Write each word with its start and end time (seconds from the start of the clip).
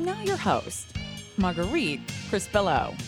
Now, 0.00 0.20
your 0.24 0.36
host, 0.36 0.96
Marguerite 1.36 2.04
Crespillo. 2.28 3.00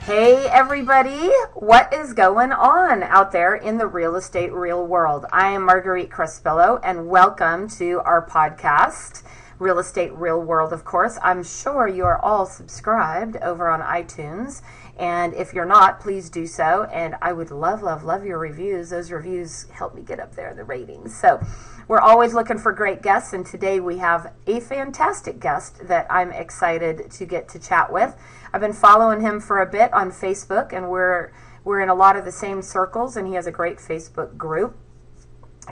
Hey, 0.00 0.46
everybody, 0.48 1.30
what 1.54 1.94
is 1.94 2.12
going 2.12 2.52
on 2.52 3.02
out 3.02 3.32
there 3.32 3.54
in 3.54 3.78
the 3.78 3.86
real 3.86 4.16
estate 4.16 4.52
real 4.52 4.86
world? 4.86 5.24
I 5.32 5.52
am 5.52 5.64
Marguerite 5.64 6.10
Crespillo, 6.10 6.78
and 6.84 7.08
welcome 7.08 7.70
to 7.70 8.00
our 8.00 8.26
podcast. 8.26 9.22
Real 9.58 9.78
Estate 9.78 10.12
Real 10.12 10.42
World, 10.42 10.74
of 10.74 10.84
course. 10.84 11.18
I'm 11.22 11.42
sure 11.42 11.88
you 11.88 12.04
are 12.04 12.18
all 12.18 12.44
subscribed 12.44 13.36
over 13.38 13.70
on 13.70 13.80
iTunes. 13.80 14.60
And 14.98 15.32
if 15.32 15.54
you're 15.54 15.64
not, 15.64 16.00
please 16.00 16.28
do 16.28 16.46
so. 16.46 16.84
And 16.92 17.14
I 17.22 17.32
would 17.32 17.50
love, 17.50 17.82
love, 17.82 18.04
love 18.04 18.26
your 18.26 18.38
reviews. 18.38 18.90
Those 18.90 19.10
reviews 19.10 19.66
help 19.70 19.94
me 19.94 20.02
get 20.02 20.20
up 20.20 20.34
there 20.34 20.50
in 20.50 20.58
the 20.58 20.64
ratings. 20.64 21.18
So 21.18 21.40
we're 21.88 22.00
always 22.00 22.34
looking 22.34 22.58
for 22.58 22.72
great 22.72 23.02
guests. 23.02 23.32
And 23.32 23.46
today 23.46 23.80
we 23.80 23.98
have 23.98 24.32
a 24.46 24.60
fantastic 24.60 25.38
guest 25.38 25.86
that 25.86 26.06
I'm 26.10 26.32
excited 26.32 27.10
to 27.12 27.24
get 27.24 27.48
to 27.50 27.58
chat 27.58 27.92
with. 27.92 28.16
I've 28.52 28.60
been 28.60 28.72
following 28.72 29.20
him 29.20 29.40
for 29.40 29.60
a 29.60 29.66
bit 29.66 29.92
on 29.92 30.10
Facebook, 30.10 30.72
and 30.72 30.90
we're 30.90 31.32
we're 31.64 31.80
in 31.80 31.88
a 31.88 31.94
lot 31.94 32.16
of 32.16 32.24
the 32.24 32.32
same 32.32 32.62
circles, 32.62 33.16
and 33.16 33.26
he 33.26 33.34
has 33.34 33.46
a 33.46 33.52
great 33.52 33.78
Facebook 33.78 34.36
group 34.36 34.76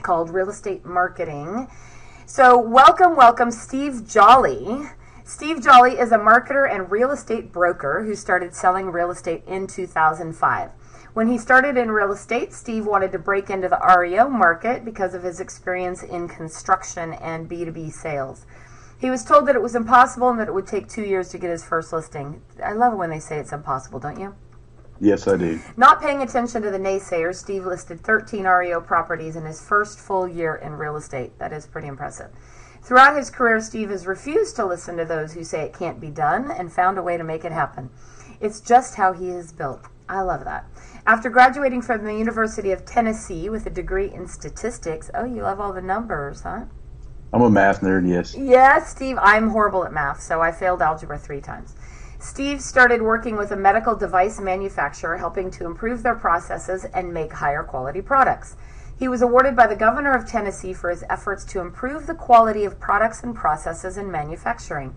called 0.01 0.29
Real 0.29 0.49
Estate 0.49 0.85
Marketing. 0.85 1.69
So, 2.25 2.59
welcome, 2.59 3.15
welcome, 3.15 3.51
Steve 3.51 4.05
Jolly. 4.05 4.89
Steve 5.23 5.63
Jolly 5.63 5.93
is 5.93 6.11
a 6.11 6.17
marketer 6.17 6.69
and 6.69 6.91
real 6.91 7.11
estate 7.11 7.51
broker 7.51 8.03
who 8.03 8.13
started 8.13 8.53
selling 8.53 8.91
real 8.91 9.09
estate 9.09 9.43
in 9.47 9.67
2005. 9.67 10.69
When 11.15 11.29
he 11.29 11.37
started 11.37 11.77
in 11.77 11.91
real 11.91 12.11
estate, 12.11 12.51
Steve 12.51 12.85
wanted 12.85 13.13
to 13.13 13.19
break 13.19 13.49
into 13.49 13.69
the 13.69 13.79
REO 13.97 14.27
market 14.27 14.83
because 14.83 15.13
of 15.13 15.23
his 15.23 15.39
experience 15.39 16.03
in 16.03 16.27
construction 16.27 17.13
and 17.13 17.49
B2B 17.49 17.93
sales. 17.93 18.45
He 18.99 19.09
was 19.09 19.23
told 19.23 19.47
that 19.47 19.55
it 19.55 19.61
was 19.61 19.77
impossible 19.77 20.27
and 20.27 20.37
that 20.41 20.49
it 20.49 20.53
would 20.53 20.67
take 20.67 20.89
two 20.89 21.05
years 21.05 21.29
to 21.29 21.37
get 21.37 21.51
his 21.51 21.63
first 21.63 21.93
listing. 21.93 22.41
I 22.61 22.73
love 22.73 22.91
it 22.91 22.97
when 22.97 23.11
they 23.11 23.21
say 23.21 23.37
it's 23.37 23.53
impossible, 23.53 23.97
don't 23.97 24.19
you? 24.19 24.35
Yes, 24.99 25.25
I 25.25 25.37
do. 25.37 25.57
Not 25.77 26.01
paying 26.01 26.21
attention 26.21 26.61
to 26.63 26.69
the 26.69 26.77
naysayers, 26.77 27.35
Steve 27.35 27.65
listed 27.65 28.01
13 28.01 28.43
REO 28.43 28.81
properties 28.81 29.37
in 29.37 29.45
his 29.45 29.65
first 29.65 29.97
full 29.97 30.27
year 30.27 30.55
in 30.55 30.73
real 30.73 30.97
estate. 30.97 31.39
That 31.39 31.53
is 31.53 31.65
pretty 31.65 31.87
impressive. 31.87 32.31
Throughout 32.83 33.15
his 33.15 33.29
career, 33.29 33.61
Steve 33.61 33.89
has 33.89 34.05
refused 34.05 34.57
to 34.57 34.65
listen 34.65 34.97
to 34.97 35.05
those 35.05 35.31
who 35.31 35.45
say 35.45 35.61
it 35.61 35.73
can't 35.73 36.01
be 36.01 36.09
done 36.09 36.51
and 36.51 36.73
found 36.73 36.97
a 36.97 37.01
way 37.01 37.15
to 37.15 37.23
make 37.23 37.45
it 37.45 37.53
happen. 37.53 37.89
It's 38.41 38.59
just 38.59 38.95
how 38.95 39.13
he 39.13 39.29
is 39.29 39.53
built. 39.53 39.85
I 40.07 40.21
love 40.21 40.43
that. 40.45 40.65
After 41.07 41.29
graduating 41.29 41.83
from 41.83 42.03
the 42.03 42.15
University 42.15 42.71
of 42.71 42.83
Tennessee 42.83 43.47
with 43.47 43.67
a 43.67 43.69
degree 43.69 44.11
in 44.11 44.25
statistics, 44.27 45.11
oh, 45.13 45.23
you 45.23 45.43
love 45.43 45.59
all 45.59 45.71
the 45.71 45.81
numbers, 45.81 46.41
huh? 46.41 46.65
I'm 47.31 47.43
a 47.43 47.49
math 47.49 47.81
nerd, 47.81 48.09
yes. 48.09 48.33
Yes, 48.35 48.89
Steve, 48.89 49.19
I'm 49.21 49.49
horrible 49.49 49.85
at 49.85 49.93
math, 49.93 50.19
so 50.19 50.41
I 50.41 50.51
failed 50.51 50.81
algebra 50.81 51.19
three 51.19 51.41
times. 51.41 51.75
Steve 52.17 52.59
started 52.59 53.03
working 53.03 53.35
with 53.35 53.51
a 53.51 53.55
medical 53.55 53.95
device 53.95 54.39
manufacturer, 54.39 55.17
helping 55.17 55.51
to 55.51 55.67
improve 55.67 56.01
their 56.01 56.15
processes 56.15 56.85
and 56.85 57.13
make 57.13 57.33
higher 57.33 57.61
quality 57.61 58.01
products. 58.01 58.55
He 58.97 59.07
was 59.07 59.21
awarded 59.21 59.55
by 59.55 59.67
the 59.67 59.75
governor 59.75 60.15
of 60.15 60.25
Tennessee 60.25 60.73
for 60.73 60.89
his 60.89 61.03
efforts 61.07 61.45
to 61.45 61.59
improve 61.59 62.07
the 62.07 62.15
quality 62.15 62.65
of 62.65 62.79
products 62.79 63.21
and 63.21 63.35
processes 63.35 63.95
in 63.95 64.09
manufacturing. 64.09 64.95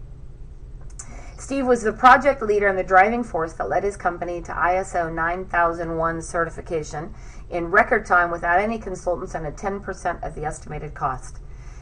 Steve 1.48 1.66
was 1.66 1.80
the 1.80 1.94
project 1.94 2.42
leader 2.42 2.68
and 2.68 2.76
the 2.76 2.84
driving 2.84 3.24
force 3.24 3.54
that 3.54 3.70
led 3.70 3.82
his 3.82 3.96
company 3.96 4.42
to 4.42 4.52
ISO 4.52 5.10
9001 5.10 6.20
certification 6.20 7.14
in 7.48 7.70
record 7.70 8.04
time 8.04 8.30
without 8.30 8.60
any 8.60 8.78
consultants 8.78 9.34
and 9.34 9.46
at 9.46 9.56
10% 9.56 10.22
of 10.22 10.34
the 10.34 10.44
estimated 10.44 10.92
cost. 10.92 11.38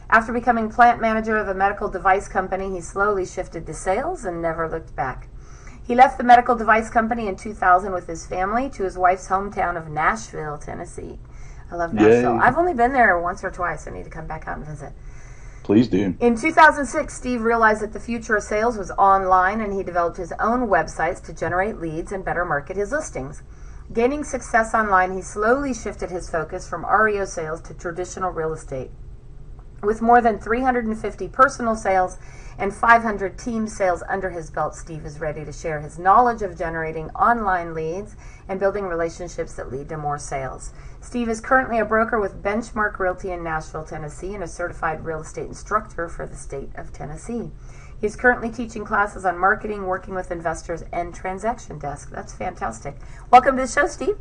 After 0.09 0.31
becoming 0.31 0.69
plant 0.69 1.01
manager 1.01 1.35
of 1.35 1.49
a 1.49 1.53
medical 1.53 1.89
device 1.89 2.29
company, 2.29 2.71
he 2.71 2.79
slowly 2.79 3.25
shifted 3.25 3.65
to 3.65 3.73
sales 3.73 4.23
and 4.23 4.41
never 4.41 4.69
looked 4.69 4.95
back. 4.95 5.27
He 5.85 5.95
left 5.95 6.17
the 6.17 6.23
medical 6.23 6.55
device 6.55 6.89
company 6.89 7.27
in 7.27 7.35
2000 7.35 7.91
with 7.91 8.07
his 8.07 8.25
family 8.25 8.69
to 8.69 8.83
his 8.83 8.97
wife's 8.97 9.27
hometown 9.27 9.75
of 9.75 9.89
Nashville, 9.89 10.57
Tennessee. 10.57 11.19
I 11.69 11.75
love 11.75 11.93
Nashville. 11.93 12.35
Yay. 12.35 12.39
I've 12.39 12.57
only 12.57 12.73
been 12.73 12.93
there 12.93 13.19
once 13.19 13.43
or 13.43 13.51
twice. 13.51 13.85
I 13.85 13.91
need 13.91 14.05
to 14.05 14.09
come 14.09 14.27
back 14.27 14.47
out 14.47 14.59
and 14.59 14.65
visit. 14.65 14.93
Please 15.67 15.89
do. 15.89 16.15
In 16.21 16.37
2006, 16.37 17.13
Steve 17.13 17.41
realized 17.41 17.81
that 17.81 17.91
the 17.91 17.99
future 17.99 18.37
of 18.37 18.43
sales 18.43 18.77
was 18.77 18.89
online 18.91 19.59
and 19.59 19.73
he 19.73 19.83
developed 19.83 20.15
his 20.15 20.31
own 20.39 20.69
websites 20.69 21.21
to 21.25 21.33
generate 21.33 21.81
leads 21.81 22.13
and 22.13 22.23
better 22.23 22.45
market 22.45 22.77
his 22.77 22.93
listings. 22.93 23.43
Gaining 23.91 24.23
success 24.23 24.73
online, 24.73 25.13
he 25.13 25.21
slowly 25.21 25.73
shifted 25.73 26.09
his 26.09 26.29
focus 26.29 26.69
from 26.69 26.85
REO 26.85 27.25
sales 27.25 27.59
to 27.63 27.73
traditional 27.73 28.31
real 28.31 28.53
estate. 28.53 28.91
With 29.83 30.01
more 30.01 30.21
than 30.21 30.39
350 30.39 31.27
personal 31.27 31.75
sales 31.75 32.17
and 32.57 32.73
500 32.73 33.37
team 33.37 33.67
sales 33.67 34.01
under 34.07 34.29
his 34.29 34.49
belt, 34.49 34.73
Steve 34.73 35.05
is 35.05 35.19
ready 35.19 35.43
to 35.43 35.51
share 35.51 35.81
his 35.81 35.99
knowledge 35.99 36.41
of 36.43 36.57
generating 36.57 37.09
online 37.09 37.73
leads 37.73 38.15
and 38.47 38.57
building 38.57 38.85
relationships 38.85 39.55
that 39.55 39.69
lead 39.69 39.89
to 39.89 39.97
more 39.97 40.17
sales. 40.17 40.71
Steve 41.07 41.29
is 41.29 41.39
currently 41.39 41.79
a 41.79 41.85
broker 41.85 42.19
with 42.19 42.43
Benchmark 42.43 42.99
Realty 42.99 43.31
in 43.31 43.41
Nashville, 43.41 43.85
Tennessee, 43.85 44.35
and 44.35 44.43
a 44.43 44.47
certified 44.47 45.05
real 45.05 45.21
estate 45.21 45.47
instructor 45.47 46.09
for 46.09 46.27
the 46.27 46.35
state 46.35 46.67
of 46.75 46.91
Tennessee. 46.91 47.49
He's 48.01 48.17
currently 48.17 48.51
teaching 48.51 48.83
classes 48.83 49.23
on 49.23 49.37
marketing, 49.37 49.85
working 49.85 50.15
with 50.15 50.31
investors, 50.31 50.83
and 50.91 51.15
transaction 51.15 51.79
desk. 51.79 52.11
That's 52.11 52.33
fantastic. 52.33 52.97
Welcome 53.31 53.55
to 53.55 53.61
the 53.61 53.69
show, 53.69 53.87
Steve. 53.87 54.17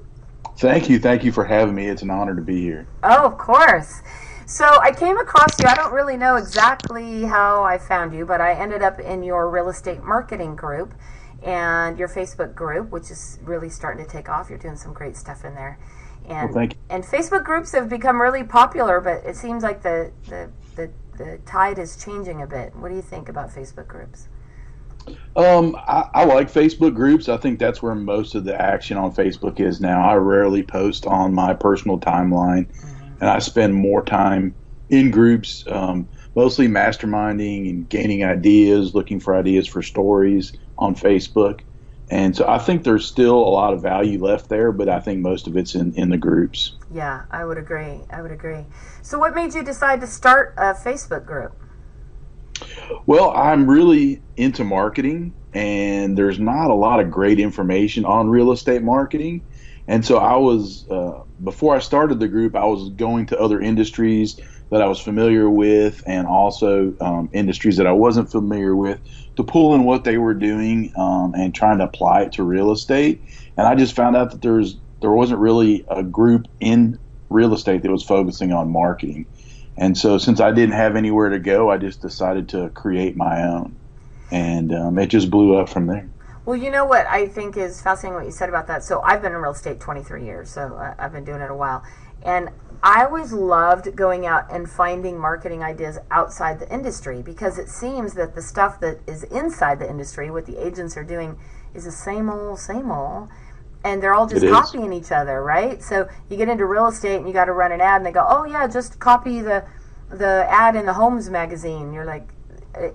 Thank 0.59 0.89
you. 0.89 1.01
Thank 1.01 1.25
you 1.25 1.33
for 1.33 1.45
having 1.45 1.75
me. 1.75 1.89
It's 1.89 2.03
an 2.03 2.11
honor 2.11 2.37
to 2.37 2.41
be 2.41 2.61
here. 2.61 2.87
Oh, 3.03 3.27
of 3.27 3.37
course. 3.37 4.01
So 4.47 4.65
I 4.65 4.93
came 4.93 5.19
across 5.19 5.59
you. 5.59 5.67
I 5.67 5.75
don't 5.75 5.93
really 5.93 6.17
know 6.17 6.37
exactly 6.37 7.23
how 7.23 7.65
I 7.65 7.79
found 7.79 8.15
you, 8.15 8.25
but 8.25 8.41
I 8.41 8.53
ended 8.53 8.83
up 8.83 9.01
in 9.01 9.25
your 9.25 9.51
real 9.51 9.71
estate 9.71 10.05
marketing 10.05 10.55
group 10.55 10.95
and 11.43 11.99
your 11.99 12.09
Facebook 12.09 12.55
group, 12.55 12.91
which 12.91 13.11
is 13.11 13.41
really 13.43 13.71
starting 13.71 14.05
to 14.05 14.09
take 14.09 14.29
off. 14.29 14.51
You're 14.51 14.61
doing 14.61 14.77
some 14.77 14.93
great 14.93 15.17
stuff 15.17 15.45
in 15.45 15.57
there. 15.57 15.81
And, 16.29 16.55
Well, 16.55 16.69
and 16.91 17.05
Facebook 17.05 17.45
groups 17.45 17.73
have 17.73 17.89
become 17.89 18.21
really 18.21 18.45
popular, 18.45 19.01
but 19.01 19.25
it 19.25 19.37
seems 19.37 19.63
like 19.63 19.83
the, 19.83 20.11
the, 20.29 20.51
the, 20.75 20.91
the 21.17 21.39
tide 21.47 21.79
is 21.79 21.97
changing 22.03 22.43
a 22.43 22.47
bit. 22.47 22.75
What 22.77 22.89
do 22.89 22.97
you 22.97 23.03
think 23.03 23.29
about 23.29 23.51
Facebook 23.51 23.87
groups? 23.87 24.29
Um, 25.37 25.77
I, 25.77 26.09
I 26.15 26.25
like 26.25 26.51
Facebook 26.53 26.95
groups. 26.95 27.29
I 27.29 27.37
think 27.37 27.59
that's 27.59 27.83
where 27.83 27.95
most 27.95 28.35
of 28.35 28.45
the 28.45 28.61
action 28.61 28.97
on 28.97 29.15
Facebook 29.15 29.61
is 29.61 29.81
now. 29.81 30.09
I 30.09 30.15
rarely 30.15 30.63
post 30.63 31.07
on 31.07 31.35
my 31.35 31.55
personal 31.55 31.99
timeline, 31.99 32.67
and 33.21 33.31
I 33.31 33.39
spend 33.39 33.75
more 33.75 34.05
time 34.05 34.55
in 34.89 35.11
groups, 35.11 35.65
um, 35.69 36.09
mostly 36.35 36.69
masterminding 36.69 37.71
and 37.71 37.89
gaining 37.89 38.25
ideas, 38.25 38.95
looking 38.95 39.21
for 39.21 39.37
ideas 39.37 39.67
for 39.67 39.83
stories 39.83 40.53
on 40.79 40.95
Facebook. 40.95 41.61
And 42.09 42.37
so 42.37 42.47
I 42.49 42.59
think 42.59 42.85
there's 42.85 43.05
still 43.05 43.37
a 43.37 43.51
lot 43.51 43.73
of 43.73 43.83
value 43.83 44.23
left 44.25 44.49
there, 44.49 44.71
but 44.71 44.89
I 44.89 45.01
think 45.01 45.21
most 45.21 45.49
of 45.49 45.57
it's 45.57 45.75
in, 45.75 45.93
in 45.95 46.11
the 46.11 46.17
groups. 46.17 46.77
Yeah, 46.93 47.23
I 47.31 47.45
would 47.45 47.59
agree. 47.59 48.01
I 48.11 48.23
would 48.23 48.31
agree. 48.31 48.65
So, 49.03 49.19
what 49.19 49.35
made 49.35 49.55
you 49.55 49.65
decide 49.65 50.01
to 50.03 50.07
start 50.07 50.55
a 50.57 50.73
Facebook 50.75 51.27
group? 51.27 51.53
Well, 53.07 53.31
I'm 53.31 53.69
really 53.69 54.23
into 54.37 54.63
marketing, 54.63 55.35
and 55.53 56.17
there's 56.17 56.39
not 56.39 56.71
a 56.71 56.75
lot 56.75 57.01
of 57.01 57.11
great 57.11 57.41
information 57.41 58.05
on 58.05 58.29
real 58.29 58.53
estate 58.53 58.83
marketing. 58.83 59.45
And 59.89 60.05
so 60.05 60.19
I 60.19 60.37
was, 60.37 60.89
uh, 60.91 61.23
before 61.43 61.77
I 61.77 61.79
started 61.79 62.19
the 62.19 62.29
group, 62.29 62.57
I 62.57 62.65
was 62.65 62.91
going 62.91 63.27
to 63.27 63.39
other 63.39 63.61
industries 63.61 64.41
that 64.71 64.83
I 64.83 64.87
was 64.87 65.01
familiar 65.01 65.49
with 65.49 66.03
and 66.07 66.27
also 66.27 66.95
um, 67.01 67.31
industries 67.33 67.77
that 67.77 67.87
I 67.87 67.93
wasn't 67.93 68.31
familiar 68.31 68.75
with 68.75 69.01
to 69.37 69.45
pull 69.45 69.75
in 69.75 69.85
what 69.85 70.05
they 70.05 70.19
were 70.19 70.35
doing 70.35 70.93
um, 70.97 71.35
and 71.35 71.55
trying 71.55 71.79
to 71.79 71.85
apply 71.85 72.23
it 72.23 72.33
to 72.33 72.43
real 72.43 72.73
estate. 72.73 73.23
And 73.57 73.67
I 73.67 73.75
just 73.75 73.95
found 73.95 74.17
out 74.17 74.33
that 74.33 74.43
there's 74.43 74.77
there 75.01 75.13
wasn't 75.13 75.41
really 75.41 75.85
a 75.89 76.03
group 76.03 76.47
in 76.59 76.99
real 77.29 77.55
estate 77.55 77.83
that 77.83 77.91
was 77.91 78.03
focusing 78.03 78.53
on 78.53 78.71
marketing. 78.71 79.27
And 79.77 79.97
so, 79.97 80.17
since 80.17 80.41
I 80.41 80.53
didn't 80.53 80.75
have 80.75 80.97
anywhere 80.97 81.29
to 81.29 81.39
go, 81.39 81.71
I 81.71 81.77
just 81.77 82.01
decided 82.01 82.49
to 82.51 82.71
create 82.71 83.15
my 83.15 83.43
own, 83.43 83.77
and 84.31 84.73
um, 84.73 84.99
it 84.99 85.09
just 85.09 85.31
blew 85.31 85.57
up 85.57 85.69
from 85.69 85.87
there. 85.87 86.09
Well, 86.47 86.57
you 86.57 86.71
know 86.71 86.85
what 86.85 87.07
I 87.07 87.27
think 87.27 87.57
is 87.57 87.83
fascinating 87.83 88.15
what 88.15 88.25
you 88.25 88.31
said 88.31 88.49
about 88.49 88.69
that. 88.69 88.85
So 88.85 89.03
I've 89.03 89.21
been 89.21 89.33
in 89.33 89.39
real 89.39 89.53
estate 89.53 89.81
23 89.81 90.25
years, 90.25 90.49
so 90.49 90.77
I- 90.77 90.95
I've 90.97 91.13
been 91.13 91.25
doing 91.25 91.41
it 91.41 91.51
a 91.51 91.55
while. 91.55 91.83
And 92.23 92.51
I 92.83 93.05
always 93.05 93.33
loved 93.33 93.97
going 93.97 94.27
out 94.27 94.51
and 94.51 94.69
finding 94.69 95.19
marketing 95.19 95.63
ideas 95.63 95.99
outside 96.11 96.59
the 96.59 96.73
industry 96.73 97.23
because 97.23 97.59
it 97.59 97.69
seems 97.69 98.15
that 98.15 98.35
the 98.35 98.43
stuff 98.43 98.81
that 98.81 99.01
is 99.07 99.25
inside 99.25 99.79
the 99.79 99.89
industry, 99.89 100.31
what 100.31 100.47
the 100.47 100.65
agents 100.65 100.97
are 100.97 101.05
doing, 101.05 101.39
is 101.75 101.85
the 101.85 101.93
same 101.93 102.29
old, 102.29 102.59
same 102.59 102.91
old. 102.91 103.29
And 103.85 104.03
they're 104.03 104.15
all 104.15 104.27
just 104.27 104.47
copying 104.47 104.93
each 104.93 105.13
other, 105.13 105.43
right? 105.43 105.83
So 105.83 106.09
you 106.29 106.37
get 106.37 106.49
into 106.49 106.67
real 106.67 106.87
estate 106.87 107.17
and 107.17 107.27
you 107.27 107.33
got 107.33 107.45
to 107.45 107.53
run 107.53 107.71
an 107.71 107.81
ad, 107.81 107.99
and 107.99 108.07
they 108.07 108.11
go, 108.11 108.27
"Oh 108.29 108.45
yeah, 108.45 108.67
just 108.67 108.99
copy 108.99 109.41
the 109.41 109.65
the 110.09 110.47
ad 110.49 110.75
in 110.75 110.87
the 110.87 110.95
Homes 110.95 111.31
magazine." 111.31 111.93
You're 111.93 112.05
like, 112.05 112.29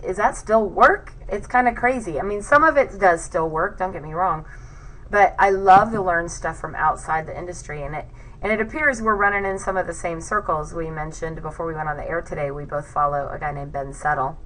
"Is 0.04 0.18
that 0.18 0.36
still 0.36 0.68
work?" 0.68 1.14
It's 1.30 1.48
kind 1.48 1.70
of 1.70 1.76
crazy. 1.76 2.20
I 2.20 2.24
mean, 2.24 2.42
some 2.42 2.64
of 2.64 2.76
it 2.76 3.00
does 3.00 3.24
still 3.24 3.48
work. 3.48 3.78
Don't 3.78 3.94
get 3.94 4.04
me 4.04 4.14
wrong, 4.14 4.46
but 5.10 5.34
I 5.40 5.52
love 5.52 5.92
to 5.92 6.02
learn 6.02 6.28
stuff 6.28 6.60
from 6.60 6.76
outside 6.76 7.26
the 7.26 7.38
industry, 7.38 7.84
and 7.84 7.96
it 7.96 8.06
and 8.42 8.52
it 8.52 8.60
appears 8.60 9.02
we're 9.02 9.16
running 9.16 9.46
in 9.50 9.60
some 9.60 9.78
of 9.78 9.88
the 9.88 9.94
same 9.94 10.20
circles 10.20 10.74
we 10.74 10.90
mentioned 10.90 11.42
before 11.42 11.66
we 11.66 11.74
went 11.74 11.88
on 11.88 11.98
the 11.98 12.08
air 12.08 12.22
today. 12.22 12.52
We 12.52 12.66
both 12.66 12.88
follow 12.88 13.30
a 13.32 13.38
guy 13.38 13.52
named 13.52 13.72
Ben 13.72 13.94
Settle. 13.94 14.38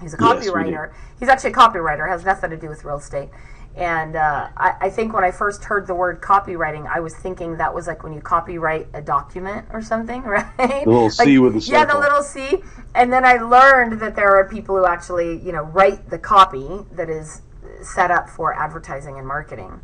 He's 0.00 0.14
a 0.14 0.16
copywriter. 0.16 0.90
Yes, 0.90 0.96
He's 1.18 1.28
actually 1.28 1.50
a 1.50 1.54
copywriter, 1.54 2.08
has 2.08 2.24
nothing 2.24 2.50
to 2.50 2.56
do 2.56 2.68
with 2.68 2.84
real 2.84 2.98
estate. 2.98 3.30
And 3.76 4.16
uh, 4.16 4.48
I, 4.56 4.74
I, 4.80 4.90
think 4.90 5.12
when 5.12 5.22
I 5.22 5.30
first 5.30 5.62
heard 5.62 5.86
the 5.86 5.94
word 5.94 6.20
copywriting, 6.20 6.88
I 6.88 6.98
was 6.98 7.14
thinking 7.14 7.58
that 7.58 7.72
was 7.72 7.86
like 7.86 8.02
when 8.02 8.12
you 8.12 8.20
copyright 8.20 8.88
a 8.92 9.00
document 9.00 9.66
or 9.72 9.82
something, 9.82 10.22
right? 10.24 10.56
The 10.56 10.82
little 10.86 11.04
like, 11.04 11.12
C 11.12 11.38
with 11.38 11.54
the 11.54 11.60
circle. 11.60 11.80
Yeah, 11.80 11.84
the 11.84 11.98
little 11.98 12.22
C. 12.22 12.58
And 12.94 13.12
then 13.12 13.24
I 13.24 13.34
learned 13.34 14.00
that 14.00 14.16
there 14.16 14.36
are 14.36 14.48
people 14.48 14.76
who 14.76 14.84
actually, 14.84 15.40
you 15.44 15.52
know, 15.52 15.62
write 15.62 16.10
the 16.10 16.18
copy 16.18 16.86
that 16.92 17.08
is 17.08 17.42
set 17.82 18.10
up 18.10 18.28
for 18.28 18.52
advertising 18.54 19.18
and 19.18 19.26
marketing. 19.26 19.80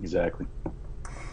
Exactly. 0.00 0.46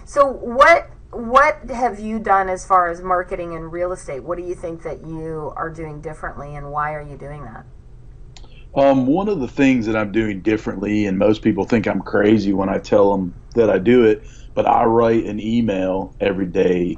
So 0.05 0.25
what 0.27 0.89
what 1.11 1.69
have 1.69 1.99
you 1.99 2.19
done 2.19 2.49
as 2.49 2.65
far 2.65 2.89
as 2.89 3.01
marketing 3.01 3.55
and 3.55 3.71
real 3.71 3.91
estate? 3.91 4.23
What 4.23 4.37
do 4.37 4.43
you 4.43 4.55
think 4.55 4.83
that 4.83 5.05
you 5.05 5.53
are 5.55 5.69
doing 5.69 6.01
differently, 6.01 6.55
and 6.55 6.71
why 6.71 6.93
are 6.93 7.01
you 7.01 7.17
doing 7.17 7.43
that? 7.45 7.65
Um, 8.75 9.07
one 9.07 9.27
of 9.27 9.39
the 9.39 9.47
things 9.47 9.87
that 9.87 9.95
I'm 9.95 10.11
doing 10.11 10.41
differently, 10.41 11.07
and 11.07 11.17
most 11.17 11.41
people 11.41 11.65
think 11.65 11.87
I'm 11.87 12.01
crazy 12.01 12.53
when 12.53 12.69
I 12.69 12.77
tell 12.77 13.11
them 13.11 13.33
that 13.55 13.69
I 13.69 13.79
do 13.79 14.05
it, 14.05 14.23
but 14.53 14.67
I 14.67 14.83
write 14.83 15.25
an 15.25 15.39
email 15.39 16.15
every 16.19 16.45
day 16.45 16.97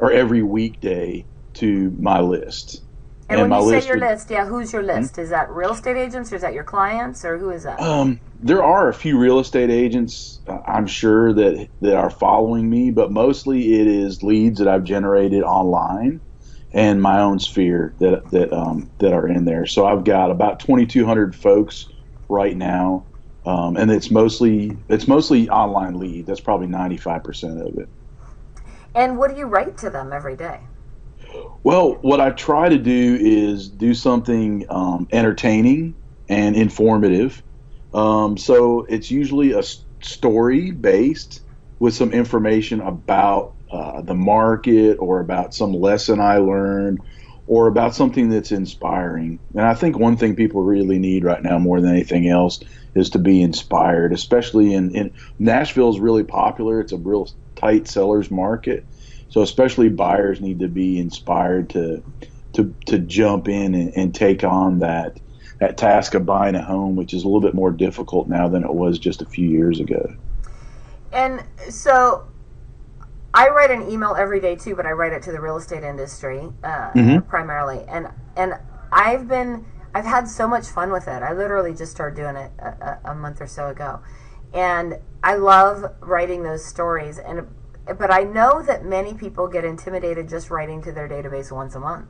or 0.00 0.10
every 0.10 0.42
weekday 0.42 1.26
to 1.54 1.94
my 1.98 2.20
list. 2.20 2.82
And, 3.28 3.40
and 3.40 3.50
when 3.50 3.62
you 3.62 3.80
say 3.80 3.86
your 3.86 3.98
list, 3.98 4.30
yeah, 4.30 4.46
who's 4.46 4.72
your 4.72 4.82
list? 4.82 5.16
Hmm? 5.16 5.22
Is 5.22 5.30
that 5.30 5.50
real 5.50 5.72
estate 5.72 5.96
agents, 5.96 6.32
or 6.32 6.36
is 6.36 6.42
that 6.42 6.54
your 6.54 6.64
clients, 6.64 7.24
or 7.24 7.36
who 7.36 7.50
is 7.50 7.64
that? 7.64 7.78
Um, 7.78 8.18
there 8.42 8.62
are 8.62 8.88
a 8.88 8.94
few 8.94 9.18
real 9.18 9.38
estate 9.38 9.70
agents, 9.70 10.40
uh, 10.46 10.58
I'm 10.66 10.86
sure 10.86 11.32
that 11.34 11.68
that 11.80 11.94
are 11.94 12.10
following 12.10 12.68
me, 12.68 12.90
but 12.90 13.12
mostly 13.12 13.80
it 13.80 13.86
is 13.86 14.22
leads 14.22 14.58
that 14.58 14.68
I've 14.68 14.84
generated 14.84 15.42
online 15.42 16.20
and 16.72 17.02
my 17.02 17.20
own 17.20 17.38
sphere 17.38 17.94
that 18.00 18.30
that 18.30 18.52
um, 18.52 18.90
that 18.98 19.12
are 19.12 19.28
in 19.28 19.44
there. 19.44 19.66
So 19.66 19.86
I've 19.86 20.04
got 20.04 20.30
about 20.30 20.60
2,200 20.60 21.34
folks 21.34 21.86
right 22.28 22.56
now, 22.56 23.08
um, 23.44 23.76
and 23.76 23.90
it's 23.90 24.10
mostly 24.10 24.72
it's 24.88 25.06
mostly 25.06 25.48
online 25.50 25.94
lead. 25.94 26.26
That's 26.26 26.40
probably 26.40 26.68
95 26.68 27.22
percent 27.22 27.60
of 27.60 27.78
it. 27.78 27.88
And 28.94 29.18
what 29.18 29.30
do 29.30 29.36
you 29.38 29.46
write 29.46 29.76
to 29.78 29.90
them 29.90 30.12
every 30.12 30.36
day? 30.36 30.60
Well, 31.62 31.98
what 32.00 32.20
I 32.20 32.30
try 32.30 32.68
to 32.70 32.78
do 32.78 33.18
is 33.20 33.68
do 33.68 33.92
something 33.92 34.64
um, 34.70 35.06
entertaining 35.12 35.96
and 36.28 36.56
informative. 36.56 37.42
Um, 37.92 38.36
so 38.36 38.84
it's 38.88 39.10
usually 39.10 39.52
a 39.52 39.62
story 40.02 40.70
based 40.70 41.40
with 41.78 41.94
some 41.94 42.12
information 42.12 42.80
about 42.80 43.54
uh, 43.70 44.02
the 44.02 44.14
market 44.14 44.96
or 44.96 45.20
about 45.20 45.54
some 45.54 45.72
lesson 45.72 46.20
I 46.20 46.38
learned 46.38 47.00
or 47.46 47.66
about 47.66 47.94
something 47.94 48.28
that's 48.28 48.52
inspiring. 48.52 49.40
And 49.54 49.66
I 49.66 49.74
think 49.74 49.98
one 49.98 50.16
thing 50.16 50.36
people 50.36 50.62
really 50.62 50.98
need 50.98 51.24
right 51.24 51.42
now 51.42 51.58
more 51.58 51.80
than 51.80 51.90
anything 51.90 52.28
else 52.28 52.60
is 52.94 53.10
to 53.10 53.18
be 53.18 53.42
inspired, 53.42 54.12
especially 54.12 54.74
in, 54.74 54.94
in 54.94 55.12
Nashville 55.38 55.90
is 55.90 56.00
really 56.00 56.24
popular. 56.24 56.80
It's 56.80 56.92
a 56.92 56.96
real 56.96 57.28
tight 57.56 57.88
seller's 57.88 58.30
market. 58.30 58.86
So 59.28 59.42
especially 59.42 59.88
buyers 59.88 60.40
need 60.40 60.60
to 60.60 60.68
be 60.68 60.98
inspired 60.98 61.70
to 61.70 62.04
to 62.54 62.74
to 62.86 62.98
jump 62.98 63.48
in 63.48 63.74
and, 63.74 63.92
and 63.96 64.14
take 64.14 64.42
on 64.42 64.80
that 64.80 65.20
that 65.60 65.76
task 65.76 66.14
of 66.14 66.26
buying 66.26 66.54
a 66.54 66.62
home, 66.62 66.96
which 66.96 67.14
is 67.14 67.22
a 67.22 67.26
little 67.26 67.40
bit 67.40 67.54
more 67.54 67.70
difficult 67.70 68.28
now 68.28 68.48
than 68.48 68.64
it 68.64 68.72
was 68.72 68.98
just 68.98 69.22
a 69.22 69.26
few 69.26 69.48
years 69.48 69.78
ago. 69.78 70.14
And 71.12 71.44
so 71.68 72.26
I 73.34 73.48
write 73.48 73.70
an 73.70 73.88
email 73.88 74.16
every 74.16 74.40
day 74.40 74.56
too, 74.56 74.74
but 74.74 74.86
I 74.86 74.92
write 74.92 75.12
it 75.12 75.22
to 75.24 75.32
the 75.32 75.40
real 75.40 75.56
estate 75.56 75.84
industry 75.84 76.48
uh, 76.64 76.90
mm-hmm. 76.92 77.28
primarily, 77.28 77.84
and 77.88 78.08
and 78.36 78.54
I've 78.90 79.28
been 79.28 79.66
I've 79.94 80.04
had 80.04 80.28
so 80.28 80.48
much 80.48 80.68
fun 80.68 80.90
with 80.90 81.06
it. 81.08 81.22
I 81.22 81.32
literally 81.32 81.74
just 81.74 81.92
started 81.92 82.16
doing 82.16 82.36
it 82.36 82.50
a, 82.58 82.98
a 83.04 83.14
month 83.14 83.40
or 83.40 83.46
so 83.46 83.68
ago, 83.68 84.00
and 84.54 84.98
I 85.22 85.34
love 85.34 85.94
writing 86.00 86.42
those 86.42 86.64
stories. 86.64 87.18
And 87.18 87.46
but 87.98 88.12
I 88.12 88.22
know 88.22 88.62
that 88.62 88.84
many 88.84 89.14
people 89.14 89.46
get 89.46 89.64
intimidated 89.64 90.28
just 90.28 90.50
writing 90.50 90.82
to 90.82 90.92
their 90.92 91.08
database 91.08 91.52
once 91.52 91.74
a 91.74 91.80
month, 91.80 92.08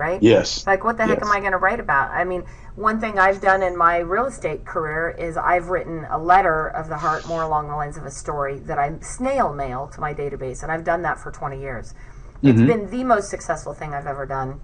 right? 0.00 0.20
Yes. 0.22 0.66
Like, 0.66 0.82
what 0.82 0.96
the 0.96 1.04
yes. 1.04 1.10
heck 1.10 1.22
am 1.22 1.30
I 1.30 1.40
going 1.40 1.52
to 1.52 1.58
write 1.58 1.78
about? 1.78 2.10
I 2.10 2.24
mean, 2.24 2.42
one 2.74 2.98
thing 2.98 3.18
I've 3.18 3.42
done 3.42 3.62
in 3.62 3.76
my 3.76 3.98
real 3.98 4.24
estate 4.24 4.64
career 4.64 5.10
is 5.10 5.36
I've 5.36 5.68
written 5.68 6.06
a 6.10 6.18
letter 6.18 6.68
of 6.68 6.88
the 6.88 6.96
heart 6.96 7.28
more 7.28 7.42
along 7.42 7.68
the 7.68 7.76
lines 7.76 7.98
of 7.98 8.06
a 8.06 8.10
story 8.10 8.58
that 8.60 8.78
I 8.78 8.98
snail 9.00 9.52
mail 9.52 9.88
to 9.88 10.00
my 10.00 10.14
database, 10.14 10.62
and 10.62 10.72
I've 10.72 10.84
done 10.84 11.02
that 11.02 11.18
for 11.18 11.30
20 11.30 11.60
years. 11.60 11.94
It's 12.42 12.58
mm-hmm. 12.58 12.66
been 12.66 12.90
the 12.90 13.04
most 13.04 13.28
successful 13.28 13.74
thing 13.74 13.92
I've 13.92 14.06
ever 14.06 14.24
done. 14.24 14.60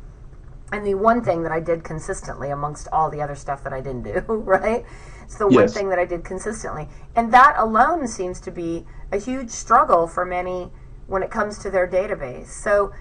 And 0.73 0.87
the 0.87 0.95
one 0.95 1.23
thing 1.23 1.43
that 1.43 1.53
I 1.53 1.61
did 1.61 1.85
consistently 1.85 2.51
amongst 2.51 2.89
all 2.91 3.11
the 3.11 3.21
other 3.21 3.37
stuff 3.37 3.63
that 3.63 3.75
I 3.75 3.83
didn't 3.83 4.03
do, 4.03 4.21
right? 4.29 4.85
It's 5.23 5.37
the 5.37 5.49
yes. 5.49 5.55
one 5.55 5.69
thing 5.69 5.89
that 5.91 5.99
I 5.99 6.07
did 6.07 6.25
consistently. 6.25 6.89
And 7.15 7.33
that 7.35 7.57
alone 7.59 8.09
seems 8.09 8.41
to 8.41 8.51
be 8.51 8.87
a 9.13 9.19
huge 9.19 9.51
struggle 9.51 10.07
for 10.07 10.25
many 10.25 10.71
when 11.07 11.23
it 11.23 11.31
comes 11.31 11.59
to 11.59 11.71
their 11.71 11.87
database. 11.87 12.49
So, 12.49 12.93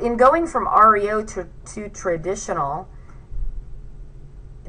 in 0.00 0.16
going 0.16 0.46
from 0.46 0.68
REO 0.68 1.24
to, 1.24 1.48
to 1.74 1.88
traditional, 1.88 2.88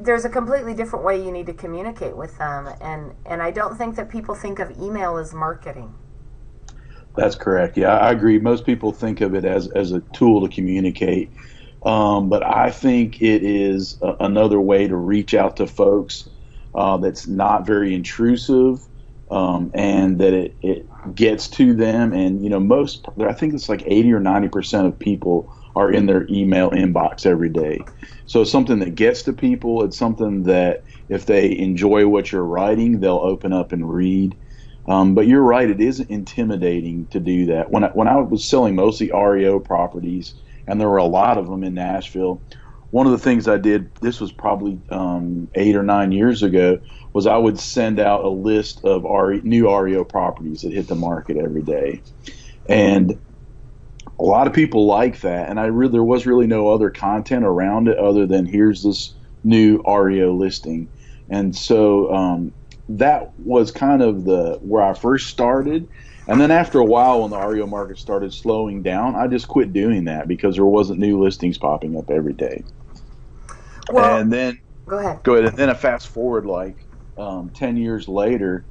there's 0.00 0.24
a 0.24 0.28
completely 0.28 0.74
different 0.74 1.04
way 1.04 1.22
you 1.22 1.32
need 1.32 1.46
to 1.46 1.52
communicate 1.52 2.16
with 2.16 2.36
them. 2.38 2.68
And, 2.80 3.14
and 3.26 3.42
I 3.42 3.50
don't 3.50 3.76
think 3.76 3.96
that 3.96 4.08
people 4.08 4.34
think 4.34 4.58
of 4.58 4.70
email 4.78 5.16
as 5.16 5.34
marketing. 5.34 5.94
That's 7.16 7.34
correct. 7.34 7.76
Yeah, 7.76 7.96
I 7.96 8.12
agree. 8.12 8.38
Most 8.38 8.64
people 8.64 8.92
think 8.92 9.20
of 9.20 9.34
it 9.34 9.44
as, 9.44 9.68
as 9.68 9.92
a 9.92 10.00
tool 10.12 10.46
to 10.46 10.54
communicate. 10.54 11.30
Um, 11.84 12.28
but 12.28 12.44
I 12.44 12.70
think 12.70 13.20
it 13.20 13.42
is 13.42 13.98
a, 14.02 14.16
another 14.20 14.60
way 14.60 14.86
to 14.86 14.96
reach 14.96 15.34
out 15.34 15.56
to 15.56 15.66
folks 15.66 16.28
uh, 16.74 16.96
that's 16.98 17.26
not 17.26 17.66
very 17.66 17.94
intrusive 17.94 18.80
um, 19.30 19.70
and 19.74 20.18
that 20.18 20.32
it, 20.32 20.54
it 20.62 20.86
gets 21.14 21.48
to 21.48 21.74
them. 21.74 22.12
And, 22.12 22.42
you 22.42 22.50
know, 22.50 22.60
most, 22.60 23.06
I 23.20 23.32
think 23.32 23.54
it's 23.54 23.68
like 23.68 23.82
80 23.86 24.12
or 24.12 24.20
90% 24.20 24.86
of 24.86 24.98
people 24.98 25.52
are 25.76 25.92
in 25.92 26.06
their 26.06 26.26
email 26.28 26.70
inbox 26.70 27.24
every 27.24 27.48
day. 27.48 27.78
So 28.26 28.42
it's 28.42 28.50
something 28.50 28.80
that 28.80 28.94
gets 28.94 29.22
to 29.22 29.32
people. 29.32 29.84
It's 29.84 29.96
something 29.96 30.42
that 30.44 30.84
if 31.08 31.26
they 31.26 31.56
enjoy 31.56 32.08
what 32.08 32.32
you're 32.32 32.42
writing, 32.44 33.00
they'll 33.00 33.16
open 33.16 33.52
up 33.52 33.72
and 33.72 33.88
read. 33.88 34.36
Um, 34.88 35.14
but 35.14 35.26
you're 35.26 35.42
right; 35.42 35.68
it 35.68 35.80
is 35.80 36.00
intimidating 36.00 37.06
to 37.08 37.20
do 37.20 37.46
that. 37.46 37.70
When 37.70 37.84
I, 37.84 37.88
when 37.88 38.08
I 38.08 38.16
was 38.16 38.48
selling 38.48 38.74
mostly 38.74 39.10
REO 39.12 39.60
properties, 39.60 40.34
and 40.66 40.80
there 40.80 40.88
were 40.88 40.96
a 40.96 41.04
lot 41.04 41.38
of 41.38 41.46
them 41.48 41.62
in 41.62 41.74
Nashville. 41.74 42.42
One 42.90 43.06
of 43.06 43.12
the 43.12 43.18
things 43.18 43.46
I 43.46 43.58
did, 43.58 43.90
this 44.00 44.20
was 44.20 44.32
probably 44.32 44.80
um, 44.90 45.48
eight 45.54 45.76
or 45.76 45.82
nine 45.82 46.12
years 46.12 46.42
ago, 46.42 46.80
was 47.12 47.26
I 47.26 47.36
would 47.36 47.58
send 47.58 48.00
out 48.00 48.24
a 48.24 48.28
list 48.28 48.84
of 48.84 49.04
RE, 49.04 49.40
new 49.42 49.74
REO 49.74 50.04
properties 50.04 50.62
that 50.62 50.72
hit 50.72 50.88
the 50.88 50.94
market 50.94 51.36
every 51.36 51.62
day, 51.62 52.00
and 52.66 53.18
a 54.18 54.22
lot 54.22 54.46
of 54.46 54.52
people 54.52 54.86
like 54.86 55.20
that. 55.20 55.50
And 55.50 55.60
I 55.60 55.66
really, 55.66 55.92
there 55.92 56.04
was 56.04 56.26
really 56.26 56.46
no 56.46 56.70
other 56.70 56.90
content 56.90 57.44
around 57.44 57.88
it 57.88 57.98
other 57.98 58.26
than 58.26 58.46
here's 58.46 58.82
this 58.82 59.14
new 59.44 59.82
REO 59.86 60.34
listing, 60.34 60.88
and 61.28 61.54
so 61.54 62.12
um, 62.14 62.52
that 62.88 63.32
was 63.38 63.70
kind 63.70 64.02
of 64.02 64.24
the 64.24 64.58
where 64.62 64.82
I 64.82 64.94
first 64.94 65.28
started 65.28 65.88
and 66.28 66.38
then 66.38 66.50
after 66.50 66.78
a 66.78 66.84
while, 66.84 67.22
when 67.22 67.30
the 67.30 67.38
REO 67.38 67.66
market 67.66 67.98
started 67.98 68.34
slowing 68.34 68.82
down, 68.82 69.16
I 69.16 69.26
just 69.28 69.48
quit 69.48 69.72
doing 69.72 70.04
that 70.04 70.28
because 70.28 70.56
there 70.56 70.66
wasn't 70.66 71.00
new 71.00 71.18
listings 71.18 71.56
popping 71.56 71.96
up 71.96 72.10
every 72.10 72.34
day. 72.34 72.64
Well, 73.90 74.18
and 74.18 74.32
then 74.32 74.58
go 74.88 74.98
ahead. 74.98 75.22
Go 75.22 75.34
ahead. 75.34 75.48
And 75.50 75.56
then 75.56 75.70
I 75.70 75.74
fast 75.74 76.08
forward 76.08 76.46
like 76.46 76.86
um, 77.16 77.50
ten 77.50 77.76
years 77.76 78.08
later, 78.08 78.64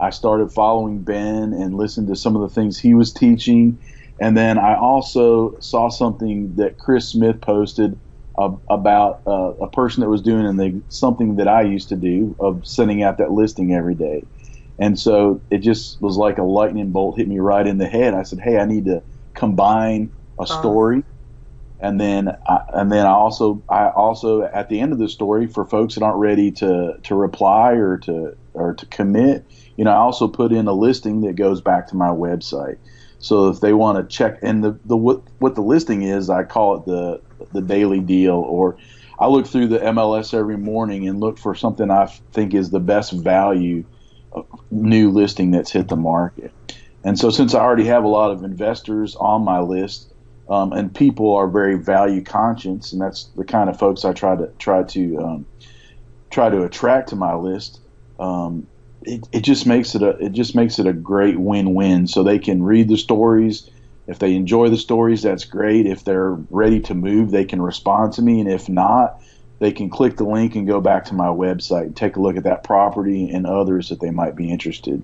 I 0.00 0.10
started 0.10 0.52
following 0.52 1.02
Ben 1.02 1.52
and 1.52 1.74
listened 1.74 2.08
to 2.08 2.16
some 2.16 2.36
of 2.36 2.42
the 2.42 2.54
things 2.54 2.78
he 2.78 2.94
was 2.94 3.12
teaching, 3.12 3.78
and 4.20 4.36
then 4.36 4.58
I 4.58 4.76
also 4.76 5.58
saw 5.60 5.88
something 5.88 6.54
that 6.56 6.78
Chris 6.78 7.08
Smith 7.08 7.40
posted 7.40 7.98
uh, 8.38 8.52
about 8.68 9.22
uh, 9.26 9.52
a 9.60 9.68
person 9.68 10.00
that 10.02 10.08
was 10.08 10.22
doing 10.22 10.56
the, 10.56 10.82
something 10.88 11.36
that 11.36 11.48
I 11.48 11.62
used 11.62 11.88
to 11.90 11.96
do 11.96 12.36
of 12.38 12.66
sending 12.66 13.02
out 13.02 13.18
that 13.18 13.32
listing 13.32 13.74
every 13.74 13.94
day. 13.94 14.24
And 14.78 14.98
so 14.98 15.42
it 15.50 15.58
just 15.58 16.00
was 16.00 16.16
like 16.16 16.38
a 16.38 16.42
lightning 16.42 16.90
bolt 16.90 17.18
hit 17.18 17.28
me 17.28 17.38
right 17.38 17.66
in 17.66 17.76
the 17.76 17.86
head. 17.86 18.14
I 18.14 18.22
said, 18.22 18.40
"Hey, 18.40 18.56
I 18.58 18.64
need 18.64 18.86
to 18.86 19.02
combine 19.34 20.12
a 20.38 20.46
story 20.46 21.02
and 21.80 22.00
then 22.00 22.28
I, 22.46 22.60
and 22.74 22.92
then 22.92 23.06
I 23.06 23.10
also 23.10 23.62
I 23.68 23.88
also 23.88 24.42
at 24.42 24.68
the 24.68 24.80
end 24.80 24.92
of 24.92 24.98
the 24.98 25.08
story 25.08 25.46
for 25.46 25.64
folks 25.64 25.94
that 25.94 26.02
aren't 26.02 26.18
ready 26.18 26.50
to 26.52 26.98
to 27.02 27.14
reply 27.14 27.72
or 27.72 27.98
to 27.98 28.36
or 28.52 28.74
to 28.74 28.86
commit, 28.86 29.46
you 29.76 29.84
know, 29.84 29.90
I 29.90 29.96
also 29.96 30.28
put 30.28 30.52
in 30.52 30.66
a 30.66 30.72
listing 30.72 31.22
that 31.22 31.36
goes 31.36 31.60
back 31.60 31.88
to 31.88 31.96
my 31.96 32.08
website. 32.08 32.78
So 33.18 33.48
if 33.48 33.60
they 33.60 33.72
want 33.72 33.98
to 33.98 34.16
check 34.16 34.38
and 34.42 34.62
the 34.62 34.78
the 34.84 34.96
what 34.96 35.22
what 35.38 35.54
the 35.54 35.62
listing 35.62 36.02
is, 36.02 36.30
I 36.30 36.44
call 36.44 36.76
it 36.76 36.84
the 36.84 37.22
the 37.52 37.62
daily 37.62 38.00
deal 38.00 38.34
or 38.34 38.76
I 39.18 39.26
look 39.28 39.46
through 39.46 39.68
the 39.68 39.78
MLS 39.78 40.32
every 40.32 40.56
morning 40.56 41.06
and 41.08 41.20
look 41.20 41.38
for 41.38 41.54
something 41.54 41.90
I 41.90 42.06
think 42.32 42.54
is 42.54 42.70
the 42.70 42.80
best 42.80 43.12
value 43.12 43.84
uh, 44.34 44.42
new 44.70 45.10
listing 45.10 45.50
that's 45.50 45.70
hit 45.70 45.88
the 45.88 45.96
market. 45.96 46.52
And 47.04 47.18
so 47.18 47.30
since 47.30 47.54
I 47.54 47.60
already 47.60 47.86
have 47.86 48.04
a 48.04 48.08
lot 48.08 48.30
of 48.30 48.44
investors 48.44 49.16
on 49.16 49.42
my 49.42 49.60
list, 49.60 50.09
um, 50.50 50.72
and 50.72 50.92
people 50.92 51.36
are 51.36 51.46
very 51.46 51.76
value 51.76 52.22
conscious, 52.22 52.92
and 52.92 53.00
that's 53.00 53.24
the 53.36 53.44
kind 53.44 53.70
of 53.70 53.78
folks 53.78 54.04
I 54.04 54.12
try 54.12 54.34
to 54.34 54.48
try 54.58 54.82
to 54.82 55.18
um, 55.18 55.46
try 56.28 56.50
to 56.50 56.64
attract 56.64 57.10
to 57.10 57.16
my 57.16 57.34
list. 57.34 57.80
Um, 58.18 58.66
it, 59.02 59.26
it 59.32 59.40
just 59.40 59.64
makes 59.64 59.94
it 59.94 60.02
a 60.02 60.10
it 60.18 60.32
just 60.32 60.56
makes 60.56 60.80
it 60.80 60.86
a 60.86 60.92
great 60.92 61.38
win-win. 61.38 62.08
So 62.08 62.24
they 62.24 62.40
can 62.40 62.64
read 62.64 62.88
the 62.88 62.98
stories. 62.98 63.70
If 64.08 64.18
they 64.18 64.34
enjoy 64.34 64.70
the 64.70 64.76
stories, 64.76 65.22
that's 65.22 65.44
great. 65.44 65.86
If 65.86 66.02
they're 66.02 66.32
ready 66.50 66.80
to 66.80 66.94
move, 66.94 67.30
they 67.30 67.44
can 67.44 67.62
respond 67.62 68.14
to 68.14 68.22
me, 68.22 68.40
and 68.40 68.50
if 68.50 68.68
not, 68.68 69.22
they 69.60 69.70
can 69.70 69.88
click 69.88 70.16
the 70.16 70.24
link 70.24 70.56
and 70.56 70.66
go 70.66 70.80
back 70.80 71.04
to 71.06 71.14
my 71.14 71.28
website 71.28 71.82
and 71.82 71.96
take 71.96 72.16
a 72.16 72.20
look 72.20 72.36
at 72.36 72.42
that 72.42 72.64
property 72.64 73.30
and 73.30 73.46
others 73.46 73.90
that 73.90 74.00
they 74.00 74.10
might 74.10 74.34
be 74.34 74.50
interested. 74.50 75.00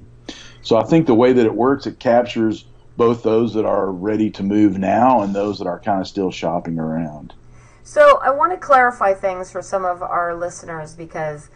So 0.62 0.76
I 0.76 0.82
think 0.82 1.06
the 1.06 1.14
way 1.14 1.32
that 1.34 1.46
it 1.46 1.54
works, 1.54 1.86
it 1.86 2.00
captures 2.00 2.64
both 2.96 3.22
those 3.22 3.54
that 3.54 3.64
are 3.64 3.90
ready 3.90 4.30
to 4.30 4.42
move 4.42 4.78
now 4.78 5.22
and 5.22 5.34
those 5.34 5.58
that 5.58 5.66
are 5.66 5.80
kind 5.80 6.00
of 6.00 6.08
still 6.08 6.30
shopping 6.30 6.78
around. 6.78 7.34
So 7.82 8.18
I 8.22 8.30
want 8.30 8.52
to 8.52 8.58
clarify 8.58 9.14
things 9.14 9.50
for 9.52 9.62
some 9.62 9.84
of 9.84 10.02
our 10.02 10.34
listeners 10.34 10.94
because 10.94 11.50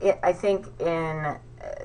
it, 0.00 0.18
I 0.22 0.32
think 0.32 0.66
in 0.80 1.36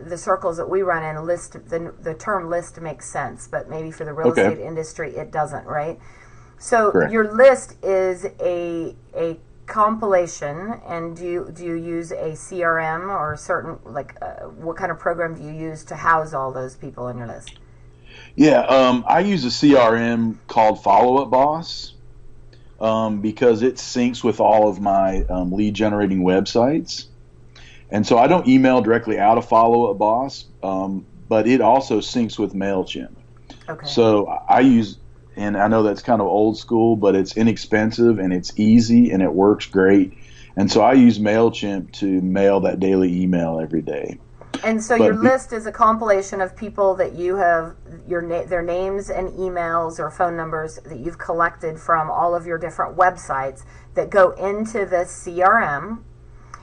the 0.01 0.17
circles 0.17 0.57
that 0.57 0.69
we 0.69 0.81
run 0.81 1.03
in, 1.03 1.25
list 1.25 1.53
the 1.53 1.93
the 2.01 2.13
term 2.13 2.49
list 2.49 2.79
makes 2.79 3.09
sense, 3.09 3.47
but 3.47 3.69
maybe 3.69 3.91
for 3.91 4.05
the 4.05 4.13
real 4.13 4.27
okay. 4.29 4.47
estate 4.47 4.63
industry 4.63 5.15
it 5.15 5.31
doesn't, 5.31 5.65
right? 5.65 5.99
So 6.57 6.91
Correct. 6.91 7.11
your 7.11 7.33
list 7.33 7.75
is 7.83 8.25
a 8.39 8.95
a 9.15 9.39
compilation, 9.65 10.79
and 10.87 11.15
do 11.15 11.25
you 11.25 11.51
do 11.53 11.65
you 11.65 11.73
use 11.73 12.11
a 12.11 12.31
CRM 12.31 13.09
or 13.09 13.35
certain 13.35 13.77
like 13.83 14.15
uh, 14.21 14.45
what 14.45 14.77
kind 14.77 14.91
of 14.91 14.99
program 14.99 15.35
do 15.35 15.43
you 15.43 15.53
use 15.53 15.83
to 15.85 15.95
house 15.95 16.33
all 16.33 16.51
those 16.51 16.75
people 16.75 17.07
in 17.09 17.17
your 17.17 17.27
list? 17.27 17.59
Yeah, 18.35 18.59
um, 18.59 19.05
I 19.07 19.21
use 19.21 19.45
a 19.45 19.49
CRM 19.49 20.37
called 20.47 20.83
Follow 20.83 21.23
Up 21.23 21.29
Boss 21.31 21.93
um, 22.79 23.21
because 23.21 23.61
it 23.61 23.75
syncs 23.75 24.23
with 24.23 24.39
all 24.39 24.67
of 24.67 24.81
my 24.81 25.23
um, 25.23 25.53
lead 25.53 25.73
generating 25.73 26.23
websites. 26.23 27.05
And 27.89 28.05
so 28.05 28.17
I 28.17 28.27
don't 28.27 28.47
email 28.47 28.81
directly 28.81 29.19
out 29.19 29.37
of 29.37 29.47
Follow 29.47 29.89
Up 29.89 29.97
Boss, 29.97 30.45
um, 30.61 31.05
but 31.29 31.47
it 31.47 31.61
also 31.61 31.99
syncs 31.99 32.37
with 32.37 32.53
MailChimp. 32.53 33.15
Okay. 33.69 33.87
So 33.87 34.25
I 34.25 34.59
use, 34.59 34.97
and 35.37 35.55
I 35.55 35.67
know 35.69 35.83
that's 35.83 36.01
kind 36.01 36.21
of 36.21 36.27
old 36.27 36.57
school, 36.57 36.97
but 36.97 37.15
it's 37.15 37.37
inexpensive 37.37 38.19
and 38.19 38.33
it's 38.33 38.51
easy 38.59 39.11
and 39.11 39.23
it 39.23 39.33
works 39.33 39.67
great. 39.67 40.17
And 40.57 40.69
so 40.69 40.81
I 40.81 40.93
use 40.93 41.19
MailChimp 41.19 41.93
to 41.93 42.21
mail 42.21 42.61
that 42.61 42.79
daily 42.79 43.21
email 43.21 43.59
every 43.59 43.81
day. 43.81 44.19
And 44.63 44.83
so 44.83 44.97
but, 44.97 45.05
your 45.05 45.15
list 45.15 45.53
is 45.53 45.65
a 45.65 45.71
compilation 45.71 46.41
of 46.41 46.55
people 46.55 46.95
that 46.95 47.13
you 47.13 47.35
have 47.35 47.75
your 48.07 48.21
na- 48.21 48.45
their 48.45 48.61
names 48.61 49.09
and 49.09 49.29
emails 49.29 49.99
or 49.99 50.09
phone 50.11 50.35
numbers 50.35 50.79
that 50.85 50.99
you've 50.99 51.17
collected 51.17 51.79
from 51.79 52.09
all 52.09 52.35
of 52.35 52.45
your 52.45 52.57
different 52.57 52.95
websites 52.97 53.63
that 53.95 54.09
go 54.09 54.31
into 54.31 54.85
the 54.85 55.05
CRM, 55.05 56.03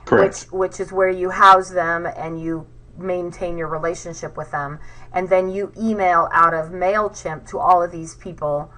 Correct. 0.05 0.47
which 0.51 0.53
which 0.53 0.81
is 0.81 0.93
where 0.93 1.09
you 1.11 1.31
house 1.31 1.71
them 1.71 2.07
and 2.07 2.41
you 2.41 2.67
maintain 2.99 3.57
your 3.57 3.69
relationship 3.69 4.37
with 4.37 4.51
them, 4.51 4.79
and 5.13 5.29
then 5.29 5.49
you 5.49 5.73
email 5.79 6.29
out 6.33 6.55
of 6.55 6.71
Mailchimp 6.71 7.49
to 7.49 7.59
all 7.59 7.83
of 7.83 7.91
these 7.91 8.15
people 8.17 8.71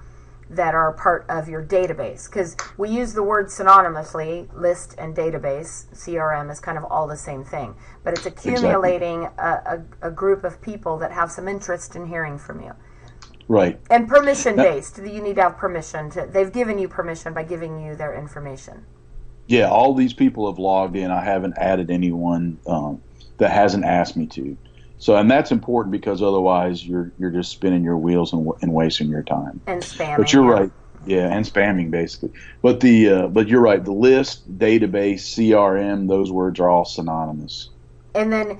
that 0.49 0.75
are 0.75 0.93
part 0.93 1.25
of 1.29 1.49
your 1.49 1.63
database. 1.63 2.29
Because 2.29 2.55
we 2.77 2.89
use 2.89 3.13
the 3.13 3.23
word 3.23 3.47
synonymously 3.47 4.47
list 4.53 4.95
and 4.97 5.15
database. 5.15 5.87
Crm 5.93 6.51
is 6.51 6.59
kind 6.59 6.77
of 6.77 6.85
all 6.85 7.07
the 7.07 7.17
same 7.17 7.43
thing. 7.43 7.75
But 8.03 8.13
it's 8.13 8.25
accumulating 8.25 9.23
exactly. 9.23 10.03
a, 10.03 10.05
a, 10.05 10.09
a, 10.09 10.11
group 10.11 10.43
of 10.43 10.61
people 10.61 10.97
that 10.99 11.11
have 11.11 11.31
some 11.31 11.47
interest 11.47 11.95
in 11.95 12.05
hearing 12.05 12.37
from 12.37 12.61
you. 12.61 12.73
Right. 13.47 13.79
And 13.89 14.07
permission 14.07 14.55
based. 14.55 14.97
You 14.97 15.21
need 15.21 15.35
to 15.35 15.43
have 15.43 15.57
permission 15.57 16.09
to 16.11 16.27
they've 16.31 16.51
given 16.51 16.79
you 16.79 16.87
permission 16.87 17.33
by 17.33 17.43
giving 17.43 17.83
you 17.83 17.95
their 17.95 18.13
information. 18.15 18.85
Yeah 19.47 19.69
all 19.69 19.93
these 19.93 20.13
people 20.13 20.49
have 20.49 20.57
logged 20.57 20.95
in. 20.95 21.11
I 21.11 21.23
haven't 21.23 21.55
added 21.57 21.91
anyone 21.91 22.57
um, 22.65 23.01
that 23.37 23.51
hasn't 23.51 23.85
asked 23.85 24.17
me 24.17 24.25
to 24.27 24.57
so, 24.97 25.15
and 25.15 25.29
that's 25.29 25.51
important 25.51 25.91
because 25.91 26.21
otherwise 26.21 26.85
you're 26.85 27.11
you're 27.19 27.31
just 27.31 27.51
spinning 27.51 27.83
your 27.83 27.97
wheels 27.97 28.33
and, 28.33 28.49
and 28.61 28.73
wasting 28.73 29.09
your 29.09 29.23
time. 29.23 29.59
And 29.67 29.81
spamming. 29.81 30.17
But 30.17 30.33
you're 30.33 30.43
right. 30.43 30.71
Yeah, 31.05 31.27
and 31.27 31.45
spamming 31.45 31.91
basically. 31.91 32.31
But 32.61 32.79
the 32.79 33.09
uh, 33.09 33.27
but 33.27 33.47
you're 33.47 33.61
right. 33.61 33.83
The 33.83 33.91
list, 33.91 34.57
database, 34.57 35.21
CRM, 35.21 36.07
those 36.07 36.31
words 36.31 36.59
are 36.59 36.69
all 36.69 36.85
synonymous. 36.85 37.69
And 38.15 38.31
then, 38.31 38.59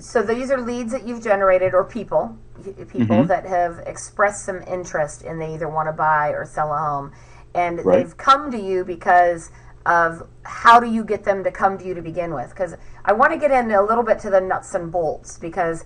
so 0.00 0.22
these 0.22 0.50
are 0.50 0.60
leads 0.60 0.90
that 0.92 1.06
you've 1.06 1.22
generated, 1.22 1.74
or 1.74 1.84
people, 1.84 2.36
people 2.64 3.00
mm-hmm. 3.00 3.26
that 3.28 3.44
have 3.44 3.78
expressed 3.86 4.46
some 4.46 4.62
interest 4.62 5.22
and 5.22 5.40
they 5.40 5.52
either 5.52 5.68
want 5.68 5.88
to 5.88 5.92
buy 5.92 6.30
or 6.30 6.46
sell 6.46 6.72
a 6.72 6.78
home, 6.78 7.12
and 7.54 7.84
right. 7.84 7.98
they've 7.98 8.16
come 8.16 8.50
to 8.50 8.58
you 8.58 8.84
because 8.84 9.50
of 9.86 10.26
how 10.44 10.80
do 10.80 10.90
you 10.90 11.04
get 11.04 11.24
them 11.24 11.44
to 11.44 11.50
come 11.50 11.78
to 11.78 11.84
you 11.84 11.94
to 11.94 12.02
begin 12.02 12.34
with? 12.34 12.50
Because 12.50 12.74
I 13.04 13.12
want 13.12 13.32
to 13.32 13.38
get 13.38 13.50
in 13.50 13.70
a 13.70 13.82
little 13.82 14.04
bit 14.04 14.18
to 14.20 14.30
the 14.30 14.40
nuts 14.40 14.74
and 14.74 14.90
bolts 14.90 15.38
because 15.38 15.84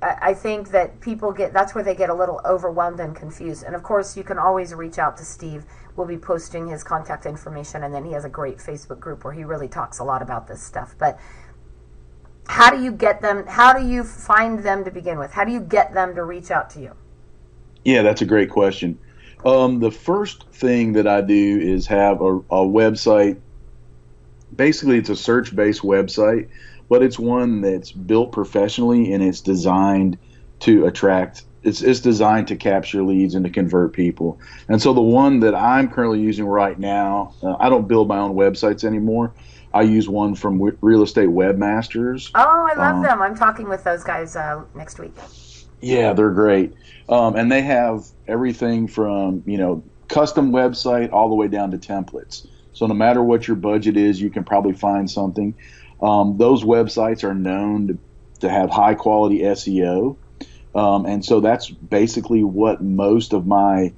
I 0.00 0.32
think 0.32 0.70
that 0.70 1.00
people 1.00 1.32
get 1.32 1.52
that's 1.52 1.74
where 1.74 1.82
they 1.82 1.94
get 1.94 2.08
a 2.08 2.14
little 2.14 2.40
overwhelmed 2.44 3.00
and 3.00 3.16
confused. 3.16 3.64
And 3.64 3.74
of 3.74 3.82
course, 3.82 4.16
you 4.16 4.22
can 4.22 4.38
always 4.38 4.72
reach 4.72 4.98
out 4.98 5.16
to 5.16 5.24
Steve. 5.24 5.64
We'll 5.96 6.06
be 6.06 6.16
posting 6.16 6.68
his 6.68 6.84
contact 6.84 7.26
information, 7.26 7.82
and 7.82 7.92
then 7.92 8.04
he 8.04 8.12
has 8.12 8.24
a 8.24 8.28
great 8.28 8.58
Facebook 8.58 9.00
group 9.00 9.24
where 9.24 9.32
he 9.32 9.42
really 9.42 9.66
talks 9.66 9.98
a 9.98 10.04
lot 10.04 10.22
about 10.22 10.46
this 10.46 10.62
stuff. 10.62 10.94
But 10.98 11.18
how 12.46 12.70
do 12.70 12.82
you 12.82 12.92
get 12.92 13.20
them? 13.20 13.44
How 13.46 13.72
do 13.72 13.84
you 13.84 14.04
find 14.04 14.60
them 14.60 14.84
to 14.84 14.90
begin 14.92 15.18
with? 15.18 15.32
How 15.32 15.44
do 15.44 15.50
you 15.50 15.60
get 15.60 15.92
them 15.92 16.14
to 16.14 16.22
reach 16.22 16.52
out 16.52 16.70
to 16.70 16.80
you? 16.80 16.92
Yeah, 17.84 18.02
that's 18.02 18.22
a 18.22 18.26
great 18.26 18.50
question. 18.50 18.98
Um, 19.44 19.80
the 19.80 19.90
first 19.90 20.48
thing 20.52 20.94
that 20.94 21.06
I 21.06 21.20
do 21.20 21.58
is 21.60 21.86
have 21.86 22.20
a, 22.20 22.36
a 22.36 22.64
website. 22.66 23.38
Basically, 24.54 24.98
it's 24.98 25.10
a 25.10 25.16
search 25.16 25.54
based 25.54 25.82
website, 25.82 26.48
but 26.88 27.02
it's 27.02 27.18
one 27.18 27.60
that's 27.60 27.92
built 27.92 28.32
professionally 28.32 29.12
and 29.12 29.22
it's 29.22 29.40
designed 29.40 30.18
to 30.60 30.86
attract. 30.86 31.44
It's, 31.62 31.82
it's 31.82 32.00
designed 32.00 32.48
to 32.48 32.56
capture 32.56 33.02
leads 33.02 33.34
and 33.34 33.44
to 33.44 33.50
convert 33.50 33.92
people. 33.92 34.40
And 34.68 34.80
so 34.80 34.92
the 34.92 35.02
one 35.02 35.40
that 35.40 35.54
I'm 35.54 35.90
currently 35.90 36.20
using 36.20 36.46
right 36.46 36.78
now, 36.78 37.34
uh, 37.42 37.56
I 37.58 37.68
don't 37.68 37.86
build 37.86 38.08
my 38.08 38.18
own 38.18 38.34
websites 38.34 38.84
anymore. 38.84 39.32
I 39.74 39.82
use 39.82 40.08
one 40.08 40.34
from 40.34 40.60
Real 40.80 41.02
Estate 41.02 41.28
Webmasters. 41.28 42.30
Oh, 42.34 42.68
I 42.72 42.74
love 42.74 42.96
um, 42.96 43.02
them. 43.02 43.20
I'm 43.20 43.36
talking 43.36 43.68
with 43.68 43.84
those 43.84 44.02
guys 44.02 44.34
uh, 44.34 44.64
next 44.74 44.98
week. 44.98 45.14
Yeah, 45.80 46.12
they're 46.12 46.30
great. 46.30 46.74
Um, 47.08 47.36
and 47.36 47.50
they 47.50 47.62
have 47.62 48.04
everything 48.26 48.88
from, 48.88 49.42
you 49.46 49.58
know, 49.58 49.84
custom 50.08 50.52
website 50.52 51.12
all 51.12 51.28
the 51.28 51.34
way 51.34 51.48
down 51.48 51.70
to 51.70 51.78
templates. 51.78 52.46
So 52.72 52.86
no 52.86 52.94
matter 52.94 53.22
what 53.22 53.46
your 53.46 53.56
budget 53.56 53.96
is, 53.96 54.20
you 54.20 54.30
can 54.30 54.44
probably 54.44 54.72
find 54.72 55.10
something. 55.10 55.54
Um, 56.00 56.36
those 56.38 56.64
websites 56.64 57.24
are 57.24 57.34
known 57.34 57.88
to, 57.88 57.98
to 58.40 58.50
have 58.50 58.70
high 58.70 58.94
quality 58.94 59.40
SEO. 59.40 60.16
Um, 60.74 61.06
and 61.06 61.24
so 61.24 61.40
that's 61.40 61.68
basically 61.68 62.44
what 62.44 62.82
most 62.82 63.32
of 63.32 63.46
my 63.46 63.94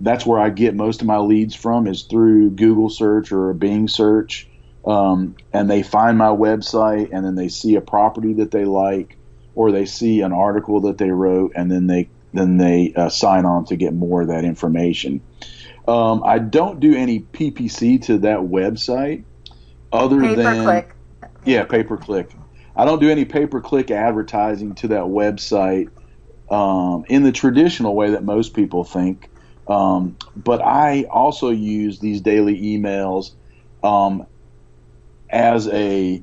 that's 0.00 0.26
where 0.26 0.40
I 0.40 0.50
get 0.50 0.74
most 0.74 1.02
of 1.02 1.06
my 1.06 1.18
leads 1.18 1.54
from 1.54 1.86
is 1.86 2.02
through 2.02 2.50
Google 2.50 2.90
search 2.90 3.30
or 3.30 3.50
a 3.50 3.54
Bing 3.54 3.88
search. 3.88 4.48
Um, 4.84 5.36
and 5.52 5.70
they 5.70 5.82
find 5.82 6.18
my 6.18 6.28
website 6.28 7.10
and 7.12 7.24
then 7.24 7.36
they 7.36 7.48
see 7.48 7.76
a 7.76 7.80
property 7.80 8.34
that 8.34 8.50
they 8.50 8.64
like 8.64 9.16
or 9.54 9.72
they 9.72 9.84
see 9.84 10.20
an 10.20 10.32
article 10.32 10.80
that 10.82 10.98
they 10.98 11.10
wrote 11.10 11.52
and 11.54 11.70
then 11.70 11.86
they 11.86 12.08
then 12.32 12.56
they 12.56 12.92
uh, 12.96 13.08
sign 13.08 13.44
on 13.44 13.64
to 13.66 13.76
get 13.76 13.94
more 13.94 14.22
of 14.22 14.28
that 14.28 14.44
information. 14.44 15.20
Um, 15.86 16.22
I 16.24 16.38
don't 16.40 16.80
do 16.80 16.94
any 16.96 17.20
PPC 17.20 18.02
to 18.06 18.18
that 18.18 18.40
website 18.40 19.24
other 19.92 20.20
pay 20.20 20.34
than 20.34 20.64
click. 20.64 20.94
yeah 21.44 21.64
pay 21.64 21.84
per 21.84 21.96
click. 21.96 22.30
I 22.76 22.84
don't 22.84 23.00
do 23.00 23.10
any 23.10 23.24
pay 23.24 23.46
per 23.46 23.60
click 23.60 23.90
advertising 23.90 24.74
to 24.76 24.88
that 24.88 25.04
website 25.04 25.90
um, 26.50 27.04
in 27.08 27.22
the 27.22 27.32
traditional 27.32 27.94
way 27.94 28.10
that 28.10 28.24
most 28.24 28.54
people 28.54 28.84
think. 28.84 29.30
Um, 29.68 30.16
but 30.36 30.60
I 30.60 31.04
also 31.04 31.50
use 31.50 31.98
these 31.98 32.20
daily 32.20 32.60
emails 32.60 33.32
um, 33.82 34.26
as 35.30 35.68
a 35.68 36.22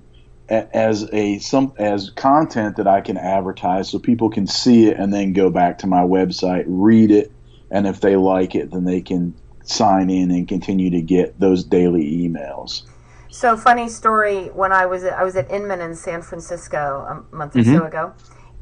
as 0.51 1.07
a 1.13 1.39
some 1.39 1.73
as 1.77 2.09
content 2.09 2.75
that 2.75 2.87
I 2.87 3.01
can 3.01 3.17
advertise 3.17 3.89
so 3.89 3.99
people 3.99 4.29
can 4.29 4.47
see 4.47 4.87
it 4.87 4.97
and 4.97 5.13
then 5.13 5.33
go 5.33 5.49
back 5.49 5.79
to 5.79 5.87
my 5.87 6.01
website, 6.01 6.65
read 6.67 7.11
it, 7.11 7.31
and 7.69 7.87
if 7.87 8.01
they 8.01 8.17
like 8.17 8.53
it, 8.53 8.71
then 8.71 8.83
they 8.83 9.01
can 9.01 9.33
sign 9.63 10.09
in 10.09 10.31
and 10.31 10.47
continue 10.47 10.89
to 10.89 11.01
get 11.01 11.39
those 11.39 11.63
daily 11.63 12.03
emails. 12.03 12.83
So 13.29 13.55
funny 13.55 13.87
story. 13.87 14.47
When 14.47 14.73
I 14.73 14.85
was 14.85 15.05
at, 15.05 15.13
I 15.13 15.23
was 15.23 15.37
at 15.37 15.49
Inman 15.49 15.79
in 15.79 15.95
San 15.95 16.21
Francisco 16.21 17.23
a 17.31 17.35
month 17.35 17.55
or 17.55 17.59
mm-hmm. 17.59 17.77
so 17.77 17.85
ago, 17.85 18.13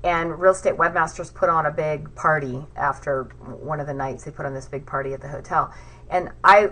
and 0.03 0.39
real 0.39 0.51
estate 0.51 0.75
webmasters 0.75 1.33
put 1.33 1.49
on 1.49 1.65
a 1.65 1.71
big 1.71 2.13
party 2.13 2.63
after 2.75 3.23
one 3.23 3.79
of 3.79 3.87
the 3.87 3.95
nights. 3.95 4.25
They 4.25 4.31
put 4.31 4.45
on 4.45 4.53
this 4.53 4.67
big 4.67 4.85
party 4.85 5.13
at 5.13 5.21
the 5.21 5.27
hotel, 5.27 5.73
and 6.09 6.29
I 6.43 6.69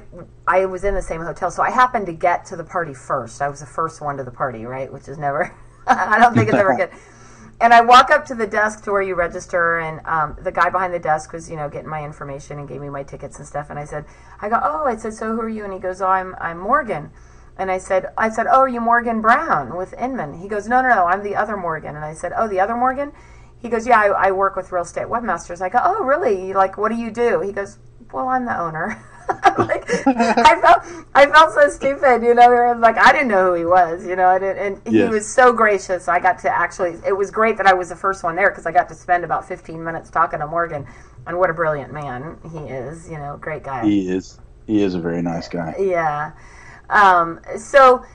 I 0.48 0.66
was 0.66 0.84
in 0.84 0.96
the 0.96 1.02
same 1.02 1.22
hotel, 1.22 1.52
so 1.52 1.62
I 1.62 1.70
happened 1.70 2.06
to 2.08 2.14
get 2.14 2.46
to 2.48 2.56
the 2.56 2.64
party 2.64 2.94
first. 2.94 3.42
I 3.42 3.50
was 3.50 3.60
the 3.60 3.66
first 3.66 4.02
one 4.02 4.18
to 4.18 4.24
the 4.24 4.32
party, 4.32 4.66
right? 4.66 4.92
Which 4.92 5.08
is 5.08 5.18
never. 5.18 5.56
I 5.88 6.20
don't 6.20 6.34
think 6.34 6.50
it's 6.50 6.58
ever 6.58 6.76
good. 6.78 6.90
And 7.60 7.74
I 7.74 7.82
walk 7.82 8.12
up 8.12 8.26
to 8.28 8.36
the 8.36 8.46
desk 8.46 8.84
to 8.84 8.92
where 8.92 9.02
you 9.02 9.16
register, 9.16 9.80
and 9.80 10.06
um, 10.06 10.38
the 10.44 10.52
guy 10.52 10.70
behind 10.70 10.94
the 10.94 11.00
desk 11.00 11.34
was, 11.34 11.50
you 11.50 11.56
know, 11.56 11.70
getting 11.70 11.90
my 11.90 12.06
information 12.06 12.60
and 12.60 12.68
gave 12.68 12.82
me 12.82 12.90
my 12.90 13.02
tickets 13.02 13.40
and 13.40 13.48
stuff. 13.48 13.72
And 13.72 13.80
I 13.80 13.86
said, 13.86 14.06
I 14.42 14.50
go, 14.50 14.60
oh, 14.62 14.86
I 14.86 14.96
said, 14.96 15.14
so 15.14 15.34
who 15.34 15.42
are 15.42 15.50
you? 15.50 15.64
And 15.64 15.74
he 15.74 15.80
goes, 15.80 16.02
oh, 16.02 16.08
I'm 16.08 16.36
I'm 16.40 16.60
Morgan. 16.60 17.12
And 17.58 17.72
I 17.72 17.80
said, 17.80 18.14
I 18.18 18.30
said, 18.30 18.46
oh, 18.48 18.60
are 18.60 18.68
you 18.68 18.80
Morgan 18.80 19.22
Brown 19.22 19.76
with 19.76 19.94
Inman? 19.94 20.40
He 20.40 20.48
goes, 20.48 20.68
no, 20.68 20.82
no, 20.82 20.90
no, 20.90 21.06
I'm 21.06 21.24
the 21.24 21.36
other 21.36 21.58
Morgan. 21.58 21.96
And 21.96 22.06
I 22.06 22.14
said, 22.14 22.32
oh, 22.38 22.48
the 22.48 22.60
other 22.60 22.76
Morgan? 22.76 23.12
He 23.60 23.70
goes, 23.70 23.88
yeah, 23.88 24.00
I, 24.00 24.28
I 24.28 24.32
work 24.32 24.56
with 24.56 24.72
real 24.72 24.84
estate 24.84 25.08
webmasters. 25.08 25.60
I 25.60 25.70
go, 25.70 25.80
oh, 25.84 26.04
really? 26.04 26.54
Like, 26.54 26.78
what 26.78 26.92
do 26.92 26.96
you 26.96 27.10
do? 27.10 27.42
He 27.42 27.52
goes, 27.52 27.80
well, 28.14 28.28
I'm 28.28 28.46
the 28.46 28.60
owner. 28.60 29.04
like, 29.58 29.84
I 30.08 30.62
felt, 30.62 31.06
I 31.14 31.26
felt 31.26 31.54
so 31.54 31.70
stupid, 31.70 32.24
you 32.24 32.34
know. 32.34 32.76
Like 32.80 32.98
I 32.98 33.12
didn't 33.12 33.28
know 33.28 33.48
who 33.48 33.54
he 33.56 33.66
was, 33.66 34.06
you 34.06 34.16
know. 34.16 34.30
And, 34.36 34.44
and 34.44 34.88
he 34.88 35.04
was 35.04 35.28
so 35.28 35.52
gracious. 35.52 36.08
I 36.08 36.20
got 36.20 36.40
to 36.40 36.50
actually. 36.50 37.00
It 37.06 37.16
was 37.16 37.32
great 37.32 37.58
that 37.58 37.66
I 37.66 37.74
was 37.74 37.90
the 37.90 37.96
first 37.96 38.24
one 38.24 38.36
there 38.36 38.50
because 38.50 38.66
I 38.66 38.72
got 38.72 38.88
to 38.90 38.96
spend 38.96 39.24
about 39.24 39.48
15 39.48 39.84
minutes 39.84 40.10
talking 40.10 40.40
to 40.40 40.48
Morgan. 40.48 40.86
And 41.26 41.38
what 41.38 41.50
a 41.50 41.54
brilliant 41.54 41.92
man 41.92 42.38
he 42.52 42.60
is, 42.60 43.10
you 43.10 43.18
know, 43.18 43.38
great 43.38 43.64
guy. 43.64 43.86
He 43.86 44.10
is. 44.10 44.40
He 44.66 44.82
is 44.82 44.96
a 44.96 45.00
very 45.00 45.22
nice 45.22 45.48
guy. 45.48 45.76
Yeah. 45.78 46.32
Um, 46.90 47.42
so, 47.58 48.06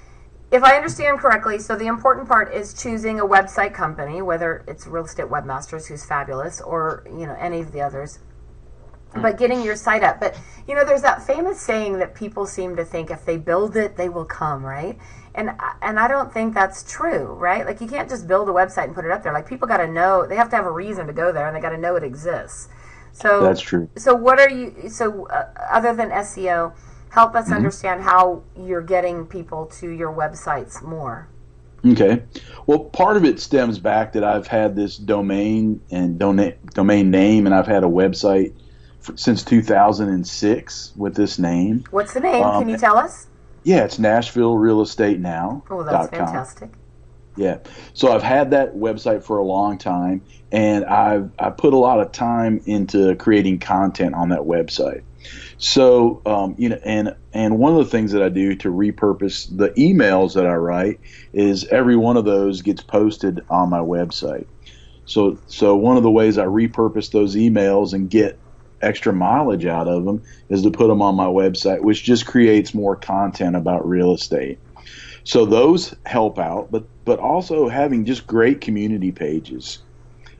if 0.50 0.62
I 0.62 0.76
understand 0.76 1.18
correctly, 1.18 1.58
so 1.58 1.76
the 1.76 1.86
important 1.86 2.28
part 2.28 2.54
is 2.54 2.74
choosing 2.74 3.20
a 3.20 3.26
website 3.26 3.74
company, 3.74 4.22
whether 4.22 4.64
it's 4.66 4.86
Real 4.86 5.04
Estate 5.04 5.26
Webmasters, 5.26 5.86
who's 5.86 6.04
fabulous, 6.04 6.60
or 6.60 7.04
you 7.06 7.26
know 7.26 7.36
any 7.38 7.60
of 7.60 7.72
the 7.72 7.80
others, 7.82 8.18
but 9.20 9.38
getting 9.38 9.62
your 9.62 9.76
site 9.76 10.02
up. 10.02 10.20
But 10.20 10.38
you 10.66 10.74
know, 10.74 10.84
there's 10.84 11.02
that 11.02 11.26
famous 11.26 11.60
saying 11.60 11.98
that 11.98 12.14
people 12.14 12.46
seem 12.46 12.76
to 12.76 12.84
think 12.84 13.10
if 13.10 13.24
they 13.24 13.36
build 13.36 13.76
it, 13.76 13.96
they 13.96 14.08
will 14.08 14.24
come, 14.24 14.64
right? 14.64 14.98
And 15.34 15.50
and 15.80 15.98
I 15.98 16.08
don't 16.08 16.32
think 16.32 16.54
that's 16.54 16.90
true, 16.90 17.24
right? 17.34 17.66
Like 17.66 17.80
you 17.80 17.86
can't 17.86 18.08
just 18.08 18.26
build 18.26 18.48
a 18.48 18.52
website 18.52 18.84
and 18.84 18.94
put 18.94 19.04
it 19.04 19.10
up 19.10 19.22
there. 19.22 19.32
Like 19.32 19.48
people 19.48 19.66
got 19.68 19.78
to 19.78 19.86
know, 19.86 20.26
they 20.26 20.36
have 20.36 20.50
to 20.50 20.56
have 20.56 20.66
a 20.66 20.72
reason 20.72 21.06
to 21.06 21.12
go 21.12 21.32
there, 21.32 21.46
and 21.46 21.56
they 21.56 21.60
got 21.60 21.70
to 21.70 21.78
know 21.78 21.96
it 21.96 22.04
exists. 22.04 22.68
So 23.12 23.42
that's 23.42 23.60
true. 23.60 23.88
So 23.96 24.14
what 24.14 24.38
are 24.38 24.50
you? 24.50 24.88
So 24.88 25.26
uh, 25.28 25.48
other 25.70 25.94
than 25.94 26.10
SEO 26.10 26.74
help 27.10 27.34
us 27.34 27.46
mm-hmm. 27.46 27.54
understand 27.54 28.02
how 28.02 28.42
you're 28.56 28.82
getting 28.82 29.26
people 29.26 29.66
to 29.66 29.90
your 29.90 30.12
websites 30.12 30.82
more. 30.82 31.28
Okay. 31.84 32.22
Well, 32.66 32.78
part 32.78 33.16
of 33.16 33.24
it 33.24 33.40
stems 33.40 33.78
back 33.78 34.12
that 34.12 34.22
I've 34.22 34.46
had 34.46 34.76
this 34.76 34.96
domain 34.96 35.80
and 35.90 36.18
domain 36.18 36.54
domain 36.74 37.10
name, 37.10 37.46
and 37.46 37.54
I've 37.54 37.66
had 37.66 37.84
a 37.84 37.88
website 37.88 38.54
since 39.16 39.42
2006 39.44 40.92
with 40.96 41.14
this 41.14 41.38
name. 41.38 41.84
What's 41.90 42.14
the 42.14 42.20
name? 42.20 42.42
Um, 42.42 42.62
Can 42.62 42.68
you 42.68 42.76
tell 42.76 42.96
us? 42.96 43.26
Yeah, 43.64 43.84
it's 43.84 43.98
Nashville 43.98 44.56
Real 44.56 44.80
Estate 44.80 45.20
Now. 45.20 45.62
Oh, 45.70 45.82
that's 45.82 46.08
fantastic. 46.08 46.70
Yeah. 47.36 47.58
So 47.94 48.12
I've 48.12 48.22
had 48.22 48.50
that 48.50 48.74
website 48.74 49.24
for 49.24 49.38
a 49.38 49.44
long 49.44 49.78
time, 49.78 50.22
and 50.50 50.84
I've 50.84 51.30
I 51.38 51.50
put 51.50 51.72
a 51.72 51.78
lot 51.78 52.00
of 52.00 52.12
time 52.12 52.60
into 52.66 53.14
creating 53.16 53.60
content 53.60 54.14
on 54.14 54.30
that 54.30 54.40
website. 54.40 55.02
So, 55.56 56.20
um, 56.26 56.56
you 56.58 56.68
know, 56.68 56.78
and 56.84 57.14
and 57.32 57.58
one 57.58 57.72
of 57.72 57.78
the 57.78 57.90
things 57.90 58.12
that 58.12 58.22
I 58.22 58.28
do 58.28 58.56
to 58.56 58.68
repurpose 58.68 59.56
the 59.56 59.70
emails 59.70 60.34
that 60.34 60.46
I 60.46 60.54
write 60.54 61.00
is 61.32 61.64
every 61.66 61.96
one 61.96 62.16
of 62.16 62.24
those 62.24 62.62
gets 62.62 62.82
posted 62.82 63.44
on 63.48 63.70
my 63.70 63.78
website. 63.78 64.46
So, 65.04 65.38
so 65.46 65.76
one 65.76 65.96
of 65.96 66.02
the 66.02 66.10
ways 66.10 66.38
I 66.38 66.46
repurpose 66.46 67.10
those 67.10 67.34
emails 67.34 67.92
and 67.92 68.08
get 68.08 68.38
extra 68.82 69.12
mileage 69.12 69.66
out 69.66 69.88
of 69.88 70.04
them 70.04 70.22
is 70.48 70.62
to 70.62 70.70
put 70.70 70.88
them 70.88 71.02
on 71.02 71.14
my 71.14 71.26
website, 71.26 71.82
which 71.82 72.04
just 72.04 72.26
creates 72.26 72.74
more 72.74 72.96
content 72.96 73.56
about 73.56 73.88
real 73.88 74.12
estate. 74.12 74.58
So 75.24 75.46
those 75.46 75.94
help 76.04 76.38
out, 76.38 76.70
but 76.70 76.84
but 77.04 77.18
also 77.18 77.68
having 77.68 78.04
just 78.04 78.26
great 78.26 78.60
community 78.60 79.12
pages. 79.12 79.78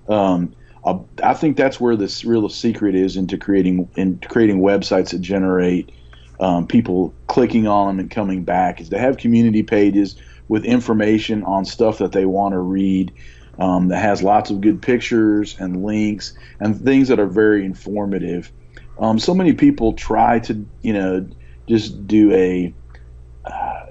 Um, 0.08 0.54
I 1.22 1.34
think 1.34 1.56
that's 1.56 1.78
where 1.80 1.94
this 1.94 2.24
real 2.24 2.48
secret 2.48 2.96
is 2.96 3.16
into 3.16 3.38
creating 3.38 3.88
in 3.96 4.18
creating 4.28 4.60
websites 4.60 5.10
that 5.10 5.20
generate 5.20 5.92
um, 6.40 6.66
people 6.66 7.14
clicking 7.28 7.68
on 7.68 7.86
them 7.86 8.00
and 8.00 8.10
coming 8.10 8.42
back. 8.42 8.80
Is 8.80 8.88
to 8.88 8.98
have 8.98 9.16
community 9.16 9.62
pages 9.62 10.16
with 10.48 10.64
information 10.64 11.44
on 11.44 11.64
stuff 11.64 11.98
that 11.98 12.12
they 12.12 12.26
want 12.26 12.52
to 12.52 12.58
read. 12.58 13.12
Um, 13.58 13.88
that 13.88 13.98
has 13.98 14.22
lots 14.22 14.50
of 14.50 14.62
good 14.62 14.80
pictures 14.80 15.56
and 15.58 15.84
links 15.84 16.32
and 16.58 16.80
things 16.80 17.08
that 17.08 17.20
are 17.20 17.26
very 17.26 17.64
informative. 17.64 18.50
Um, 18.98 19.18
so 19.18 19.34
many 19.34 19.52
people 19.52 19.92
try 19.92 20.38
to, 20.40 20.66
you 20.80 20.92
know, 20.94 21.28
just 21.68 22.06
do 22.06 22.32
a, 22.32 22.74
uh, 23.44 23.82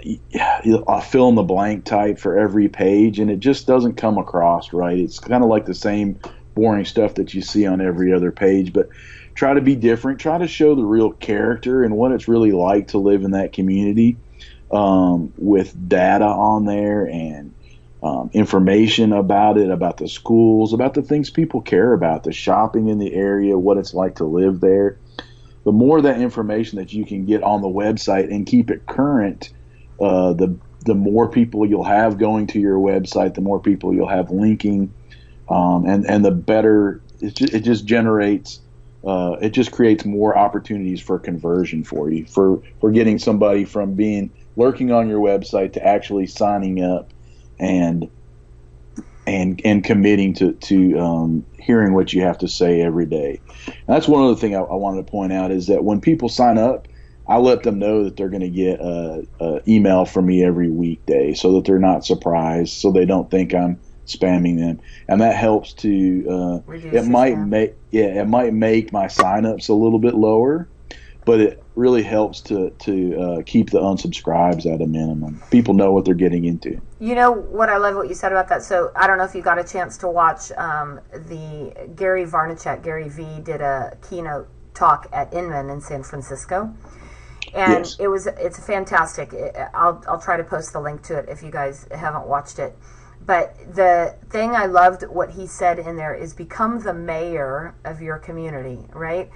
a 0.88 1.02
fill 1.02 1.30
in 1.30 1.36
the 1.36 1.44
blank 1.44 1.86
type 1.86 2.18
for 2.18 2.40
every 2.40 2.70
page, 2.70 3.20
and 3.20 3.30
it 3.30 3.40
just 3.40 3.68
doesn't 3.68 3.98
come 3.98 4.18
across 4.18 4.74
right. 4.74 4.98
It's 4.98 5.20
kind 5.20 5.44
of 5.44 5.50
like 5.50 5.66
the 5.66 5.76
same 5.76 6.20
boring 6.56 6.86
stuff 6.86 7.16
that 7.16 7.34
you 7.34 7.42
see 7.42 7.66
on 7.66 7.82
every 7.82 8.14
other 8.14 8.32
page, 8.32 8.74
but 8.74 8.90
try 9.36 9.54
to 9.54 9.62
be 9.62 9.76
different. 9.76 10.20
Try 10.20 10.38
to 10.38 10.48
show 10.48 10.76
the 10.76 10.84
real 10.84 11.12
character 11.12 11.84
and 11.84 11.96
what 11.96 12.12
it's 12.12 12.28
really 12.28 12.52
like 12.52 12.90
to 12.90 12.98
live 12.98 13.24
in 13.24 13.32
that 13.32 13.54
community 13.54 14.18
um, 14.72 15.34
with 15.38 15.88
data 15.88 16.26
on 16.26 16.66
there 16.66 17.06
and 17.06 17.54
um, 18.04 18.30
information 18.34 19.14
about 19.14 19.58
it, 19.58 19.70
about 19.70 19.98
the 19.98 20.08
schools, 20.08 20.74
about 20.74 20.94
the 20.94 21.02
things 21.02 21.30
people 21.30 21.62
care 21.62 21.94
about, 21.94 22.24
the 22.24 22.34
shopping 22.34 22.88
in 22.88 22.98
the 22.98 23.14
area, 23.14 23.58
what 23.58 23.78
it's 23.78 23.94
like 23.94 24.16
to 24.16 24.26
live 24.26 24.60
there. 24.60 24.98
The 25.64 25.72
more 25.72 26.02
that 26.02 26.20
information 26.20 26.80
that 26.80 26.92
you 26.92 27.06
can 27.06 27.26
get 27.26 27.44
on 27.44 27.62
the 27.62 27.68
website 27.68 28.32
and 28.32 28.48
keep 28.48 28.72
it 28.72 28.88
current, 28.88 29.52
uh, 30.00 30.34
the 30.34 30.58
the 30.84 30.96
more 30.96 31.30
people 31.30 31.64
you'll 31.68 31.84
have 31.84 32.18
going 32.18 32.48
to 32.48 32.60
your 32.60 32.80
website, 32.80 33.36
the 33.36 33.42
more 33.42 33.60
people 33.60 33.94
you'll 33.94 34.08
have 34.08 34.32
linking 34.32 34.92
um, 35.52 35.86
and 35.86 36.06
and 36.06 36.24
the 36.24 36.32
better 36.32 37.02
it 37.20 37.36
just, 37.36 37.54
it 37.54 37.60
just 37.62 37.86
generates 37.86 38.62
uh, 39.06 39.36
it 39.42 39.50
just 39.50 39.72
creates 39.72 40.06
more 40.06 40.38
opportunities 40.38 41.02
for 41.02 41.20
conversion 41.20 41.84
for 41.84 42.10
you 42.10 42.26
for 42.26 42.62
for 42.80 42.92
getting 42.92 43.20
somebody 43.20 43.66
from 43.66 43.94
being 43.94 44.32
lurking 44.56 44.92
on 44.92 45.10
your 45.10 45.20
website 45.20 45.74
to 45.74 45.86
actually 45.86 46.26
signing 46.26 46.84
up 46.84 47.12
and 47.62 48.10
and 49.28 49.62
and 49.64 49.84
committing 49.84 50.34
to 50.34 50.54
to 50.54 51.00
um, 51.00 51.46
hearing 51.60 51.94
what 51.94 52.12
you 52.12 52.22
have 52.22 52.40
to 52.40 52.48
say 52.48 52.82
every 52.82 53.06
day. 53.06 53.40
And 53.68 53.86
that's 53.88 54.08
one 54.08 54.24
other 54.24 54.36
thing 54.36 54.56
I, 54.56 54.60
I, 54.60 54.76
wanted 54.76 55.06
to 55.06 55.12
point 55.12 55.32
out 55.32 55.52
is 55.52 55.68
that 55.68 55.84
when 55.84 56.02
people 56.02 56.28
sign 56.28 56.58
up, 56.58 56.88
I 57.28 57.38
let 57.38 57.62
them 57.64 57.78
know 57.78 58.04
that 58.04 58.18
they're 58.18 58.30
going 58.30 58.42
to 58.42 58.50
get 58.50 58.80
a, 58.80 59.26
a, 59.40 59.62
email 59.70 60.06
from 60.06 60.26
me 60.26 60.44
every 60.44 60.70
weekday, 60.70 61.34
so 61.34 61.54
that 61.54 61.66
they're 61.66 61.80
not 61.80 62.04
surprised, 62.04 62.74
so 62.74 62.92
they 62.92 63.06
don't 63.06 63.30
think 63.30 63.54
I'm 63.54 63.80
spamming 64.08 64.58
them, 64.58 64.82
and 65.08 65.22
that 65.22 65.36
helps 65.36 65.74
to. 65.74 66.26
Uh, 66.68 66.72
it 66.72 67.06
might 67.06 67.38
make 67.38 67.76
yeah, 67.92 68.22
it 68.22 68.28
might 68.28 68.54
make 68.54 68.92
my 68.92 69.06
signups 69.06 69.70
a 69.70 69.74
little 69.74 70.00
bit 70.00 70.16
lower, 70.16 70.68
but 71.26 71.40
it 71.40 71.64
really 71.76 72.04
helps 72.04 72.42
to 72.42 72.72
to 72.80 73.20
uh, 73.20 73.42
keep 73.46 73.70
the 73.70 73.80
unsubscribes 73.80 74.72
at 74.72 74.82
a 74.82 74.88
minimum. 74.88 75.42
People 75.52 75.74
know 75.74 75.92
what 75.92 76.06
they're 76.06 76.14
getting 76.14 76.46
into. 76.46 76.82
You 77.00 77.16
know 77.16 77.32
what 77.32 77.70
I 77.70 77.78
love 77.78 77.96
what 77.96 78.10
you 78.10 78.16
said 78.16 78.32
about 78.32 78.50
that. 78.50 78.64
So 78.64 78.92
I 78.96 79.08
don't 79.08 79.18
know 79.18 79.24
if 79.24 79.36
you 79.36 79.42
got 79.42 79.60
a 79.60 79.64
chance 79.64 79.98
to 80.00 80.08
watch 80.08 80.52
um, 80.54 81.00
the 81.12 81.90
Gary 81.96 82.26
Vaynerchuk. 82.26 82.84
Gary 82.84 83.10
V 83.10 83.40
did 83.44 83.62
a 83.62 83.98
keynote 84.10 84.48
talk 84.74 85.08
at 85.12 85.34
Inman 85.34 85.70
in 85.70 85.82
San 85.82 86.04
Francisco 86.04 86.74
and 87.54 87.86
yes. 87.86 87.98
it 88.00 88.08
was 88.08 88.28
it's 88.28 88.64
fantastic. 88.66 89.34
I'll 89.74 90.04
I'll 90.08 90.22
try 90.22 90.38
to 90.38 90.44
post 90.44 90.74
the 90.74 90.80
link 90.80 91.04
to 91.04 91.18
it 91.18 91.30
if 91.30 91.44
you 91.44 91.52
guys 91.52 91.88
haven't 91.92 92.28
watched 92.28 92.60
it. 92.60 92.78
But 93.26 93.56
the 93.76 94.16
thing 94.30 94.52
I 94.52 94.66
loved 94.66 95.04
what 95.04 95.32
he 95.32 95.46
said 95.46 95.78
in 95.78 95.96
there 95.96 96.16
is 96.16 96.34
become 96.34 96.80
the 96.80 96.94
mayor 96.94 97.76
of 97.86 98.02
your 98.02 98.18
community, 98.18 98.80
right? 98.94 99.30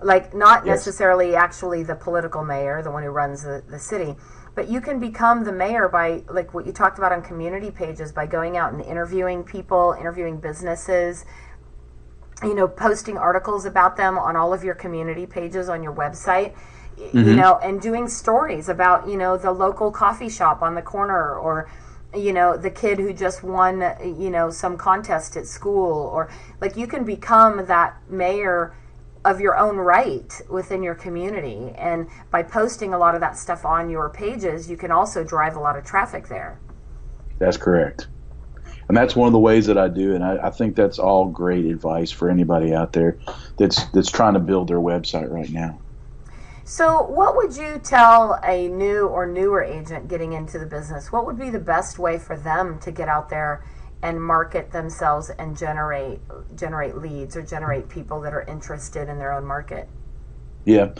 Like, 0.00 0.34
not 0.34 0.64
yes. 0.64 0.78
necessarily 0.78 1.34
actually 1.34 1.82
the 1.82 1.96
political 1.96 2.44
mayor, 2.44 2.82
the 2.82 2.90
one 2.90 3.02
who 3.02 3.10
runs 3.10 3.42
the, 3.42 3.64
the 3.68 3.78
city, 3.78 4.14
but 4.54 4.68
you 4.68 4.80
can 4.80 5.00
become 5.00 5.44
the 5.44 5.52
mayor 5.52 5.88
by, 5.88 6.22
like 6.28 6.54
what 6.54 6.66
you 6.66 6.72
talked 6.72 6.98
about 6.98 7.12
on 7.12 7.22
community 7.22 7.70
pages, 7.70 8.12
by 8.12 8.26
going 8.26 8.56
out 8.56 8.72
and 8.72 8.82
interviewing 8.82 9.44
people, 9.44 9.96
interviewing 9.98 10.38
businesses, 10.38 11.24
you 12.42 12.54
know, 12.54 12.68
posting 12.68 13.16
articles 13.16 13.64
about 13.64 13.96
them 13.96 14.18
on 14.18 14.36
all 14.36 14.52
of 14.52 14.62
your 14.62 14.74
community 14.74 15.26
pages 15.26 15.68
on 15.68 15.82
your 15.82 15.92
website. 15.92 16.54
Mm-hmm. 16.96 17.18
You 17.18 17.36
know, 17.36 17.60
and 17.62 17.80
doing 17.80 18.08
stories 18.08 18.68
about, 18.68 19.08
you 19.08 19.16
know, 19.16 19.36
the 19.36 19.52
local 19.52 19.92
coffee 19.92 20.28
shop 20.28 20.62
on 20.62 20.74
the 20.74 20.82
corner 20.82 21.36
or, 21.36 21.70
you 22.14 22.32
know 22.32 22.56
the 22.56 22.70
kid 22.70 22.98
who 22.98 23.12
just 23.12 23.42
won 23.42 23.80
you 24.02 24.30
know 24.30 24.50
some 24.50 24.78
contest 24.78 25.36
at 25.36 25.46
school 25.46 26.08
or 26.08 26.30
like 26.58 26.74
you 26.74 26.86
can 26.86 27.04
become 27.04 27.66
that 27.66 27.96
mayor 28.08 28.74
of 29.28 29.40
your 29.40 29.58
own 29.58 29.76
right 29.76 30.40
within 30.48 30.82
your 30.82 30.94
community. 30.94 31.72
And 31.76 32.08
by 32.30 32.42
posting 32.42 32.94
a 32.94 32.98
lot 32.98 33.14
of 33.14 33.20
that 33.20 33.36
stuff 33.36 33.64
on 33.64 33.90
your 33.90 34.08
pages, 34.08 34.70
you 34.70 34.76
can 34.76 34.90
also 34.90 35.22
drive 35.22 35.54
a 35.54 35.60
lot 35.60 35.76
of 35.76 35.84
traffic 35.84 36.28
there. 36.28 36.58
That's 37.38 37.58
correct. 37.58 38.08
And 38.88 38.96
that's 38.96 39.14
one 39.14 39.26
of 39.26 39.32
the 39.32 39.38
ways 39.38 39.66
that 39.66 39.76
I 39.76 39.88
do, 39.88 40.14
and 40.14 40.24
I, 40.24 40.46
I 40.46 40.50
think 40.50 40.74
that's 40.74 40.98
all 40.98 41.26
great 41.26 41.66
advice 41.66 42.10
for 42.10 42.30
anybody 42.30 42.72
out 42.72 42.94
there 42.94 43.18
that's 43.58 43.84
that's 43.90 44.10
trying 44.10 44.32
to 44.32 44.40
build 44.40 44.68
their 44.68 44.78
website 44.78 45.30
right 45.30 45.50
now. 45.50 45.78
So, 46.64 47.02
what 47.02 47.36
would 47.36 47.54
you 47.54 47.80
tell 47.84 48.40
a 48.42 48.68
new 48.68 49.06
or 49.06 49.26
newer 49.26 49.62
agent 49.62 50.08
getting 50.08 50.32
into 50.32 50.58
the 50.58 50.64
business? 50.64 51.12
What 51.12 51.26
would 51.26 51.38
be 51.38 51.50
the 51.50 51.58
best 51.58 51.98
way 51.98 52.18
for 52.18 52.34
them 52.36 52.78
to 52.80 52.90
get 52.90 53.08
out 53.08 53.28
there 53.28 53.62
and 54.02 54.22
market 54.22 54.72
themselves 54.72 55.30
and 55.38 55.56
generate 55.56 56.20
generate 56.54 56.96
leads 56.96 57.36
or 57.36 57.42
generate 57.42 57.88
people 57.88 58.20
that 58.22 58.32
are 58.34 58.44
interested 58.44 59.08
in 59.08 59.18
their 59.18 59.32
own 59.32 59.44
market? 59.44 59.88
Yeah, 60.64 60.92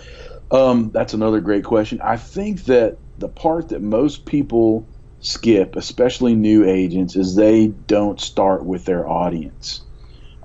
um, 0.50 0.90
that's 0.92 1.14
another 1.14 1.40
great 1.40 1.64
question. 1.64 2.00
I 2.02 2.16
think 2.16 2.64
that 2.64 2.98
the 3.18 3.28
part 3.28 3.68
that 3.68 3.82
most 3.82 4.26
people 4.26 4.88
skip, 5.20 5.76
especially 5.76 6.34
new 6.34 6.64
agents, 6.64 7.16
is 7.16 7.34
they 7.34 7.68
don't 7.68 8.20
start 8.20 8.64
with 8.64 8.84
their 8.84 9.08
audience. 9.08 9.82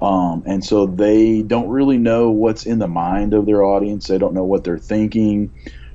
Um, 0.02 0.44
and 0.46 0.64
so 0.64 0.86
they 0.88 1.44
don't 1.44 1.70
really 1.70 1.98
know 1.98 2.32
what's 2.32 2.66
in 2.66 2.80
the 2.80 2.88
mind 2.88 3.34
of 3.34 3.46
their 3.46 3.64
audience. 3.64 4.08
They 4.08 4.18
don't 4.18 4.34
know 4.34 4.44
what 4.44 4.64
they're 4.64 4.78
thinking, 4.78 5.54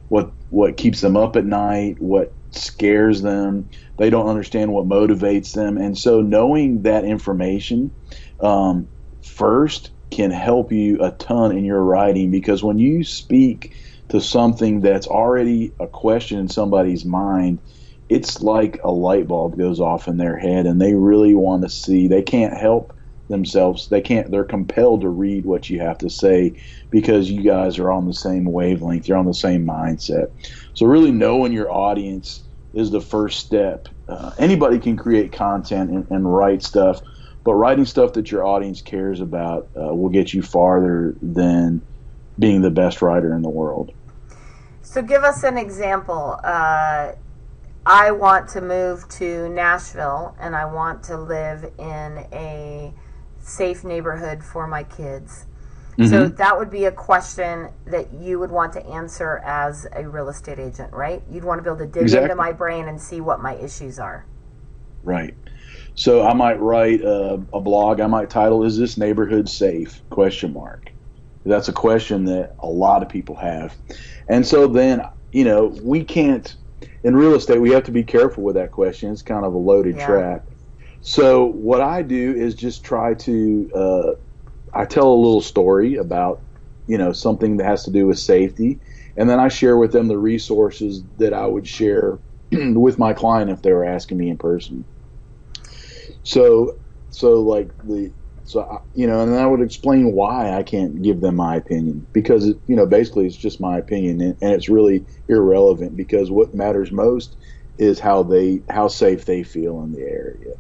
what 0.08 0.32
what 0.48 0.78
keeps 0.78 1.00
them 1.02 1.16
up 1.16 1.36
at 1.36 1.44
night, 1.44 1.96
what 2.00 2.34
scares 2.52 3.20
them. 3.22 3.68
They 3.98 4.10
don't 4.10 4.28
understand 4.28 4.72
what 4.72 4.88
motivates 4.88 5.52
them. 5.52 5.76
And 5.76 5.98
so 5.98 6.20
knowing 6.20 6.82
that 6.82 7.04
information 7.04 7.92
um, 8.40 8.88
first 9.22 9.90
can 10.10 10.30
help 10.30 10.72
you 10.72 11.02
a 11.02 11.10
ton 11.12 11.56
in 11.56 11.64
your 11.64 11.82
writing 11.82 12.30
because 12.30 12.62
when 12.62 12.78
you 12.78 13.04
speak 13.04 13.74
to 14.08 14.20
something 14.20 14.80
that's 14.80 15.06
already 15.06 15.74
a 15.80 15.86
question 15.86 16.38
in 16.38 16.48
somebody's 16.48 17.04
mind, 17.04 17.60
it's 18.08 18.40
like 18.40 18.80
a 18.84 18.90
light 18.90 19.28
bulb 19.28 19.58
goes 19.58 19.80
off 19.80 20.08
in 20.08 20.16
their 20.16 20.38
head 20.38 20.64
and 20.66 20.80
they 20.80 20.94
really 20.94 21.34
want 21.34 21.62
to 21.62 21.68
see. 21.68 22.08
They 22.08 22.22
can't 22.22 22.56
help 22.56 22.94
themselves. 23.28 23.88
They 23.88 24.00
can't. 24.00 24.30
They're 24.30 24.44
compelled 24.44 25.02
to 25.02 25.10
read 25.10 25.44
what 25.44 25.68
you 25.68 25.80
have 25.80 25.98
to 25.98 26.08
say 26.08 26.54
because 26.90 27.30
you 27.30 27.42
guys 27.42 27.78
are 27.78 27.92
on 27.92 28.06
the 28.06 28.14
same 28.14 28.46
wavelength. 28.46 29.06
You're 29.06 29.18
on 29.18 29.26
the 29.26 29.34
same 29.34 29.66
mindset. 29.66 30.28
So 30.72 30.86
really 30.86 31.12
knowing 31.12 31.52
your 31.52 31.70
audience 31.70 32.47
is 32.74 32.90
the 32.90 33.00
first 33.00 33.40
step. 33.40 33.88
Uh, 34.08 34.32
anybody 34.38 34.78
can 34.78 34.96
create 34.96 35.32
content 35.32 35.90
and, 35.90 36.10
and, 36.10 36.32
write 36.32 36.62
stuff, 36.62 37.00
but 37.44 37.54
writing 37.54 37.84
stuff 37.84 38.12
that 38.14 38.30
your 38.30 38.44
audience 38.44 38.80
cares 38.82 39.20
about 39.20 39.68
uh, 39.76 39.94
will 39.94 40.08
get 40.08 40.32
you 40.32 40.42
farther 40.42 41.14
than 41.20 41.82
being 42.38 42.62
the 42.62 42.70
best 42.70 43.02
writer 43.02 43.34
in 43.34 43.42
the 43.42 43.48
world. 43.48 43.92
So 44.82 45.02
give 45.02 45.24
us 45.24 45.42
an 45.44 45.58
example. 45.58 46.38
Uh, 46.42 47.12
I 47.84 48.10
want 48.10 48.48
to 48.50 48.60
move 48.60 49.08
to 49.10 49.48
Nashville 49.48 50.36
and 50.38 50.54
I 50.54 50.66
want 50.66 51.02
to 51.04 51.18
live 51.18 51.64
in 51.78 52.26
a 52.32 52.92
safe 53.40 53.82
neighborhood 53.82 54.42
for 54.44 54.66
my 54.66 54.84
kids. 54.84 55.46
Mm-hmm. 55.98 56.10
So 56.10 56.28
that 56.28 56.56
would 56.56 56.70
be 56.70 56.84
a 56.84 56.92
question 56.92 57.70
that 57.86 58.12
you 58.12 58.38
would 58.38 58.52
want 58.52 58.72
to 58.74 58.86
answer 58.86 59.38
as 59.44 59.84
a 59.96 60.08
real 60.08 60.28
estate 60.28 60.60
agent, 60.60 60.92
right? 60.92 61.22
You'd 61.28 61.42
want 61.42 61.58
to 61.58 61.62
be 61.62 61.68
able 61.68 61.78
to 61.78 61.92
dig 61.92 62.04
exactly. 62.04 62.24
into 62.24 62.36
my 62.36 62.52
brain 62.52 62.86
and 62.86 63.00
see 63.00 63.20
what 63.20 63.40
my 63.40 63.56
issues 63.56 63.98
are. 63.98 64.24
Right. 65.02 65.34
So 65.96 66.24
I 66.24 66.34
might 66.34 66.60
write 66.60 67.00
a, 67.00 67.42
a 67.52 67.60
blog. 67.60 68.00
I 68.00 68.06
might 68.06 68.30
title 68.30 68.64
"Is 68.64 68.78
this 68.78 68.96
neighborhood 68.96 69.48
safe?" 69.48 70.00
Question 70.10 70.52
mark. 70.52 70.92
That's 71.44 71.68
a 71.68 71.72
question 71.72 72.24
that 72.26 72.54
a 72.60 72.68
lot 72.68 73.02
of 73.02 73.08
people 73.08 73.34
have, 73.34 73.74
and 74.28 74.46
so 74.46 74.68
then 74.68 75.02
you 75.32 75.44
know 75.44 75.66
we 75.82 76.04
can't 76.04 76.54
in 77.02 77.16
real 77.16 77.34
estate 77.34 77.60
we 77.60 77.70
have 77.70 77.84
to 77.84 77.90
be 77.90 78.04
careful 78.04 78.44
with 78.44 78.54
that 78.54 78.70
question. 78.70 79.10
It's 79.10 79.22
kind 79.22 79.44
of 79.44 79.54
a 79.54 79.58
loaded 79.58 79.96
yeah. 79.96 80.06
trap. 80.06 80.46
So 81.00 81.46
what 81.46 81.80
I 81.80 82.02
do 82.02 82.34
is 82.34 82.54
just 82.54 82.84
try 82.84 83.14
to 83.14 83.70
uh, 83.74 84.10
I 84.74 84.84
tell 84.84 85.08
a 85.08 85.14
little 85.14 85.40
story 85.40 85.96
about 85.96 86.42
you 86.86 86.98
know 86.98 87.12
something 87.12 87.56
that 87.58 87.64
has 87.64 87.84
to 87.84 87.90
do 87.90 88.06
with 88.06 88.18
safety, 88.18 88.80
and 89.16 89.28
then 89.28 89.40
I 89.40 89.48
share 89.48 89.76
with 89.76 89.92
them 89.92 90.08
the 90.08 90.18
resources 90.18 91.02
that 91.18 91.32
I 91.34 91.46
would 91.46 91.66
share 91.66 92.18
with 92.52 92.98
my 92.98 93.12
client 93.12 93.50
if 93.50 93.62
they 93.62 93.72
were 93.72 93.84
asking 93.84 94.18
me 94.18 94.30
in 94.30 94.38
person. 94.38 94.84
So 96.22 96.76
so 97.10 97.42
like 97.42 97.70
the 97.82 98.12
so 98.44 98.82
you 98.94 99.06
know, 99.06 99.20
and 99.20 99.34
I 99.34 99.44
would 99.44 99.60
explain 99.60 100.12
why 100.12 100.54
I 100.54 100.62
can't 100.62 101.02
give 101.02 101.20
them 101.20 101.36
my 101.36 101.56
opinion 101.56 102.06
because 102.14 102.46
you 102.46 102.76
know 102.76 102.86
basically 102.86 103.26
it's 103.26 103.36
just 103.36 103.60
my 103.60 103.76
opinion 103.76 104.22
and, 104.22 104.36
and 104.40 104.52
it's 104.52 104.70
really 104.70 105.04
irrelevant 105.28 105.96
because 105.96 106.30
what 106.30 106.54
matters 106.54 106.90
most 106.90 107.36
is 107.76 108.00
how 108.00 108.22
they 108.22 108.62
how 108.70 108.88
safe 108.88 109.26
they 109.26 109.42
feel 109.42 109.82
in 109.82 109.92
the 109.92 110.00
area. 110.00 110.54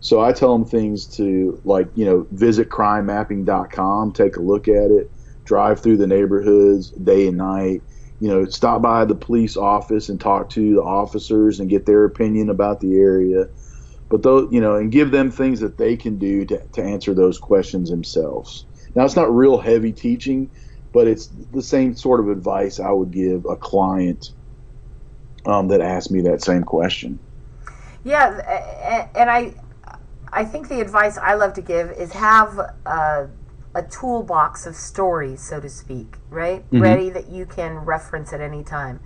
So 0.00 0.20
I 0.20 0.32
tell 0.32 0.56
them 0.56 0.66
things 0.66 1.06
to 1.16 1.60
like, 1.64 1.88
you 1.94 2.04
know, 2.04 2.26
visit 2.30 2.68
crimemapping.com, 2.68 4.12
take 4.12 4.36
a 4.36 4.42
look 4.42 4.68
at 4.68 4.90
it, 4.90 5.10
drive 5.44 5.80
through 5.80 5.96
the 5.96 6.06
neighborhoods 6.06 6.90
day 6.92 7.26
and 7.26 7.36
night, 7.36 7.82
you 8.20 8.28
know, 8.28 8.44
stop 8.46 8.82
by 8.82 9.04
the 9.04 9.14
police 9.14 9.56
office 9.56 10.08
and 10.08 10.20
talk 10.20 10.50
to 10.50 10.74
the 10.74 10.82
officers 10.82 11.60
and 11.60 11.70
get 11.70 11.86
their 11.86 12.04
opinion 12.04 12.50
about 12.50 12.80
the 12.80 12.96
area. 12.96 13.46
But 14.08 14.22
those, 14.22 14.48
you 14.52 14.60
know, 14.60 14.76
and 14.76 14.90
give 14.90 15.10
them 15.10 15.30
things 15.30 15.60
that 15.60 15.78
they 15.78 15.96
can 15.96 16.18
do 16.18 16.44
to, 16.46 16.62
to 16.74 16.82
answer 16.82 17.12
those 17.12 17.38
questions 17.38 17.90
themselves. 17.90 18.66
Now, 18.94 19.04
it's 19.04 19.16
not 19.16 19.34
real 19.34 19.58
heavy 19.58 19.92
teaching, 19.92 20.50
but 20.92 21.06
it's 21.06 21.26
the 21.26 21.62
same 21.62 21.94
sort 21.94 22.20
of 22.20 22.28
advice 22.28 22.80
I 22.80 22.90
would 22.90 23.10
give 23.10 23.44
a 23.44 23.56
client 23.56 24.30
um, 25.44 25.68
that 25.68 25.80
asked 25.80 26.10
me 26.10 26.22
that 26.22 26.42
same 26.42 26.64
question. 26.64 27.20
Yeah, 28.04 29.08
and 29.14 29.28
I 29.28 29.54
I 30.32 30.44
think 30.44 30.68
the 30.68 30.80
advice 30.80 31.16
I 31.18 31.34
love 31.34 31.54
to 31.54 31.62
give 31.62 31.90
is 31.92 32.12
have 32.12 32.58
a, 32.58 33.28
a 33.74 33.82
toolbox 33.82 34.66
of 34.66 34.74
stories, 34.74 35.40
so 35.40 35.60
to 35.60 35.68
speak, 35.68 36.16
right? 36.28 36.64
Mm-hmm. 36.66 36.82
Ready 36.82 37.10
that 37.10 37.28
you 37.28 37.46
can 37.46 37.74
reference 37.78 38.32
at 38.32 38.40
any 38.40 38.62
time. 38.62 39.00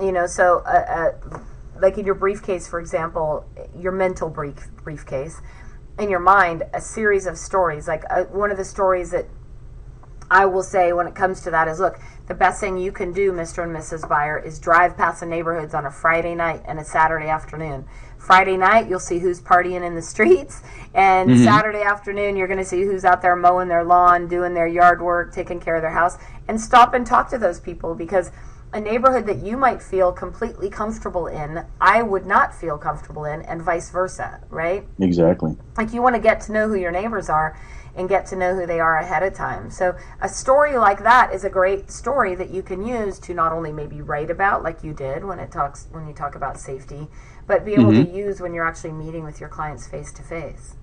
You 0.00 0.12
know, 0.12 0.26
so 0.26 0.58
uh, 0.66 1.12
uh, 1.32 1.40
like 1.80 1.98
in 1.98 2.06
your 2.06 2.14
briefcase, 2.14 2.68
for 2.68 2.80
example, 2.80 3.44
your 3.76 3.92
mental 3.92 4.28
brief 4.28 4.70
briefcase, 4.82 5.40
in 5.98 6.08
your 6.08 6.20
mind, 6.20 6.62
a 6.72 6.80
series 6.80 7.26
of 7.26 7.36
stories. 7.36 7.88
Like 7.88 8.04
uh, 8.10 8.24
one 8.24 8.50
of 8.50 8.56
the 8.56 8.64
stories 8.64 9.10
that 9.10 9.26
I 10.30 10.46
will 10.46 10.62
say 10.62 10.92
when 10.92 11.06
it 11.06 11.14
comes 11.14 11.40
to 11.42 11.50
that 11.50 11.68
is 11.68 11.80
look, 11.80 11.98
the 12.28 12.34
best 12.34 12.60
thing 12.60 12.78
you 12.78 12.92
can 12.92 13.12
do, 13.12 13.32
Mr. 13.32 13.64
and 13.64 13.74
Mrs. 13.74 14.08
Buyer, 14.08 14.38
is 14.38 14.58
drive 14.58 14.96
past 14.96 15.20
the 15.20 15.26
neighborhoods 15.26 15.74
on 15.74 15.86
a 15.86 15.90
Friday 15.90 16.34
night 16.34 16.62
and 16.66 16.78
a 16.78 16.84
Saturday 16.84 17.28
afternoon 17.28 17.86
Friday 18.20 18.58
night, 18.58 18.88
you'll 18.88 19.00
see 19.00 19.18
who's 19.18 19.40
partying 19.40 19.84
in 19.84 19.94
the 19.94 20.02
streets. 20.02 20.62
And 20.94 21.30
mm-hmm. 21.30 21.44
Saturday 21.44 21.82
afternoon, 21.82 22.36
you're 22.36 22.46
going 22.46 22.58
to 22.58 22.64
see 22.64 22.82
who's 22.82 23.04
out 23.04 23.22
there 23.22 23.34
mowing 23.34 23.68
their 23.68 23.82
lawn, 23.82 24.28
doing 24.28 24.52
their 24.52 24.66
yard 24.66 25.00
work, 25.00 25.32
taking 25.32 25.58
care 25.58 25.76
of 25.76 25.82
their 25.82 25.90
house. 25.90 26.18
And 26.46 26.60
stop 26.60 26.94
and 26.94 27.06
talk 27.06 27.30
to 27.30 27.38
those 27.38 27.58
people 27.58 27.94
because 27.94 28.30
a 28.72 28.80
neighborhood 28.80 29.26
that 29.26 29.44
you 29.44 29.56
might 29.56 29.82
feel 29.82 30.12
completely 30.12 30.68
comfortable 30.68 31.26
in, 31.26 31.64
I 31.80 32.02
would 32.02 32.26
not 32.26 32.54
feel 32.54 32.78
comfortable 32.78 33.24
in, 33.24 33.42
and 33.42 33.62
vice 33.62 33.90
versa, 33.90 34.40
right? 34.50 34.86
Exactly. 35.00 35.56
Like 35.76 35.92
you 35.92 36.02
want 36.02 36.14
to 36.14 36.20
get 36.20 36.40
to 36.42 36.52
know 36.52 36.68
who 36.68 36.76
your 36.76 36.92
neighbors 36.92 37.28
are 37.28 37.58
and 37.96 38.08
get 38.08 38.26
to 38.26 38.36
know 38.36 38.54
who 38.54 38.66
they 38.66 38.78
are 38.78 38.98
ahead 38.98 39.22
of 39.22 39.34
time. 39.34 39.70
So 39.70 39.96
a 40.20 40.28
story 40.28 40.76
like 40.76 41.02
that 41.02 41.32
is 41.34 41.44
a 41.44 41.50
great 41.50 41.90
story 41.90 42.34
that 42.36 42.50
you 42.50 42.62
can 42.62 42.86
use 42.86 43.18
to 43.20 43.34
not 43.34 43.52
only 43.52 43.72
maybe 43.72 44.00
write 44.00 44.30
about 44.30 44.62
like 44.62 44.84
you 44.84 44.92
did 44.92 45.24
when 45.24 45.40
it 45.40 45.50
talks 45.50 45.88
when 45.90 46.06
you 46.06 46.14
talk 46.14 46.36
about 46.36 46.58
safety, 46.58 47.08
but 47.50 47.64
be 47.64 47.72
able 47.72 47.86
mm-hmm. 47.86 48.12
to 48.12 48.16
use 48.16 48.40
when 48.40 48.54
you're 48.54 48.64
actually 48.64 48.92
meeting 48.92 49.24
with 49.24 49.40
your 49.40 49.48
clients 49.48 49.84
face 49.84 50.12
to 50.12 50.22
face. 50.22 50.76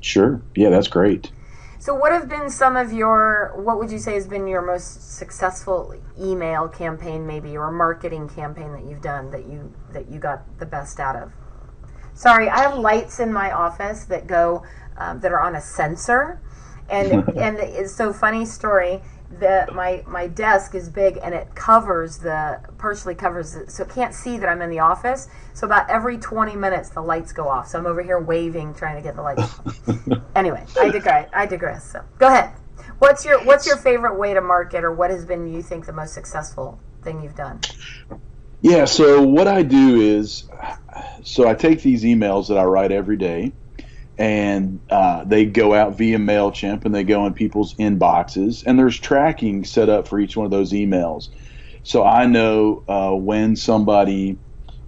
Sure. 0.00 0.40
Yeah, 0.54 0.70
that's 0.70 0.88
great. 0.88 1.30
So, 1.78 1.94
what 1.94 2.12
have 2.12 2.30
been 2.30 2.48
some 2.48 2.76
of 2.78 2.94
your, 2.94 3.52
what 3.56 3.78
would 3.78 3.90
you 3.90 3.98
say 3.98 4.14
has 4.14 4.26
been 4.26 4.46
your 4.46 4.62
most 4.62 5.18
successful 5.18 5.94
email 6.18 6.66
campaign, 6.66 7.26
maybe, 7.26 7.58
or 7.58 7.70
marketing 7.70 8.26
campaign 8.26 8.72
that 8.72 8.84
you've 8.86 9.02
done 9.02 9.30
that 9.32 9.44
you 9.44 9.70
that 9.92 10.10
you 10.10 10.18
got 10.18 10.58
the 10.58 10.64
best 10.64 10.98
out 10.98 11.14
of? 11.14 11.30
Sorry, 12.14 12.48
I 12.48 12.60
have 12.60 12.78
lights 12.78 13.20
in 13.20 13.30
my 13.30 13.52
office 13.52 14.04
that 14.06 14.26
go 14.26 14.62
um, 14.96 15.20
that 15.20 15.30
are 15.30 15.40
on 15.40 15.56
a 15.56 15.60
sensor, 15.60 16.40
and 16.88 17.28
and 17.36 17.58
it's 17.58 17.94
so 17.94 18.14
funny 18.14 18.46
story 18.46 19.02
the 19.38 19.66
my 19.74 20.02
my 20.06 20.26
desk 20.26 20.74
is 20.74 20.88
big 20.88 21.18
and 21.22 21.34
it 21.34 21.54
covers 21.54 22.18
the 22.18 22.60
partially 22.78 23.14
covers 23.14 23.54
it, 23.54 23.70
so 23.70 23.84
it 23.84 23.90
can't 23.90 24.14
see 24.14 24.38
that 24.38 24.48
I'm 24.48 24.62
in 24.62 24.70
the 24.70 24.80
office. 24.80 25.28
So 25.54 25.66
about 25.66 25.88
every 25.88 26.18
20 26.18 26.56
minutes 26.56 26.90
the 26.90 27.00
lights 27.00 27.32
go 27.32 27.48
off. 27.48 27.68
So 27.68 27.78
I'm 27.78 27.86
over 27.86 28.02
here 28.02 28.18
waving 28.18 28.74
trying 28.74 28.96
to 28.96 29.02
get 29.02 29.16
the 29.16 29.22
lights. 29.22 29.60
anyway, 30.36 30.64
I 30.78 30.90
digress. 30.90 31.30
I 31.32 31.46
digress. 31.46 31.90
So 31.90 32.04
go 32.18 32.28
ahead. 32.28 32.52
What's 32.98 33.24
your 33.24 33.44
what's 33.44 33.66
your 33.66 33.76
favorite 33.76 34.18
way 34.18 34.34
to 34.34 34.40
market 34.40 34.84
or 34.84 34.92
what 34.92 35.10
has 35.10 35.24
been 35.24 35.52
you 35.52 35.62
think 35.62 35.86
the 35.86 35.92
most 35.92 36.14
successful 36.14 36.78
thing 37.02 37.22
you've 37.22 37.36
done? 37.36 37.60
Yeah, 38.60 38.84
so 38.84 39.22
what 39.22 39.48
I 39.48 39.62
do 39.62 40.00
is 40.00 40.48
so 41.24 41.48
I 41.48 41.54
take 41.54 41.82
these 41.82 42.04
emails 42.04 42.48
that 42.48 42.58
I 42.58 42.64
write 42.64 42.92
every 42.92 43.16
day 43.16 43.52
and 44.22 44.82
uh, 44.88 45.24
they 45.24 45.46
go 45.46 45.74
out 45.74 45.98
via 45.98 46.18
Mailchimp 46.18 46.86
and 46.86 46.94
they 46.94 47.04
go 47.04 47.26
in 47.26 47.34
people's 47.34 47.74
inboxes, 47.76 48.62
and 48.66 48.78
there's 48.78 49.00
tracking 49.00 49.64
set 49.64 49.90
up 49.90 50.08
for 50.08 50.20
each 50.20 50.38
one 50.38 50.46
of 50.46 50.52
those 50.52 50.72
emails. 50.72 51.30
So 51.82 52.04
I 52.04 52.26
know 52.26 52.84
uh, 52.88 53.12
when 53.16 53.56
somebody 53.56 54.38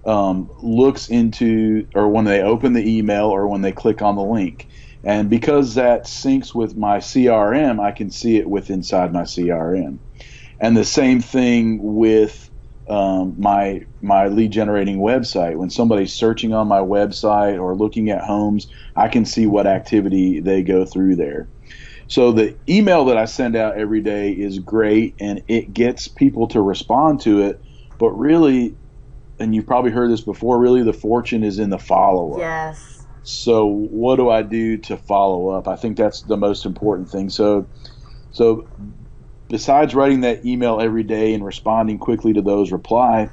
um, 0.05 0.49
looks 0.63 1.09
into, 1.09 1.87
or 1.95 2.09
when 2.09 2.25
they 2.25 2.43
open 2.43 2.73
the 2.73 2.97
email, 2.97 3.27
or 3.27 3.49
when 3.49 3.61
they 3.61 3.73
click 3.73 4.01
on 4.01 4.15
the 4.15 4.23
link. 4.23 4.69
And 5.03 5.29
because 5.29 5.75
that 5.75 6.05
syncs 6.05 6.55
with 6.55 6.77
my 6.77 6.99
CRM, 6.99 7.81
I 7.81 7.91
can 7.91 8.11
see 8.11 8.37
it 8.37 8.49
with 8.49 8.69
inside 8.71 9.13
my 9.13 9.23
CRM. 9.23 9.99
And 10.59 10.77
the 10.77 10.85
same 10.85 11.21
thing 11.21 11.79
with 11.81 12.49
um, 12.87 13.35
my 13.37 13.85
my 14.01 14.27
lead 14.27 14.51
generating 14.51 14.99
website. 14.99 15.57
When 15.57 15.69
somebody's 15.69 16.13
searching 16.13 16.53
on 16.53 16.67
my 16.67 16.79
website 16.79 17.59
or 17.59 17.75
looking 17.75 18.09
at 18.09 18.23
homes, 18.23 18.67
I 18.95 19.07
can 19.07 19.25
see 19.25 19.47
what 19.47 19.67
activity 19.67 20.39
they 20.39 20.61
go 20.61 20.85
through 20.85 21.15
there. 21.15 21.49
So 22.07 22.31
the 22.31 22.55
email 22.69 23.05
that 23.05 23.17
I 23.17 23.25
send 23.25 23.55
out 23.55 23.77
every 23.77 24.01
day 24.01 24.31
is 24.31 24.59
great 24.59 25.15
and 25.19 25.41
it 25.47 25.73
gets 25.73 26.07
people 26.07 26.47
to 26.49 26.61
respond 26.61 27.21
to 27.21 27.41
it, 27.41 27.63
but 27.97 28.11
really 28.11 28.75
and 29.39 29.53
you've 29.53 29.67
probably 29.67 29.91
heard 29.91 30.11
this 30.11 30.21
before, 30.21 30.59
really 30.59 30.83
the 30.83 30.93
fortune 30.93 31.43
is 31.43 31.59
in 31.59 31.69
the 31.69 31.79
follow 31.79 32.33
up. 32.33 32.39
Yes. 32.39 33.05
So 33.23 33.65
what 33.65 34.17
do 34.17 34.29
I 34.29 34.43
do 34.43 34.77
to 34.77 34.97
follow 34.97 35.49
up? 35.49 35.67
I 35.67 35.75
think 35.75 35.97
that's 35.97 36.21
the 36.21 36.37
most 36.37 36.65
important 36.65 37.09
thing. 37.09 37.29
So 37.29 37.67
so 38.31 38.67
besides 39.49 39.95
writing 39.95 40.21
that 40.21 40.45
email 40.45 40.79
every 40.79 41.03
day 41.03 41.33
and 41.33 41.45
responding 41.45 41.99
quickly 41.99 42.33
to 42.33 42.41
those 42.41 42.71
reply, 42.71 43.29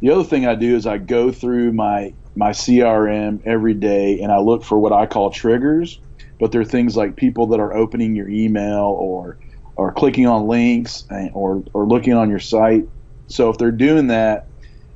the 0.00 0.10
other 0.10 0.24
thing 0.24 0.46
I 0.46 0.54
do 0.54 0.76
is 0.76 0.86
I 0.86 0.98
go 0.98 1.32
through 1.32 1.72
my 1.72 2.14
my 2.36 2.50
CRM 2.50 3.40
every 3.46 3.74
day 3.74 4.20
and 4.20 4.32
I 4.32 4.38
look 4.38 4.64
for 4.64 4.78
what 4.78 4.92
I 4.92 5.06
call 5.06 5.30
triggers, 5.30 6.00
but 6.40 6.50
they're 6.50 6.64
things 6.64 6.96
like 6.96 7.16
people 7.16 7.48
that 7.48 7.60
are 7.60 7.74
opening 7.74 8.16
your 8.16 8.28
email 8.28 8.96
or 8.98 9.38
or 9.76 9.92
clicking 9.92 10.26
on 10.26 10.46
links 10.46 11.04
and, 11.10 11.30
or 11.34 11.64
or 11.72 11.86
looking 11.86 12.14
on 12.14 12.30
your 12.30 12.40
site. 12.40 12.84
So 13.28 13.50
if 13.50 13.58
they're 13.58 13.70
doing 13.72 14.08
that 14.08 14.50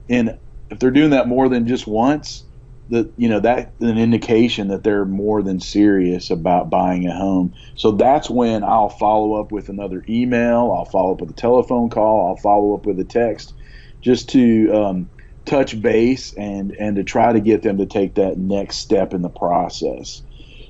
and 0.09 0.39
if 0.71 0.79
they're 0.79 0.91
doing 0.91 1.11
that 1.11 1.29
more 1.29 1.49
than 1.49 1.67
just 1.67 1.87
once, 1.87 2.45
that 2.91 3.13
you 3.17 3.29
know 3.29 3.41
that 3.41 3.75
an 3.81 3.99
indication 3.99 4.69
that 4.69 4.83
they're 4.83 5.05
more 5.05 5.43
than 5.43 5.61
serious 5.61 6.31
about 6.31 6.71
buying 6.71 7.07
a 7.07 7.15
home. 7.15 7.55
So 7.75 7.93
that's 7.93 8.31
when 8.31 8.65
I'll 8.65 8.89
follow 8.89 9.35
up 9.35 9.53
with 9.53 9.69
another 9.69 10.05
email. 10.09 10.73
I'll 10.77 10.85
follow 10.85 11.13
up 11.13 11.21
with 11.21 11.31
a 11.31 11.35
telephone 11.35 11.91
call. 11.91 12.29
I'll 12.29 12.37
follow 12.37 12.75
up 12.75 12.87
with 12.87 12.99
a 12.99 13.05
text, 13.05 13.55
just 14.01 14.31
to 14.31 14.73
um, 14.73 15.11
touch 15.45 15.81
base 15.81 16.33
and 16.35 16.73
and 16.73 16.97
to 16.97 17.05
try 17.05 17.33
to 17.33 17.41
get 17.41 17.63
them 17.63 17.79
to 17.79 17.87
take 17.87 18.15
that 18.15 18.39
next 18.39 18.77
step 18.77 19.13
in 19.13 19.23
the 19.23 19.29
process. 19.29 20.23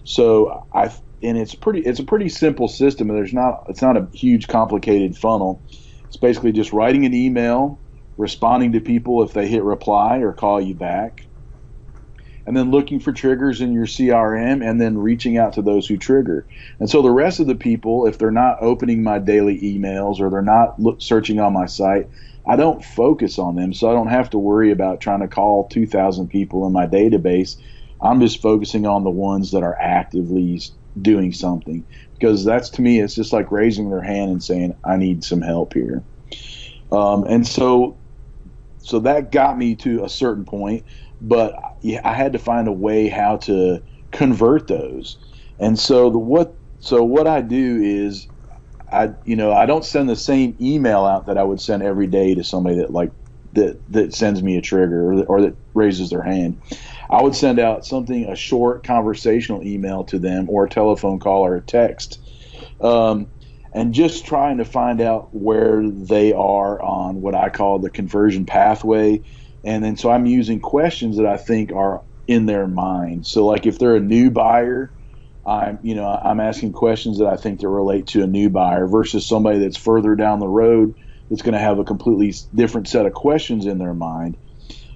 So 0.04 0.66
I 0.72 0.92
and 1.22 1.38
it's 1.38 1.54
pretty 1.54 1.80
it's 1.80 2.00
a 2.00 2.04
pretty 2.04 2.28
simple 2.28 2.66
system. 2.66 3.10
And 3.10 3.18
there's 3.18 3.34
not 3.34 3.64
it's 3.68 3.82
not 3.82 3.96
a 3.96 4.08
huge 4.12 4.48
complicated 4.48 5.16
funnel. 5.16 5.62
It's 6.08 6.16
basically 6.16 6.52
just 6.52 6.72
writing 6.72 7.04
an 7.04 7.14
email, 7.14 7.80
responding 8.16 8.72
to 8.72 8.80
people 8.80 9.22
if 9.22 9.34
they 9.34 9.46
hit 9.46 9.62
reply 9.62 10.18
or 10.18 10.32
call 10.32 10.60
you 10.60 10.74
back 10.74 11.27
and 12.48 12.56
then 12.56 12.70
looking 12.70 12.98
for 12.98 13.12
triggers 13.12 13.60
in 13.60 13.74
your 13.74 13.84
CRM 13.84 14.66
and 14.66 14.80
then 14.80 14.96
reaching 14.96 15.36
out 15.36 15.52
to 15.52 15.60
those 15.60 15.86
who 15.86 15.98
trigger. 15.98 16.46
And 16.80 16.88
so 16.88 17.02
the 17.02 17.10
rest 17.10 17.40
of 17.40 17.46
the 17.46 17.54
people, 17.54 18.06
if 18.06 18.16
they're 18.16 18.30
not 18.30 18.56
opening 18.62 19.02
my 19.02 19.18
daily 19.18 19.60
emails 19.60 20.18
or 20.18 20.30
they're 20.30 20.40
not 20.40 20.80
look, 20.80 21.02
searching 21.02 21.40
on 21.40 21.52
my 21.52 21.66
site, 21.66 22.08
I 22.46 22.56
don't 22.56 22.82
focus 22.82 23.38
on 23.38 23.54
them. 23.54 23.74
So 23.74 23.90
I 23.90 23.92
don't 23.92 24.08
have 24.08 24.30
to 24.30 24.38
worry 24.38 24.70
about 24.70 25.02
trying 25.02 25.20
to 25.20 25.28
call 25.28 25.68
2,000 25.68 26.28
people 26.28 26.66
in 26.66 26.72
my 26.72 26.86
database. 26.86 27.58
I'm 28.00 28.18
just 28.18 28.40
focusing 28.40 28.86
on 28.86 29.04
the 29.04 29.10
ones 29.10 29.50
that 29.50 29.62
are 29.62 29.76
actively 29.78 30.62
doing 31.02 31.34
something 31.34 31.84
because 32.18 32.46
that's 32.46 32.70
to 32.70 32.82
me, 32.82 32.98
it's 32.98 33.14
just 33.14 33.34
like 33.34 33.52
raising 33.52 33.90
their 33.90 34.00
hand 34.00 34.30
and 34.30 34.42
saying, 34.42 34.74
I 34.82 34.96
need 34.96 35.22
some 35.22 35.42
help 35.42 35.74
here. 35.74 36.02
Um, 36.90 37.24
and 37.24 37.46
so, 37.46 37.98
so 38.78 39.00
that 39.00 39.32
got 39.32 39.58
me 39.58 39.76
to 39.76 40.02
a 40.04 40.08
certain 40.08 40.46
point 40.46 40.86
but 41.20 41.54
I 42.04 42.12
had 42.12 42.32
to 42.32 42.38
find 42.38 42.68
a 42.68 42.72
way 42.72 43.08
how 43.08 43.38
to 43.38 43.82
convert 44.12 44.68
those. 44.68 45.18
And 45.58 45.78
so 45.78 46.10
the 46.10 46.18
what 46.18 46.58
so 46.80 47.02
what 47.02 47.26
I 47.26 47.40
do 47.40 47.80
is 47.82 48.28
I 48.92 49.10
you 49.24 49.36
know 49.36 49.52
I 49.52 49.66
don't 49.66 49.84
send 49.84 50.08
the 50.08 50.16
same 50.16 50.56
email 50.60 51.04
out 51.04 51.26
that 51.26 51.38
I 51.38 51.42
would 51.42 51.60
send 51.60 51.82
every 51.82 52.06
day 52.06 52.34
to 52.34 52.44
somebody 52.44 52.76
that 52.76 52.90
like 52.90 53.12
that 53.52 53.80
that 53.88 54.14
sends 54.14 54.42
me 54.42 54.56
a 54.56 54.60
trigger 54.60 55.12
or 55.12 55.16
that, 55.16 55.24
or 55.24 55.42
that 55.42 55.56
raises 55.74 56.10
their 56.10 56.22
hand. 56.22 56.60
I 57.10 57.22
would 57.22 57.34
send 57.34 57.58
out 57.58 57.86
something 57.86 58.26
a 58.26 58.36
short 58.36 58.84
conversational 58.84 59.62
email 59.66 60.04
to 60.04 60.18
them 60.18 60.48
or 60.50 60.66
a 60.66 60.70
telephone 60.70 61.18
call 61.18 61.46
or 61.46 61.56
a 61.56 61.62
text. 61.62 62.20
Um, 62.80 63.28
and 63.72 63.94
just 63.94 64.26
trying 64.26 64.58
to 64.58 64.64
find 64.64 65.00
out 65.00 65.28
where 65.32 65.88
they 65.88 66.32
are 66.32 66.80
on 66.82 67.20
what 67.20 67.34
I 67.34 67.48
call 67.48 67.78
the 67.78 67.90
conversion 67.90 68.46
pathway 68.46 69.22
and 69.64 69.82
then 69.84 69.96
so 69.96 70.10
I'm 70.10 70.26
using 70.26 70.60
questions 70.60 71.16
that 71.16 71.26
I 71.26 71.36
think 71.36 71.72
are 71.72 72.02
in 72.26 72.46
their 72.46 72.66
mind. 72.66 73.26
So 73.26 73.46
like 73.46 73.66
if 73.66 73.78
they're 73.78 73.96
a 73.96 74.00
new 74.00 74.30
buyer, 74.30 74.92
I'm 75.46 75.78
you 75.82 75.94
know 75.94 76.06
I'm 76.06 76.40
asking 76.40 76.72
questions 76.72 77.18
that 77.18 77.26
I 77.26 77.36
think 77.36 77.60
that 77.60 77.68
relate 77.68 78.08
to 78.08 78.22
a 78.22 78.26
new 78.26 78.50
buyer 78.50 78.86
versus 78.86 79.26
somebody 79.26 79.58
that's 79.58 79.76
further 79.76 80.14
down 80.14 80.40
the 80.40 80.48
road 80.48 80.94
that's 81.28 81.42
going 81.42 81.54
to 81.54 81.58
have 81.58 81.78
a 81.78 81.84
completely 81.84 82.34
different 82.54 82.88
set 82.88 83.06
of 83.06 83.12
questions 83.12 83.66
in 83.66 83.78
their 83.78 83.94
mind. 83.94 84.36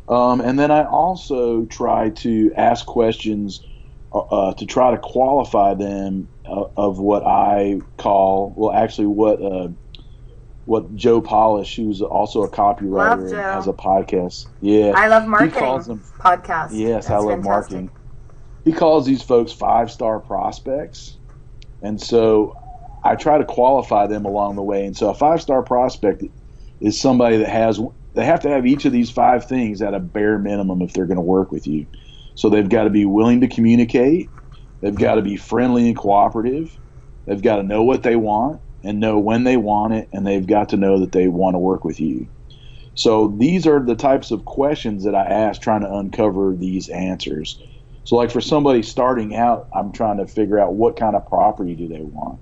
Um, 0.08 0.40
and 0.40 0.58
then 0.58 0.70
I 0.70 0.84
also 0.84 1.64
try 1.66 2.10
to 2.10 2.52
ask 2.56 2.84
questions 2.84 3.64
uh, 4.12 4.18
uh 4.18 4.54
to 4.54 4.66
try 4.66 4.90
to 4.90 4.98
qualify 4.98 5.74
them 5.74 6.28
uh, 6.44 6.64
of 6.76 6.98
what 6.98 7.26
I 7.26 7.80
call 7.96 8.54
well 8.56 8.72
actually 8.72 9.06
what 9.06 9.42
uh, 9.42 9.68
what 10.64 10.94
Joe 10.94 11.20
Polish, 11.20 11.76
who's 11.76 12.00
also 12.00 12.42
a 12.42 12.48
copywriter 12.48 13.24
and 13.24 13.32
has 13.32 13.66
a 13.66 13.72
podcast. 13.72 14.46
Yeah, 14.60 14.92
I 14.94 15.08
love 15.08 15.26
marketing. 15.26 15.54
He 15.54 15.60
calls 15.60 15.86
them 15.86 16.02
podcast. 16.20 16.68
Yes, 16.72 17.06
That's 17.06 17.10
I 17.10 17.16
love 17.16 17.42
fantastic. 17.42 17.44
marketing. 17.44 17.90
He 18.64 18.72
calls 18.72 19.06
these 19.06 19.22
folks 19.22 19.52
five 19.52 19.90
star 19.90 20.20
prospects, 20.20 21.16
and 21.80 22.00
so 22.00 22.54
I 23.02 23.16
try 23.16 23.38
to 23.38 23.44
qualify 23.44 24.06
them 24.06 24.24
along 24.24 24.56
the 24.56 24.62
way. 24.62 24.86
And 24.86 24.96
so 24.96 25.10
a 25.10 25.14
five 25.14 25.42
star 25.42 25.62
prospect 25.62 26.22
is 26.80 27.00
somebody 27.00 27.38
that 27.38 27.48
has 27.48 27.80
they 28.14 28.24
have 28.24 28.40
to 28.40 28.48
have 28.48 28.66
each 28.66 28.84
of 28.84 28.92
these 28.92 29.10
five 29.10 29.46
things 29.46 29.82
at 29.82 29.94
a 29.94 30.00
bare 30.00 30.38
minimum 30.38 30.82
if 30.82 30.92
they're 30.92 31.06
going 31.06 31.16
to 31.16 31.22
work 31.22 31.50
with 31.50 31.66
you. 31.66 31.86
So 32.34 32.50
they've 32.50 32.68
got 32.68 32.84
to 32.84 32.90
be 32.90 33.04
willing 33.04 33.40
to 33.40 33.48
communicate. 33.48 34.30
They've 34.80 34.94
got 34.94 35.16
to 35.16 35.22
be 35.22 35.36
friendly 35.36 35.88
and 35.88 35.96
cooperative. 35.96 36.76
They've 37.26 37.42
got 37.42 37.56
to 37.56 37.62
know 37.62 37.82
what 37.82 38.02
they 38.02 38.16
want 38.16 38.60
and 38.82 39.00
know 39.00 39.18
when 39.18 39.44
they 39.44 39.56
want 39.56 39.94
it, 39.94 40.08
and 40.12 40.26
they've 40.26 40.46
got 40.46 40.70
to 40.70 40.76
know 40.76 41.00
that 41.00 41.12
they 41.12 41.28
want 41.28 41.54
to 41.54 41.58
work 41.58 41.84
with 41.84 42.00
you. 42.00 42.28
So 42.94 43.34
these 43.38 43.66
are 43.66 43.80
the 43.80 43.94
types 43.94 44.30
of 44.30 44.44
questions 44.44 45.04
that 45.04 45.14
I 45.14 45.24
ask 45.24 45.60
trying 45.60 45.80
to 45.80 45.92
uncover 45.92 46.54
these 46.54 46.88
answers. 46.88 47.60
So 48.04 48.16
like 48.16 48.30
for 48.30 48.40
somebody 48.40 48.82
starting 48.82 49.34
out, 49.34 49.68
I'm 49.74 49.92
trying 49.92 50.18
to 50.18 50.26
figure 50.26 50.58
out 50.58 50.74
what 50.74 50.96
kind 50.96 51.16
of 51.16 51.26
property 51.26 51.74
do 51.74 51.88
they 51.88 52.02
want. 52.02 52.40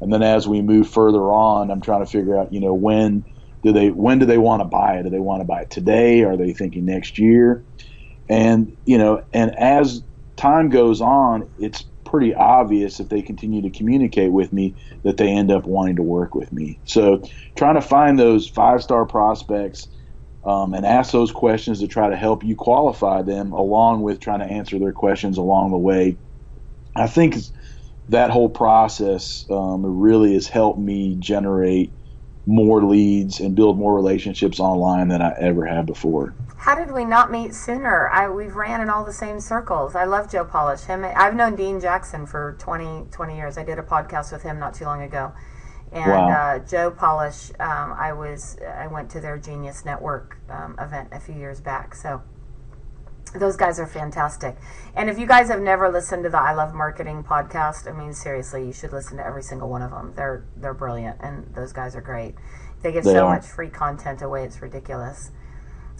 And 0.00 0.12
then 0.12 0.22
as 0.22 0.46
we 0.46 0.62
move 0.62 0.88
further 0.88 1.32
on, 1.32 1.70
I'm 1.70 1.80
trying 1.80 2.04
to 2.04 2.10
figure 2.10 2.38
out, 2.38 2.52
you 2.52 2.60
know, 2.60 2.74
when 2.74 3.24
do 3.62 3.72
they 3.72 3.90
when 3.90 4.18
do 4.18 4.26
they 4.26 4.38
want 4.38 4.60
to 4.60 4.66
buy 4.66 4.98
it? 4.98 5.04
Do 5.04 5.10
they 5.10 5.18
want 5.18 5.40
to 5.40 5.46
buy 5.46 5.62
it 5.62 5.70
today? 5.70 6.22
Are 6.22 6.36
they 6.36 6.52
thinking 6.52 6.84
next 6.84 7.18
year? 7.18 7.64
And, 8.28 8.76
you 8.84 8.98
know, 8.98 9.24
and 9.32 9.54
as 9.58 10.02
time 10.36 10.68
goes 10.68 11.00
on, 11.00 11.50
it's 11.58 11.84
pretty 12.14 12.32
obvious 12.32 13.00
if 13.00 13.08
they 13.08 13.20
continue 13.20 13.60
to 13.60 13.76
communicate 13.76 14.30
with 14.30 14.52
me 14.52 14.76
that 15.02 15.16
they 15.16 15.26
end 15.26 15.50
up 15.50 15.66
wanting 15.66 15.96
to 15.96 16.02
work 16.04 16.32
with 16.32 16.52
me. 16.52 16.78
So 16.84 17.20
trying 17.56 17.74
to 17.74 17.80
find 17.80 18.16
those 18.16 18.48
five 18.48 18.84
star 18.84 19.04
prospects 19.04 19.88
um, 20.44 20.74
and 20.74 20.86
ask 20.86 21.10
those 21.10 21.32
questions 21.32 21.80
to 21.80 21.88
try 21.88 22.08
to 22.08 22.14
help 22.14 22.44
you 22.44 22.54
qualify 22.54 23.22
them, 23.22 23.50
along 23.50 24.02
with 24.02 24.20
trying 24.20 24.38
to 24.38 24.44
answer 24.44 24.78
their 24.78 24.92
questions 24.92 25.38
along 25.38 25.72
the 25.72 25.76
way. 25.76 26.16
I 26.94 27.08
think 27.08 27.34
that 28.10 28.30
whole 28.30 28.48
process 28.48 29.44
um, 29.50 29.84
really 29.84 30.34
has 30.34 30.46
helped 30.46 30.78
me 30.78 31.16
generate 31.18 31.92
more 32.46 32.84
leads 32.84 33.40
and 33.40 33.56
build 33.56 33.76
more 33.76 33.92
relationships 33.92 34.60
online 34.60 35.08
than 35.08 35.20
I 35.20 35.32
ever 35.40 35.66
had 35.66 35.84
before 35.84 36.36
how 36.64 36.74
did 36.74 36.90
we 36.90 37.04
not 37.04 37.30
meet 37.30 37.54
sooner? 37.54 38.08
I 38.08 38.26
we've 38.26 38.56
ran 38.56 38.80
in 38.80 38.88
all 38.88 39.04
the 39.04 39.12
same 39.12 39.38
circles. 39.38 39.94
I 39.94 40.04
love 40.04 40.32
Joe 40.32 40.46
Polish. 40.46 40.80
Him, 40.80 41.04
I've 41.04 41.34
known 41.34 41.56
Dean 41.56 41.78
Jackson 41.78 42.24
for 42.24 42.56
20, 42.58 43.08
20 43.10 43.36
years. 43.36 43.58
I 43.58 43.64
did 43.64 43.78
a 43.78 43.82
podcast 43.82 44.32
with 44.32 44.42
him 44.42 44.58
not 44.58 44.72
too 44.72 44.86
long 44.86 45.02
ago, 45.02 45.34
and 45.92 46.10
wow. 46.10 46.30
uh, 46.30 46.58
Joe 46.60 46.90
Polish. 46.90 47.50
Um, 47.60 47.92
I 47.92 48.14
was 48.14 48.56
I 48.66 48.86
went 48.86 49.10
to 49.10 49.20
their 49.20 49.36
Genius 49.36 49.84
Network 49.84 50.38
um, 50.48 50.74
event 50.80 51.10
a 51.12 51.20
few 51.20 51.34
years 51.34 51.60
back. 51.60 51.94
So 51.94 52.22
those 53.34 53.56
guys 53.56 53.78
are 53.78 53.86
fantastic. 53.86 54.56
And 54.96 55.10
if 55.10 55.18
you 55.18 55.26
guys 55.26 55.48
have 55.48 55.60
never 55.60 55.90
listened 55.90 56.24
to 56.24 56.30
the 56.30 56.40
I 56.40 56.54
Love 56.54 56.72
Marketing 56.72 57.22
podcast, 57.22 57.86
I 57.86 57.92
mean 57.92 58.14
seriously, 58.14 58.64
you 58.64 58.72
should 58.72 58.94
listen 58.94 59.18
to 59.18 59.26
every 59.26 59.42
single 59.42 59.68
one 59.68 59.82
of 59.82 59.90
them. 59.90 60.14
They're 60.16 60.46
they're 60.56 60.72
brilliant, 60.72 61.18
and 61.20 61.54
those 61.54 61.74
guys 61.74 61.94
are 61.94 62.00
great. 62.00 62.36
They 62.80 62.90
give 62.90 63.04
they 63.04 63.12
so 63.12 63.26
are. 63.26 63.34
much 63.34 63.44
free 63.44 63.68
content 63.68 64.22
away; 64.22 64.44
it's 64.44 64.62
ridiculous. 64.62 65.30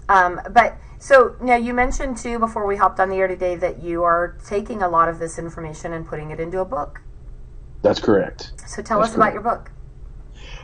Um, 0.09 0.41
but 0.51 0.77
so 0.99 1.37
now 1.41 1.57
you 1.57 1.75
mentioned 1.75 2.17
too 2.17 2.39
before 2.39 2.67
we 2.67 2.77
hopped 2.77 3.01
on 3.01 3.11
the 3.11 3.17
air 3.17 3.29
today 3.29 3.57
that 3.57 3.83
you 3.83 4.03
are 4.03 4.37
taking 4.47 4.83
a 4.83 4.89
lot 4.89 5.09
of 5.09 5.19
this 5.19 5.39
information 5.39 5.93
and 5.93 6.07
putting 6.07 6.31
it 6.31 6.41
into 6.41 6.61
a 6.61 6.65
book. 6.65 7.01
That's 7.83 8.01
correct. 8.01 8.53
So 8.67 8.83
tell 8.83 8.99
That's 8.99 9.11
us 9.11 9.17
about 9.17 9.33
your 9.35 9.43
book. 9.43 9.71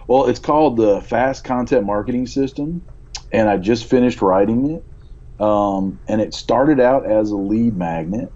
Well, 0.07 0.27
it's 0.27 0.39
called 0.41 0.77
the 0.77 1.01
Fast 1.03 1.45
Content 1.45 1.87
Marketing 1.87 2.27
System, 2.27 2.83
and 3.31 3.49
I 3.49 3.59
just 3.59 3.85
finished 3.85 4.23
writing 4.23 4.71
it. 4.71 4.85
Um, 5.41 6.01
and 6.09 6.21
it 6.21 6.35
started 6.35 6.81
out 6.81 7.07
as 7.07 7.31
a 7.31 7.37
lead 7.37 7.77
magnet, 7.77 8.33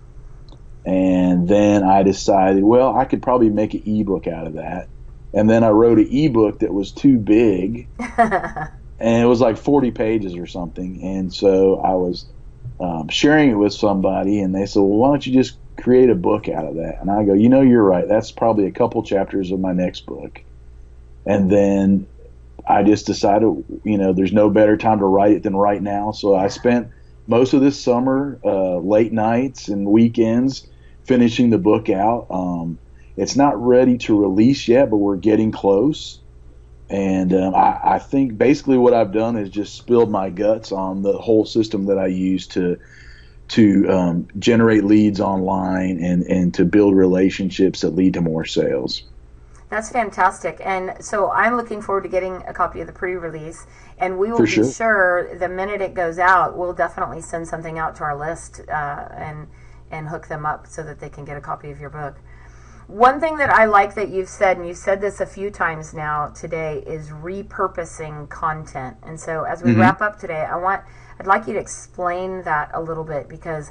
and 0.86 1.48
then 1.48 1.82
I 1.82 2.02
decided, 2.02 2.62
well, 2.62 2.96
I 2.96 3.04
could 3.04 3.22
probably 3.22 3.50
make 3.50 3.74
an 3.74 3.82
ebook 3.86 4.26
out 4.26 4.46
of 4.46 4.54
that. 4.54 4.88
And 5.32 5.50
then 5.50 5.64
I 5.64 5.70
wrote 5.70 5.98
an 5.98 6.08
ebook 6.10 6.60
that 6.60 6.72
was 6.72 6.92
too 6.92 7.18
big, 7.18 7.88
and 9.04 9.22
it 9.22 9.26
was 9.26 9.42
like 9.42 9.58
40 9.58 9.90
pages 9.90 10.34
or 10.34 10.46
something. 10.46 11.02
And 11.02 11.30
so 11.30 11.78
I 11.78 11.92
was 11.92 12.26
um, 12.80 13.08
sharing 13.10 13.50
it 13.50 13.58
with 13.58 13.74
somebody, 13.74 14.40
and 14.40 14.54
they 14.54 14.64
said, 14.64 14.80
well, 14.80 14.88
why 14.88 15.08
don't 15.08 15.26
you 15.26 15.34
just 15.34 15.58
create 15.78 16.08
a 16.08 16.14
book 16.14 16.48
out 16.48 16.64
of 16.64 16.76
that? 16.76 16.96
And 17.02 17.10
I 17.10 17.22
go, 17.26 17.34
you 17.34 17.50
know, 17.50 17.60
you're 17.60 17.84
right. 17.84 18.08
That's 18.08 18.32
probably 18.32 18.64
a 18.64 18.72
couple 18.72 19.02
chapters 19.02 19.50
of 19.50 19.60
my 19.60 19.74
next 19.74 20.06
book. 20.06 20.40
And 21.26 21.50
then 21.50 22.06
I 22.66 22.82
just 22.82 23.04
decided, 23.04 23.48
you 23.84 23.98
know, 23.98 24.14
there's 24.14 24.32
no 24.32 24.48
better 24.48 24.78
time 24.78 25.00
to 25.00 25.04
write 25.04 25.32
it 25.32 25.42
than 25.42 25.54
right 25.54 25.82
now. 25.82 26.12
So 26.12 26.34
I 26.34 26.48
spent 26.48 26.88
most 27.26 27.52
of 27.52 27.60
this 27.60 27.84
summer, 27.84 28.40
uh, 28.42 28.78
late 28.78 29.12
nights 29.12 29.68
and 29.68 29.86
weekends, 29.86 30.66
finishing 31.06 31.50
the 31.50 31.58
book 31.58 31.90
out. 31.90 32.28
Um, 32.30 32.78
it's 33.18 33.36
not 33.36 33.62
ready 33.62 33.98
to 33.98 34.18
release 34.18 34.66
yet, 34.66 34.88
but 34.88 34.96
we're 34.96 35.16
getting 35.16 35.52
close. 35.52 36.23
And 36.90 37.32
um, 37.32 37.54
I, 37.54 37.80
I 37.82 37.98
think 37.98 38.36
basically 38.36 38.76
what 38.76 38.92
I've 38.92 39.12
done 39.12 39.36
is 39.36 39.48
just 39.48 39.74
spilled 39.74 40.10
my 40.10 40.30
guts 40.30 40.70
on 40.70 41.02
the 41.02 41.16
whole 41.16 41.44
system 41.44 41.86
that 41.86 41.98
I 41.98 42.06
use 42.06 42.46
to 42.48 42.78
to 43.46 43.88
um, 43.90 44.28
generate 44.38 44.84
leads 44.84 45.20
online 45.20 46.02
and, 46.02 46.22
and 46.24 46.54
to 46.54 46.64
build 46.64 46.96
relationships 46.96 47.82
that 47.82 47.90
lead 47.90 48.14
to 48.14 48.22
more 48.22 48.44
sales. 48.44 49.02
That's 49.68 49.90
fantastic. 49.90 50.60
And 50.64 50.94
so 51.04 51.30
I'm 51.30 51.56
looking 51.56 51.82
forward 51.82 52.02
to 52.02 52.08
getting 52.08 52.36
a 52.46 52.54
copy 52.54 52.80
of 52.80 52.86
the 52.86 52.92
pre 52.92 53.14
release. 53.14 53.66
And 53.98 54.18
we 54.18 54.30
will 54.30 54.38
For 54.38 54.44
be 54.44 54.50
sure. 54.50 54.72
sure 54.72 55.38
the 55.38 55.48
minute 55.48 55.80
it 55.80 55.94
goes 55.94 56.18
out, 56.18 56.56
we'll 56.56 56.72
definitely 56.72 57.20
send 57.20 57.48
something 57.48 57.78
out 57.78 57.96
to 57.96 58.04
our 58.04 58.18
list 58.18 58.60
uh, 58.68 59.08
and, 59.12 59.48
and 59.90 60.08
hook 60.08 60.28
them 60.28 60.46
up 60.46 60.66
so 60.66 60.82
that 60.82 61.00
they 61.00 61.08
can 61.08 61.24
get 61.24 61.36
a 61.36 61.40
copy 61.40 61.70
of 61.70 61.80
your 61.80 61.90
book. 61.90 62.16
One 62.86 63.18
thing 63.18 63.38
that 63.38 63.50
I 63.50 63.64
like 63.64 63.94
that 63.94 64.10
you've 64.10 64.28
said, 64.28 64.58
and 64.58 64.66
you've 64.68 64.76
said 64.76 65.00
this 65.00 65.20
a 65.20 65.26
few 65.26 65.50
times 65.50 65.94
now 65.94 66.28
today, 66.28 66.82
is 66.86 67.08
repurposing 67.08 68.28
content. 68.28 68.96
And 69.02 69.18
so 69.18 69.44
as 69.44 69.62
we 69.62 69.72
Mhm. 69.72 69.80
wrap 69.80 70.02
up 70.02 70.18
today, 70.18 70.42
I 70.44 70.56
want 70.56 70.82
I'd 71.18 71.28
like 71.28 71.46
you 71.46 71.52
to 71.52 71.60
explain 71.60 72.42
that 72.42 72.70
a 72.74 72.80
little 72.82 73.04
bit 73.04 73.28
because 73.28 73.70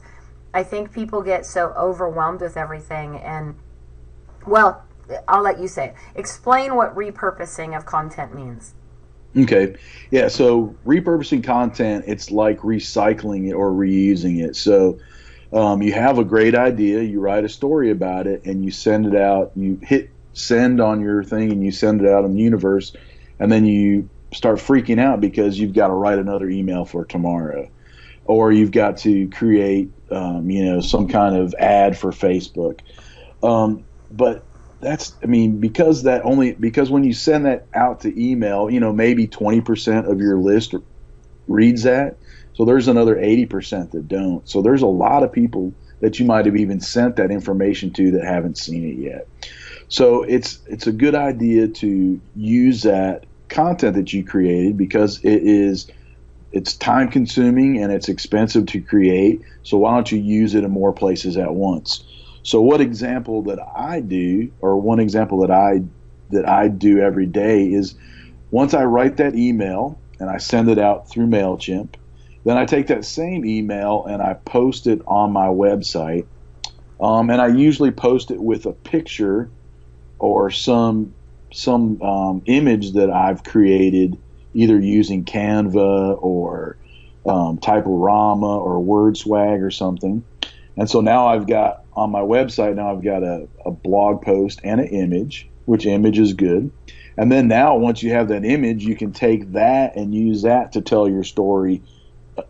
I 0.53 0.63
think 0.63 0.93
people 0.93 1.21
get 1.21 1.45
so 1.45 1.73
overwhelmed 1.77 2.39
with 2.39 2.55
everything 2.55 3.17
and 3.17 3.55
well, 4.45 4.83
I'll 5.27 5.41
let 5.41 5.59
you 5.59 5.67
say 5.67 5.87
it. 5.87 5.95
Explain 6.15 6.75
what 6.75 6.95
repurposing 6.95 7.75
of 7.75 7.85
content 7.85 8.33
means. 8.33 8.73
Okay. 9.37 9.75
Yeah. 10.09 10.29
So 10.29 10.73
repurposing 10.85 11.43
content, 11.43 12.05
it's 12.07 12.31
like 12.31 12.59
recycling 12.59 13.49
it 13.49 13.53
or 13.53 13.71
reusing 13.71 14.41
it. 14.43 14.55
So 14.55 14.97
um, 15.53 15.81
you 15.81 15.93
have 15.93 16.17
a 16.17 16.23
great 16.23 16.55
idea, 16.55 17.01
you 17.01 17.19
write 17.19 17.43
a 17.43 17.49
story 17.49 17.91
about 17.91 18.27
it, 18.27 18.45
and 18.45 18.65
you 18.65 18.71
send 18.71 19.05
it 19.05 19.15
out. 19.15 19.51
You 19.55 19.79
hit 19.81 20.09
send 20.33 20.81
on 20.81 21.01
your 21.01 21.23
thing, 21.23 21.51
and 21.51 21.63
you 21.63 21.71
send 21.71 22.01
it 22.01 22.07
out 22.07 22.25
in 22.25 22.33
the 22.33 22.41
universe, 22.41 22.95
and 23.39 23.51
then 23.51 23.65
you 23.65 24.09
start 24.33 24.57
freaking 24.57 24.99
out 24.99 25.21
because 25.21 25.59
you've 25.59 25.73
got 25.73 25.87
to 25.87 25.93
write 25.93 26.17
another 26.17 26.49
email 26.49 26.85
for 26.85 27.05
tomorrow, 27.05 27.69
or 28.25 28.51
you've 28.51 28.71
got 28.71 28.97
to 28.97 29.29
create, 29.29 29.91
um, 30.09 30.49
you 30.49 30.65
know, 30.65 30.81
some 30.81 31.07
kind 31.07 31.35
of 31.35 31.53
ad 31.59 31.97
for 31.97 32.11
Facebook. 32.11 32.79
Um, 33.43 33.85
but 34.09 34.43
that's 34.83 35.13
i 35.23 35.27
mean 35.27 35.59
because 35.59 36.03
that 36.03 36.25
only 36.25 36.51
because 36.51 36.91
when 36.91 37.05
you 37.05 37.13
send 37.13 37.45
that 37.45 37.65
out 37.73 38.01
to 38.01 38.21
email 38.21 38.69
you 38.69 38.81
know 38.81 38.91
maybe 38.91 39.27
20% 39.27 40.11
of 40.11 40.19
your 40.19 40.37
list 40.37 40.75
reads 41.47 41.83
that 41.83 42.17
so 42.53 42.65
there's 42.65 42.87
another 42.87 43.15
80% 43.15 43.91
that 43.91 44.07
don't. 44.07 44.47
So 44.47 44.61
there's 44.61 44.81
a 44.81 44.87
lot 44.87 45.23
of 45.23 45.31
people 45.31 45.73
that 46.01 46.19
you 46.19 46.25
might 46.25 46.45
have 46.45 46.55
even 46.55 46.79
sent 46.79 47.15
that 47.15 47.31
information 47.31 47.91
to 47.93 48.11
that 48.11 48.25
haven't 48.25 48.57
seen 48.57 48.87
it 48.87 48.97
yet. 48.97 49.27
So 49.87 50.23
it's 50.23 50.59
it's 50.65 50.87
a 50.87 50.91
good 50.91 51.15
idea 51.15 51.67
to 51.67 52.21
use 52.35 52.83
that 52.83 53.25
content 53.49 53.95
that 53.95 54.11
you 54.11 54.23
created 54.23 54.77
because 54.77 55.19
it 55.23 55.43
is 55.43 55.87
it's 56.51 56.75
time 56.75 57.09
consuming 57.09 57.81
and 57.81 57.91
it's 57.91 58.09
expensive 58.09 58.67
to 58.67 58.81
create. 58.81 59.41
So 59.63 59.77
why 59.77 59.95
don't 59.95 60.11
you 60.11 60.19
use 60.19 60.55
it 60.55 60.63
in 60.63 60.71
more 60.71 60.93
places 60.93 61.37
at 61.37 61.53
once? 61.53 62.03
So 62.43 62.61
what 62.61 62.81
example 62.81 63.43
that 63.43 63.59
I 63.75 64.01
do, 64.01 64.51
or 64.59 64.77
one 64.77 64.99
example 64.99 65.41
that 65.41 65.51
I 65.51 65.83
that 66.29 66.47
I 66.47 66.67
do 66.67 66.99
every 66.99 67.25
day 67.25 67.71
is 67.71 67.95
once 68.51 68.73
I 68.73 68.83
write 68.85 69.17
that 69.17 69.35
email 69.35 69.99
and 70.19 70.29
I 70.29 70.37
send 70.37 70.69
it 70.69 70.77
out 70.77 71.09
through 71.09 71.27
Mailchimp, 71.27 71.95
then 72.43 72.57
I 72.57 72.65
take 72.65 72.87
that 72.87 73.05
same 73.05 73.45
email 73.45 74.05
and 74.05 74.21
I 74.21 74.33
post 74.33 74.87
it 74.87 75.01
on 75.07 75.31
my 75.31 75.47
website, 75.47 76.25
um, 76.99 77.29
and 77.29 77.41
I 77.41 77.47
usually 77.47 77.91
post 77.91 78.31
it 78.31 78.41
with 78.41 78.65
a 78.65 78.73
picture 78.73 79.49
or 80.19 80.51
some 80.51 81.13
some 81.53 82.01
um, 82.01 82.41
image 82.45 82.93
that 82.93 83.11
I've 83.11 83.43
created 83.43 84.17
either 84.53 84.79
using 84.79 85.23
Canva 85.23 86.21
or 86.21 86.77
um, 87.25 87.57
Typorama 87.59 88.59
or 88.59 88.83
WordSwag 88.83 89.61
or 89.61 89.71
something. 89.71 90.23
And 90.75 90.89
so 90.89 91.01
now 91.01 91.27
I've 91.27 91.47
got 91.47 91.83
on 91.93 92.09
my 92.09 92.21
website, 92.21 92.75
now 92.75 92.91
I've 92.91 93.03
got 93.03 93.23
a, 93.23 93.47
a 93.65 93.71
blog 93.71 94.23
post 94.23 94.61
and 94.63 94.81
an 94.81 94.87
image, 94.87 95.47
which 95.65 95.85
image 95.85 96.17
is 96.17 96.33
good. 96.33 96.71
And 97.17 97.31
then 97.31 97.47
now, 97.47 97.75
once 97.75 98.01
you 98.01 98.11
have 98.11 98.29
that 98.29 98.43
image, 98.43 98.83
you 98.83 98.95
can 98.95 99.11
take 99.11 99.51
that 99.51 99.95
and 99.95 100.15
use 100.15 100.41
that 100.41 100.71
to 100.71 100.81
tell 100.81 101.07
your 101.07 101.23
story 101.23 101.83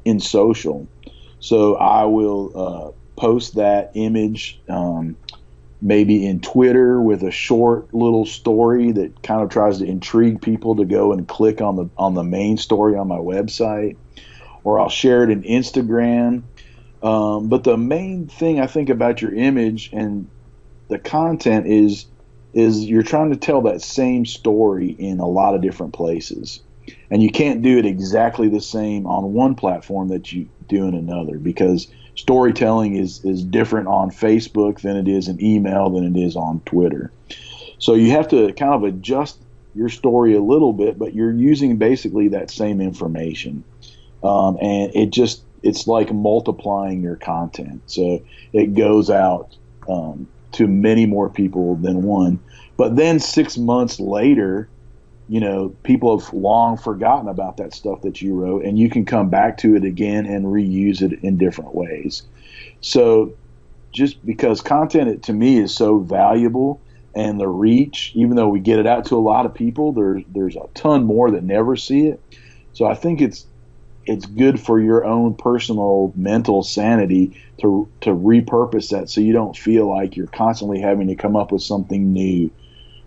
in 0.05 0.19
social. 0.19 0.87
So 1.39 1.75
I 1.75 2.05
will 2.05 2.51
uh, 2.55 3.19
post 3.19 3.55
that 3.55 3.91
image 3.95 4.61
um, 4.69 5.17
maybe 5.81 6.25
in 6.25 6.39
Twitter 6.39 7.01
with 7.01 7.23
a 7.23 7.31
short 7.31 7.93
little 7.93 8.25
story 8.25 8.93
that 8.93 9.21
kind 9.21 9.41
of 9.41 9.49
tries 9.49 9.79
to 9.79 9.85
intrigue 9.85 10.41
people 10.41 10.77
to 10.77 10.85
go 10.85 11.11
and 11.11 11.27
click 11.27 11.61
on 11.61 11.75
the 11.75 11.89
on 11.97 12.13
the 12.13 12.23
main 12.23 12.57
story 12.57 12.95
on 12.95 13.07
my 13.07 13.17
website, 13.17 13.97
or 14.63 14.79
I'll 14.79 14.89
share 14.89 15.23
it 15.23 15.29
in 15.29 15.43
Instagram. 15.43 16.43
Um, 17.01 17.49
but 17.49 17.65
the 17.65 17.75
main 17.75 18.27
thing 18.27 18.61
I 18.61 18.67
think 18.67 18.89
about 18.89 19.21
your 19.21 19.33
image 19.33 19.89
and 19.91 20.29
the 20.87 20.97
content 20.97 21.67
is 21.67 22.05
is 22.53 22.85
you're 22.85 23.03
trying 23.03 23.31
to 23.31 23.37
tell 23.37 23.63
that 23.63 23.81
same 23.81 24.25
story 24.25 24.89
in 24.89 25.19
a 25.19 25.27
lot 25.27 25.55
of 25.55 25.61
different 25.61 25.93
places, 25.93 26.61
and 27.09 27.21
you 27.21 27.29
can't 27.29 27.61
do 27.61 27.77
it 27.77 27.85
exactly 27.85 28.49
the 28.49 28.61
same 28.61 29.05
on 29.05 29.33
one 29.33 29.55
platform 29.55 30.09
that 30.09 30.31
you 30.31 30.47
do 30.67 30.87
in 30.87 30.93
another 30.93 31.37
because 31.37 31.87
storytelling 32.15 32.95
is 32.95 33.23
is 33.23 33.43
different 33.43 33.87
on 33.87 34.11
Facebook 34.11 34.81
than 34.81 34.95
it 34.95 35.07
is 35.07 35.27
in 35.27 35.43
email 35.43 35.89
than 35.89 36.03
it 36.03 36.19
is 36.19 36.35
on 36.35 36.61
Twitter. 36.61 37.11
So 37.79 37.95
you 37.95 38.11
have 38.11 38.27
to 38.29 38.53
kind 38.53 38.73
of 38.73 38.83
adjust 38.83 39.41
your 39.75 39.89
story 39.89 40.35
a 40.35 40.41
little 40.41 40.73
bit, 40.73 40.99
but 40.99 41.13
you're 41.13 41.33
using 41.33 41.77
basically 41.77 42.29
that 42.29 42.51
same 42.51 42.79
information, 42.79 43.63
um, 44.23 44.57
and 44.61 44.95
it 44.95 45.09
just 45.09 45.43
it's 45.63 45.87
like 45.87 46.13
multiplying 46.13 47.01
your 47.01 47.15
content. 47.15 47.81
So 47.87 48.23
it 48.51 48.75
goes 48.75 49.09
out 49.09 49.55
um, 49.89 50.27
to 50.53 50.67
many 50.67 51.05
more 51.05 51.29
people 51.29 51.75
than 51.75 52.03
one. 52.03 52.39
But 52.77 52.95
then 52.95 53.19
six 53.19 53.57
months 53.57 53.99
later, 53.99 54.69
you 55.33 55.39
know, 55.39 55.69
people 55.81 56.19
have 56.19 56.31
long 56.31 56.77
forgotten 56.77 57.27
about 57.27 57.57
that 57.57 57.73
stuff 57.73 58.03
that 58.03 58.21
you 58.21 58.35
wrote, 58.35 58.63
and 58.63 58.77
you 58.77 58.87
can 58.87 59.03
come 59.03 59.31
back 59.31 59.57
to 59.57 59.75
it 59.75 59.83
again 59.83 60.27
and 60.27 60.45
reuse 60.45 61.01
it 61.01 61.23
in 61.23 61.39
different 61.39 61.73
ways. 61.73 62.21
So 62.81 63.33
just 63.91 64.23
because 64.23 64.61
content 64.61 65.23
to 65.23 65.33
me 65.33 65.57
is 65.57 65.73
so 65.73 65.97
valuable 65.97 66.83
and 67.15 67.39
the 67.39 67.47
reach, 67.47 68.11
even 68.13 68.35
though 68.35 68.47
we 68.47 68.59
get 68.59 68.77
it 68.77 68.85
out 68.85 69.05
to 69.05 69.15
a 69.15 69.25
lot 69.25 69.47
of 69.47 69.55
people, 69.55 69.91
there's 69.91 70.21
there's 70.29 70.55
a 70.55 70.67
ton 70.75 71.03
more 71.03 71.31
that 71.31 71.43
never 71.43 71.75
see 71.77 72.09
it. 72.09 72.21
So 72.73 72.85
I 72.85 72.93
think 72.93 73.19
it's 73.19 73.47
it's 74.05 74.27
good 74.27 74.59
for 74.59 74.79
your 74.79 75.03
own 75.03 75.33
personal 75.33 76.13
mental 76.15 76.61
sanity 76.61 77.41
to 77.59 77.89
to 78.01 78.11
repurpose 78.11 78.91
that 78.91 79.09
so 79.09 79.19
you 79.19 79.33
don't 79.33 79.57
feel 79.57 79.89
like 79.89 80.15
you're 80.15 80.27
constantly 80.27 80.79
having 80.79 81.07
to 81.07 81.15
come 81.15 81.35
up 81.35 81.51
with 81.51 81.63
something 81.63 82.13
new. 82.13 82.51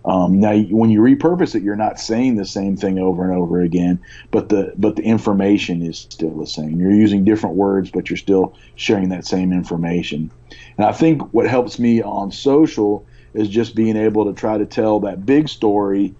Um, 0.07 0.38
now, 0.38 0.57
when 0.57 0.90
you 0.90 1.00
repurpose 1.00 1.57
it, 1.57 1.62
you're 1.62 1.74
not 1.74 1.98
saying 1.98 2.36
the 2.36 2.44
same 2.44 2.76
thing 2.76 2.98
over 2.98 3.24
and 3.24 3.36
over 3.36 3.61
again, 3.61 4.00
but 4.30 4.48
the 4.48 4.72
but 4.76 4.94
the 4.94 5.02
information 5.02 5.82
is 5.82 5.98
still 5.98 6.38
the 6.38 6.46
same. 6.46 6.80
You're 6.80 6.92
using 6.92 7.24
different 7.24 7.57
words, 7.57 7.90
but 7.90 8.09
you're 8.09 8.16
still 8.16 8.54
sharing 8.76 9.09
that 9.09 9.26
same 9.26 9.52
information. 9.52 10.30
And 10.78 10.86
I 10.86 10.92
think 10.92 11.34
what 11.34 11.48
helps 11.48 11.80
me 11.80 12.02
on 12.02 12.30
social 12.30 13.04
is 13.34 13.48
just 13.48 13.74
being 13.74 13.96
able 13.96 14.26
to 14.26 14.32
try 14.32 14.57
to 14.57 14.64
tell 14.64 15.00
that 15.00 15.26
big 15.26 15.48
story 15.48 16.14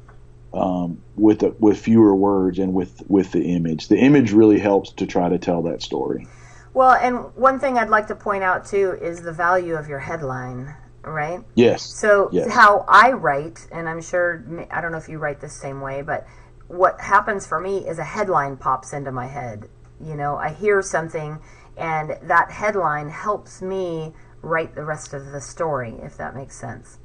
um, 0.53 1.01
with 1.15 1.41
the, 1.41 1.55
with 1.61 1.79
fewer 1.79 2.15
words 2.15 2.59
and 2.59 2.75
with 2.75 3.03
with 3.09 3.31
the 3.31 3.55
image. 3.55 3.87
The 3.87 3.99
image 3.99 4.33
really 4.33 4.59
helps 4.59 4.91
to 4.93 5.07
try 5.07 5.29
to 5.29 5.39
tell 5.39 5.63
that 5.63 5.81
story. 5.81 6.27
Well, 6.75 6.93
and 6.93 7.35
one 7.37 7.59
thing 7.59 7.79
I'd 7.79 7.89
like 7.89 8.09
to 8.09 8.17
point 8.17 8.43
out 8.43 8.67
too 8.67 8.99
is 9.01 9.23
the 9.23 9.33
value 9.33 9.75
of 9.75 9.89
your 9.89 10.01
headline, 10.01 10.75
right? 11.07 11.41
Yes. 11.55 11.83
So 11.83 12.29
yes. 12.33 12.53
how 12.53 12.85
I 12.89 13.13
write, 13.13 13.67
and 13.73 13.89
I'm 13.89 14.03
sure 14.03 14.45
I 14.71 14.81
don't 14.81 14.93
know 14.93 14.99
if 14.99 15.09
you 15.09 15.19
write 15.19 15.41
the 15.41 15.49
same 15.49 15.81
way, 15.81 16.03
but 16.03 16.27
what 16.69 17.01
happens 17.01 17.47
for 17.47 17.61
me 17.61 17.87
is 17.87 17.99
a 17.99 18.05
headline 18.05 18.57
pops 18.57 18.93
into 18.93 19.13
my 19.13 19.27
head. 19.27 19.69
You 20.05 20.17
know, 20.17 20.37
I 20.37 20.53
hear 20.53 20.83
something, 20.83 21.39
and 21.77 22.19
that 22.23 22.51
headline 22.51 23.09
helps 23.09 23.63
me 23.63 24.13
write 24.43 24.75
the 24.75 24.85
rest 24.85 25.15
of 25.15 25.33
the 25.33 25.41
story, 25.41 25.95
if 26.03 26.17
that 26.17 26.35
makes 26.35 26.59
sense. 26.59 26.99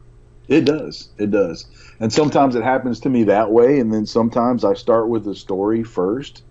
It 0.48 0.66
does. 0.66 1.10
It 1.18 1.32
does. 1.32 1.68
And 2.00 2.12
sometimes 2.12 2.56
it 2.56 2.64
happens 2.64 3.00
to 3.02 3.10
me 3.10 3.24
that 3.26 3.50
way. 3.50 3.80
And 3.80 3.94
then 3.94 4.06
sometimes 4.06 4.66
I 4.66 4.74
start 4.74 5.08
with 5.08 5.24
the 5.24 5.36
story 5.36 5.84
first 5.84 6.44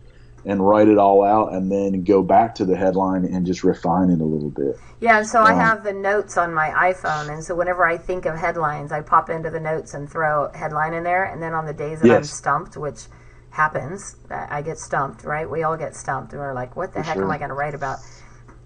and 0.44 0.66
write 0.66 0.88
it 0.88 0.98
all 0.98 1.22
out 1.22 1.52
and 1.52 1.70
then 1.70 2.02
go 2.02 2.22
back 2.22 2.54
to 2.56 2.64
the 2.64 2.76
headline 2.76 3.24
and 3.24 3.44
just 3.46 3.62
refine 3.62 4.10
it 4.10 4.20
a 4.20 4.24
little 4.24 4.50
bit. 4.50 4.78
Yeah, 5.00 5.22
so 5.22 5.40
I 5.40 5.52
uh-huh. 5.52 5.60
have 5.60 5.84
the 5.84 5.92
notes 5.92 6.36
on 6.36 6.52
my 6.54 6.70
iPhone, 6.70 7.32
and 7.32 7.42
so 7.42 7.54
whenever 7.54 7.86
I 7.86 7.96
think 7.96 8.26
of 8.26 8.36
headlines, 8.36 8.92
I 8.92 9.00
pop 9.00 9.30
into 9.30 9.50
the 9.50 9.60
notes 9.60 9.94
and 9.94 10.10
throw 10.10 10.50
headline 10.52 10.94
in 10.94 11.04
there. 11.04 11.24
And 11.24 11.42
then 11.42 11.54
on 11.54 11.66
the 11.66 11.72
days 11.72 12.00
that 12.00 12.08
yes. 12.08 12.16
I'm 12.16 12.24
stumped, 12.24 12.76
which 12.76 13.06
happens, 13.50 14.16
I 14.30 14.62
get 14.62 14.78
stumped, 14.78 15.24
right? 15.24 15.48
We 15.48 15.62
all 15.62 15.76
get 15.76 15.96
stumped, 15.96 16.32
and 16.32 16.40
we're 16.40 16.54
like, 16.54 16.76
"What 16.76 16.92
the 16.92 17.00
For 17.00 17.06
heck 17.06 17.14
sure. 17.14 17.24
am 17.24 17.30
I 17.30 17.38
going 17.38 17.48
to 17.50 17.54
write 17.54 17.74
about?" 17.74 17.98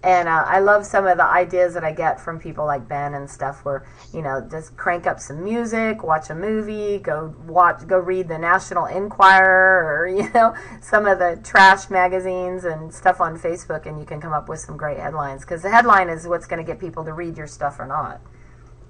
And 0.03 0.27
uh, 0.27 0.43
I 0.45 0.59
love 0.59 0.85
some 0.85 1.07
of 1.07 1.17
the 1.17 1.25
ideas 1.25 1.73
that 1.73 1.83
I 1.83 1.91
get 1.91 2.21
from 2.21 2.39
people 2.39 2.65
like 2.65 2.87
Ben 2.87 3.15
and 3.15 3.27
stuff, 3.27 3.65
where 3.65 3.87
you 4.13 4.21
know, 4.21 4.47
just 4.51 4.77
crank 4.77 5.07
up 5.07 5.19
some 5.19 5.43
music, 5.43 6.03
watch 6.03 6.29
a 6.29 6.35
movie, 6.35 6.99
go 6.99 7.33
watch, 7.47 7.87
go 7.87 7.97
read 7.97 8.27
the 8.27 8.37
National 8.37 8.85
Enquirer, 8.85 9.83
or 9.83 10.07
you 10.15 10.29
know, 10.33 10.55
some 10.81 11.07
of 11.07 11.17
the 11.17 11.39
trash 11.43 11.89
magazines 11.89 12.65
and 12.65 12.93
stuff 12.93 13.19
on 13.19 13.39
Facebook, 13.39 13.87
and 13.87 13.99
you 13.99 14.05
can 14.05 14.21
come 14.21 14.33
up 14.33 14.47
with 14.47 14.59
some 14.59 14.77
great 14.77 14.99
headlines. 14.99 15.41
Because 15.41 15.63
the 15.63 15.71
headline 15.71 16.09
is 16.09 16.27
what's 16.27 16.45
going 16.45 16.63
to 16.63 16.71
get 16.71 16.79
people 16.79 17.03
to 17.03 17.13
read 17.13 17.35
your 17.35 17.47
stuff 17.47 17.79
or 17.79 17.87
not. 17.87 18.21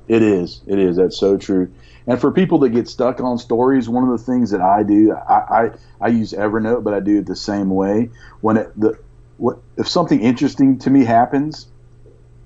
It 0.08 0.22
is. 0.22 0.62
It 0.68 0.80
is. 0.80 0.97
That's 0.97 1.18
so 1.18 1.38
true. 1.38 1.72
And 2.08 2.22
for 2.22 2.32
people 2.32 2.60
that 2.60 2.70
get 2.70 2.88
stuck 2.88 3.20
on 3.20 3.38
stories, 3.39 3.89
one 3.89 4.03
of 4.03 4.12
the 4.12 4.24
things 4.24 4.51
that 4.51 4.62
I 4.62 4.84
do, 4.84 5.14
I, 5.14 5.34
I, 5.34 5.72
I 5.99 6.08
use 6.10 6.34
Evernote, 6.34 6.84
but 6.84 6.93
I 6.93 6.99
do 6.99 7.20
it 7.20 7.26
the 7.26 7.36
same 7.36 7.70
way. 7.72 8.12
When 8.41 8.58
it, 8.58 8.80
the 8.80 8.99
what 9.38 9.59
if 9.77 9.88
something 9.88 10.21
interesting 10.21 10.77
to 10.79 10.89
me 10.89 11.03
happens, 11.03 11.67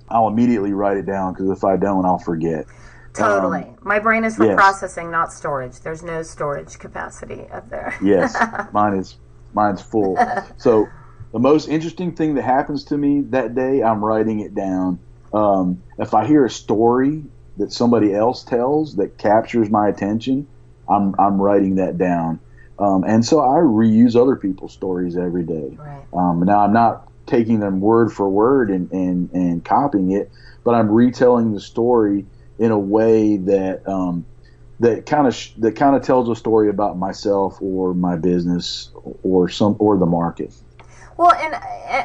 I'll 0.09 0.27
immediately 0.27 0.73
write 0.73 0.97
it 0.97 1.05
down 1.05 1.33
because 1.33 1.49
if 1.49 1.63
I 1.63 1.77
don't, 1.77 2.05
I'll 2.05 2.19
forget. 2.19 2.65
Totally. 3.13 3.63
Um, 3.63 3.77
My 3.81 3.99
brain 3.99 4.23
is 4.23 4.35
for 4.35 4.45
yes. 4.45 4.55
processing, 4.55 5.11
not 5.11 5.33
storage. 5.33 5.79
There's 5.79 6.03
no 6.03 6.23
storage 6.23 6.77
capacity 6.77 7.47
up 7.51 7.69
there. 7.69 7.95
yes, 8.03 8.35
mine 8.71 8.95
is 8.95 9.17
mine's 9.53 9.81
full. 9.81 10.17
so 10.57 10.87
the 11.31 11.39
most 11.39 11.67
interesting 11.67 12.15
thing 12.15 12.35
that 12.35 12.43
happens 12.43 12.83
to 12.85 12.97
me 12.97 13.21
that 13.29 13.55
day, 13.55 13.83
I'm 13.83 14.03
writing 14.03 14.39
it 14.39 14.55
down. 14.55 14.99
Um, 15.33 15.81
if 15.97 16.13
I 16.13 16.25
hear 16.25 16.45
a 16.45 16.49
story 16.49 17.23
that 17.57 17.71
somebody 17.71 18.13
else 18.15 18.43
tells 18.43 18.95
that 18.95 19.17
captures 19.17 19.69
my 19.69 19.87
attention, 19.87 20.47
I'm 20.87 21.15
I'm 21.19 21.41
writing 21.41 21.75
that 21.75 21.97
down. 21.97 22.39
Um, 22.79 23.03
and 23.03 23.25
so 23.25 23.41
I 23.41 23.57
reuse 23.57 24.15
other 24.15 24.35
people's 24.35 24.73
stories 24.73 25.17
every 25.17 25.43
day. 25.43 25.77
Right. 25.77 26.05
Um, 26.13 26.41
now 26.43 26.59
I'm 26.59 26.73
not 26.73 27.11
taking 27.25 27.59
them 27.59 27.81
word 27.81 28.11
for 28.11 28.29
word 28.29 28.69
and, 28.69 28.89
and, 28.91 29.29
and 29.31 29.63
copying 29.63 30.11
it, 30.11 30.31
but 30.63 30.73
I'm 30.73 30.89
retelling 30.89 31.53
the 31.53 31.59
story 31.59 32.25
in 32.57 32.71
a 32.71 32.79
way 32.79 33.37
that 33.37 33.87
um, 33.87 34.25
that 34.79 35.05
kind 35.05 35.27
of 35.27 35.35
sh- 35.35 35.51
that 35.57 35.75
kind 35.75 35.95
of 35.95 36.03
tells 36.03 36.29
a 36.29 36.35
story 36.35 36.69
about 36.69 36.97
myself 36.97 37.57
or 37.61 37.93
my 37.93 38.15
business 38.15 38.91
or 39.23 39.49
some 39.49 39.75
or 39.79 39.97
the 39.97 40.05
market. 40.05 40.53
Well, 41.17 41.33
and 41.33 41.53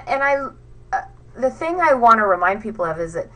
and 0.08 0.22
I 0.22 0.48
uh, 0.92 1.02
the 1.36 1.50
thing 1.50 1.80
I 1.80 1.94
want 1.94 2.18
to 2.18 2.26
remind 2.26 2.62
people 2.62 2.84
of 2.84 2.98
is 2.98 3.14
that 3.14 3.30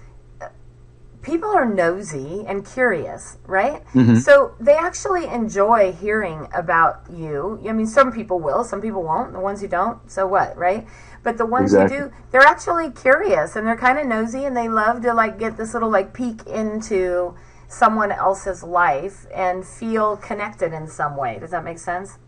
people 1.22 1.50
are 1.50 1.64
nosy 1.64 2.44
and 2.46 2.64
curious, 2.64 3.38
right? 3.46 3.84
Mm-hmm. 3.92 4.16
So 4.16 4.54
they 4.60 4.74
actually 4.74 5.26
enjoy 5.26 5.92
hearing 5.92 6.48
about 6.54 7.02
you. 7.10 7.60
I 7.68 7.72
mean, 7.72 7.86
some 7.86 8.12
people 8.12 8.38
will, 8.38 8.64
some 8.64 8.80
people 8.80 9.02
won't. 9.02 9.32
The 9.32 9.40
ones 9.40 9.60
who 9.60 9.68
don't, 9.68 10.10
so 10.10 10.26
what, 10.26 10.56
right? 10.56 10.86
But 11.22 11.36
the 11.38 11.46
ones 11.46 11.72
exactly. 11.72 11.98
who 11.98 12.04
do, 12.04 12.14
they're 12.30 12.40
actually 12.40 12.90
curious 12.90 13.56
and 13.56 13.66
they're 13.66 13.76
kind 13.76 13.98
of 13.98 14.06
nosy 14.06 14.44
and 14.44 14.56
they 14.56 14.68
love 14.68 15.02
to 15.02 15.12
like 15.12 15.38
get 15.38 15.56
this 15.56 15.74
little 15.74 15.90
like 15.90 16.14
peek 16.14 16.46
into 16.46 17.34
someone 17.68 18.12
else's 18.12 18.62
life 18.62 19.26
and 19.34 19.66
feel 19.66 20.16
connected 20.16 20.72
in 20.72 20.86
some 20.86 21.16
way. 21.16 21.38
Does 21.38 21.50
that 21.50 21.64
make 21.64 21.78
sense? 21.78 22.18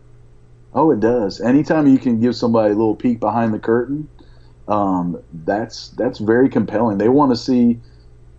Oh, 0.73 0.91
it 0.91 0.99
does. 0.99 1.41
Anytime 1.41 1.87
you 1.87 1.97
can 1.97 2.19
give 2.21 2.35
somebody 2.35 2.73
a 2.73 2.75
little 2.75 2.95
peek 2.95 3.19
behind 3.19 3.53
the 3.53 3.59
curtain, 3.59 4.07
um, 4.67 5.21
that's 5.33 5.89
that's 5.89 6.19
very 6.19 6.47
compelling. 6.47 6.97
They 6.97 7.09
want 7.09 7.31
to 7.31 7.35
see 7.35 7.79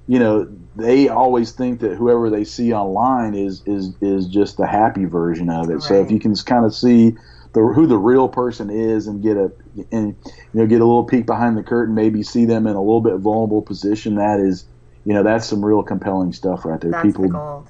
you 0.06 0.18
know, 0.18 0.48
they 0.76 1.08
always 1.08 1.52
think 1.52 1.80
that 1.80 1.96
whoever 1.96 2.30
they 2.30 2.44
see 2.44 2.72
online 2.72 3.34
is 3.34 3.62
is 3.66 3.94
is 4.00 4.26
just 4.26 4.56
the 4.56 4.66
happy 4.66 5.04
version 5.04 5.48
of 5.48 5.70
it. 5.70 5.74
Right. 5.74 5.82
So 5.82 5.94
if 6.02 6.10
you 6.10 6.18
can 6.18 6.34
kind 6.36 6.64
of 6.64 6.74
see 6.74 7.16
the 7.52 7.60
who 7.60 7.86
the 7.86 7.98
real 7.98 8.28
person 8.28 8.70
is 8.70 9.06
and 9.06 9.22
get 9.22 9.36
a 9.36 9.52
and 9.90 10.16
you 10.24 10.32
know 10.54 10.66
get 10.66 10.80
a 10.80 10.84
little 10.84 11.04
peek 11.04 11.26
behind 11.26 11.56
the 11.56 11.62
curtain, 11.62 11.94
maybe 11.94 12.22
see 12.22 12.44
them 12.44 12.66
in 12.66 12.74
a 12.74 12.80
little 12.80 13.00
bit 13.00 13.16
vulnerable 13.16 13.62
position, 13.62 14.16
that 14.16 14.40
is, 14.40 14.64
you 15.04 15.12
know, 15.12 15.22
that's 15.22 15.46
some 15.46 15.64
real 15.64 15.82
compelling 15.82 16.32
stuff 16.32 16.64
right 16.64 16.80
there. 16.80 16.90
That's 16.90 17.06
People, 17.06 17.24
the 17.24 17.30
gold. 17.30 17.68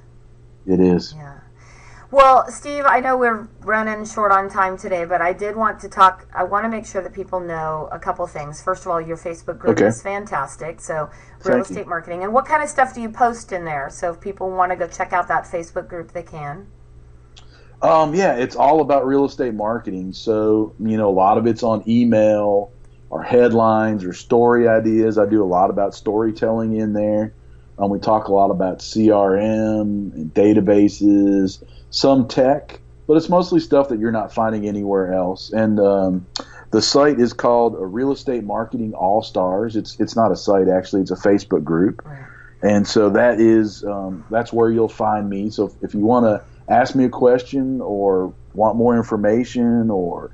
It 0.65 0.79
is. 0.79 1.13
Yeah. 1.15 1.39
Well, 2.13 2.47
Steve, 2.51 2.83
I 2.85 2.99
know 2.99 3.17
we're 3.17 3.47
running 3.61 4.05
short 4.05 4.31
on 4.31 4.47
time 4.47 4.77
today, 4.77 5.03
but 5.03 5.19
I 5.19 5.33
did 5.33 5.55
want 5.55 5.79
to 5.79 5.89
talk. 5.89 6.27
I 6.31 6.43
want 6.43 6.63
to 6.63 6.69
make 6.69 6.85
sure 6.85 7.01
that 7.01 7.11
people 7.11 7.39
know 7.39 7.89
a 7.91 7.97
couple 7.97 8.27
things. 8.27 8.61
First 8.61 8.85
of 8.85 8.91
all, 8.91 9.01
your 9.01 9.17
Facebook 9.17 9.57
group 9.57 9.77
okay. 9.77 9.87
is 9.87 9.99
fantastic. 10.03 10.79
So, 10.79 11.09
real 11.43 11.55
Thank 11.55 11.61
estate 11.61 11.79
you. 11.79 11.89
marketing. 11.89 12.21
And 12.21 12.31
what 12.31 12.45
kind 12.45 12.61
of 12.61 12.69
stuff 12.69 12.93
do 12.93 13.01
you 13.01 13.09
post 13.09 13.51
in 13.51 13.65
there? 13.65 13.89
So, 13.89 14.11
if 14.11 14.21
people 14.21 14.51
want 14.51 14.71
to 14.71 14.75
go 14.75 14.85
check 14.87 15.11
out 15.11 15.27
that 15.29 15.45
Facebook 15.45 15.87
group, 15.87 16.11
they 16.11 16.21
can. 16.21 16.67
Um, 17.81 18.13
yeah, 18.13 18.35
it's 18.35 18.55
all 18.55 18.81
about 18.81 19.07
real 19.07 19.25
estate 19.25 19.55
marketing. 19.55 20.13
So, 20.13 20.75
you 20.79 20.97
know, 20.97 21.09
a 21.09 21.17
lot 21.17 21.39
of 21.39 21.47
it's 21.47 21.63
on 21.63 21.83
email 21.89 22.71
or 23.09 23.23
headlines 23.23 24.03
or 24.03 24.13
story 24.13 24.67
ideas. 24.67 25.17
I 25.17 25.25
do 25.25 25.43
a 25.43 25.49
lot 25.49 25.71
about 25.71 25.95
storytelling 25.95 26.75
in 26.77 26.93
there. 26.93 27.33
Um, 27.79 27.89
we 27.89 27.97
talk 27.97 28.27
a 28.27 28.31
lot 28.31 28.51
about 28.51 28.81
CRM 28.81 30.13
and 30.13 30.31
databases 30.31 31.63
some 31.93 32.27
tech, 32.27 32.79
but 33.07 33.17
it's 33.17 33.29
mostly 33.29 33.59
stuff 33.59 33.89
that 33.89 33.99
you're 33.99 34.11
not 34.11 34.33
finding 34.33 34.67
anywhere 34.67 35.13
else. 35.13 35.53
And 35.53 35.79
um, 35.79 36.25
the 36.71 36.81
site 36.81 37.19
is 37.19 37.33
called 37.33 37.75
a 37.75 37.85
Real 37.85 38.11
Estate 38.11 38.43
Marketing 38.43 38.93
All 38.95 39.21
Stars. 39.21 39.75
It's 39.75 39.99
it's 39.99 40.15
not 40.15 40.31
a 40.31 40.35
site 40.35 40.67
actually; 40.67 41.03
it's 41.03 41.11
a 41.11 41.15
Facebook 41.15 41.63
group. 41.63 42.05
And 42.63 42.87
so 42.87 43.11
that 43.11 43.39
is 43.39 43.83
um, 43.83 44.25
that's 44.31 44.51
where 44.51 44.71
you'll 44.71 44.89
find 44.89 45.29
me. 45.29 45.51
So 45.51 45.67
if, 45.67 45.73
if 45.83 45.93
you 45.93 45.99
want 45.99 46.25
to 46.25 46.43
ask 46.67 46.95
me 46.95 47.05
a 47.05 47.09
question 47.09 47.79
or 47.79 48.33
want 48.55 48.75
more 48.75 48.97
information 48.97 49.91
or 49.91 50.31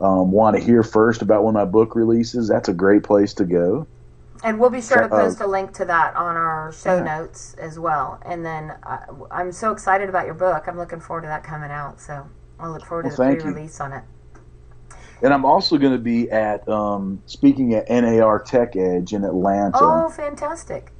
um, 0.00 0.32
want 0.32 0.56
to 0.56 0.62
hear 0.62 0.82
first 0.82 1.20
about 1.20 1.44
when 1.44 1.54
my 1.54 1.66
book 1.66 1.94
releases, 1.94 2.48
that's 2.48 2.68
a 2.68 2.72
great 2.72 3.02
place 3.02 3.34
to 3.34 3.44
go. 3.44 3.86
And 4.44 4.58
we'll 4.58 4.70
be 4.70 4.80
sure 4.80 5.00
to 5.00 5.08
post 5.08 5.40
a 5.40 5.46
link 5.46 5.72
to 5.74 5.84
that 5.84 6.16
on 6.16 6.36
our 6.36 6.72
show 6.72 6.96
yeah. 6.96 7.18
notes 7.18 7.54
as 7.54 7.78
well. 7.78 8.20
And 8.24 8.44
then 8.44 8.72
uh, 8.82 8.98
I'm 9.30 9.52
so 9.52 9.70
excited 9.70 10.08
about 10.08 10.26
your 10.26 10.34
book. 10.34 10.64
I'm 10.66 10.76
looking 10.76 11.00
forward 11.00 11.22
to 11.22 11.28
that 11.28 11.44
coming 11.44 11.70
out. 11.70 12.00
So 12.00 12.26
I'll 12.58 12.72
look 12.72 12.84
forward 12.84 13.06
well, 13.06 13.16
to 13.16 13.36
the 13.36 13.40
pre-release 13.40 13.78
you. 13.78 13.84
on 13.84 13.92
it. 13.92 14.04
And 15.22 15.32
I'm 15.32 15.44
also 15.44 15.78
going 15.78 15.92
to 15.92 15.98
be 15.98 16.28
at 16.32 16.68
um, 16.68 17.22
speaking 17.26 17.74
at 17.74 17.88
NAR 17.88 18.42
Tech 18.42 18.74
Edge 18.74 19.12
in 19.12 19.22
Atlanta. 19.22 19.78
Oh, 19.80 20.08
fantastic! 20.08 20.90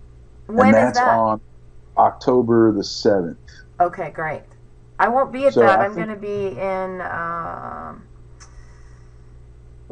When 0.47 0.67
and 0.67 0.75
that's 0.75 0.99
that? 0.99 1.09
on 1.09 1.41
October 1.97 2.71
the 2.71 2.85
seventh. 2.85 3.39
Okay, 3.81 4.11
great. 4.11 4.43
I 5.01 5.09
won't 5.09 5.33
be 5.33 5.47
at 5.47 5.55
so 5.55 5.61
that. 5.61 5.81
I 5.81 5.87
am 5.87 5.95
going 5.95 6.09
to 6.09 6.15
be 6.15 6.57
in. 6.57 7.01
Um, 7.01 8.05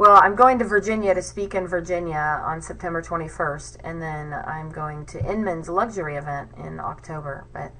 well, 0.00 0.18
I'm 0.22 0.34
going 0.34 0.58
to 0.60 0.64
Virginia 0.64 1.14
to 1.14 1.20
speak 1.20 1.54
in 1.54 1.66
Virginia 1.66 2.42
on 2.42 2.62
September 2.62 3.02
21st, 3.02 3.76
and 3.84 4.00
then 4.00 4.32
I'm 4.32 4.70
going 4.70 5.04
to 5.04 5.22
Inman's 5.30 5.68
luxury 5.68 6.16
event 6.16 6.52
in 6.56 6.80
October. 6.80 7.46
But 7.52 7.72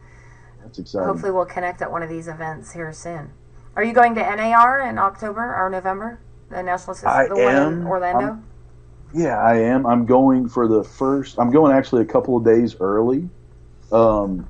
that's 0.62 0.78
exciting. 0.78 1.08
Hopefully, 1.08 1.32
we'll 1.32 1.46
connect 1.46 1.80
at 1.80 1.90
one 1.90 2.02
of 2.02 2.10
these 2.10 2.28
events 2.28 2.74
here 2.74 2.92
soon. 2.92 3.32
Are 3.74 3.82
you 3.82 3.94
going 3.94 4.14
to 4.16 4.20
NAR 4.20 4.86
in 4.86 4.98
October 4.98 5.40
or 5.40 5.70
November? 5.70 6.20
The 6.50 6.62
National 6.62 6.92
Association, 6.92 7.34
the 7.34 7.42
one 7.42 7.56
in 7.56 7.86
Orlando. 7.86 8.26
I'm, 8.32 8.46
yeah, 9.14 9.38
I 9.38 9.56
am. 9.56 9.86
I'm 9.86 10.04
going 10.04 10.46
for 10.46 10.68
the 10.68 10.84
first. 10.84 11.38
I'm 11.38 11.50
going 11.50 11.72
actually 11.72 12.02
a 12.02 12.06
couple 12.06 12.36
of 12.36 12.44
days 12.44 12.76
early. 12.80 13.30
Um, 13.92 14.46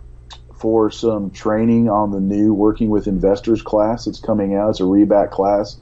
for 0.57 0.91
some 0.91 1.31
training 1.31 1.89
on 1.89 2.11
the 2.11 2.21
new 2.21 2.53
working 2.53 2.91
with 2.91 3.07
investors 3.07 3.63
class 3.63 4.07
that's 4.07 4.19
coming 4.19 4.57
out. 4.57 4.71
It's 4.71 4.81
a 4.81 4.83
REBAC 4.83 5.31
class 5.31 5.77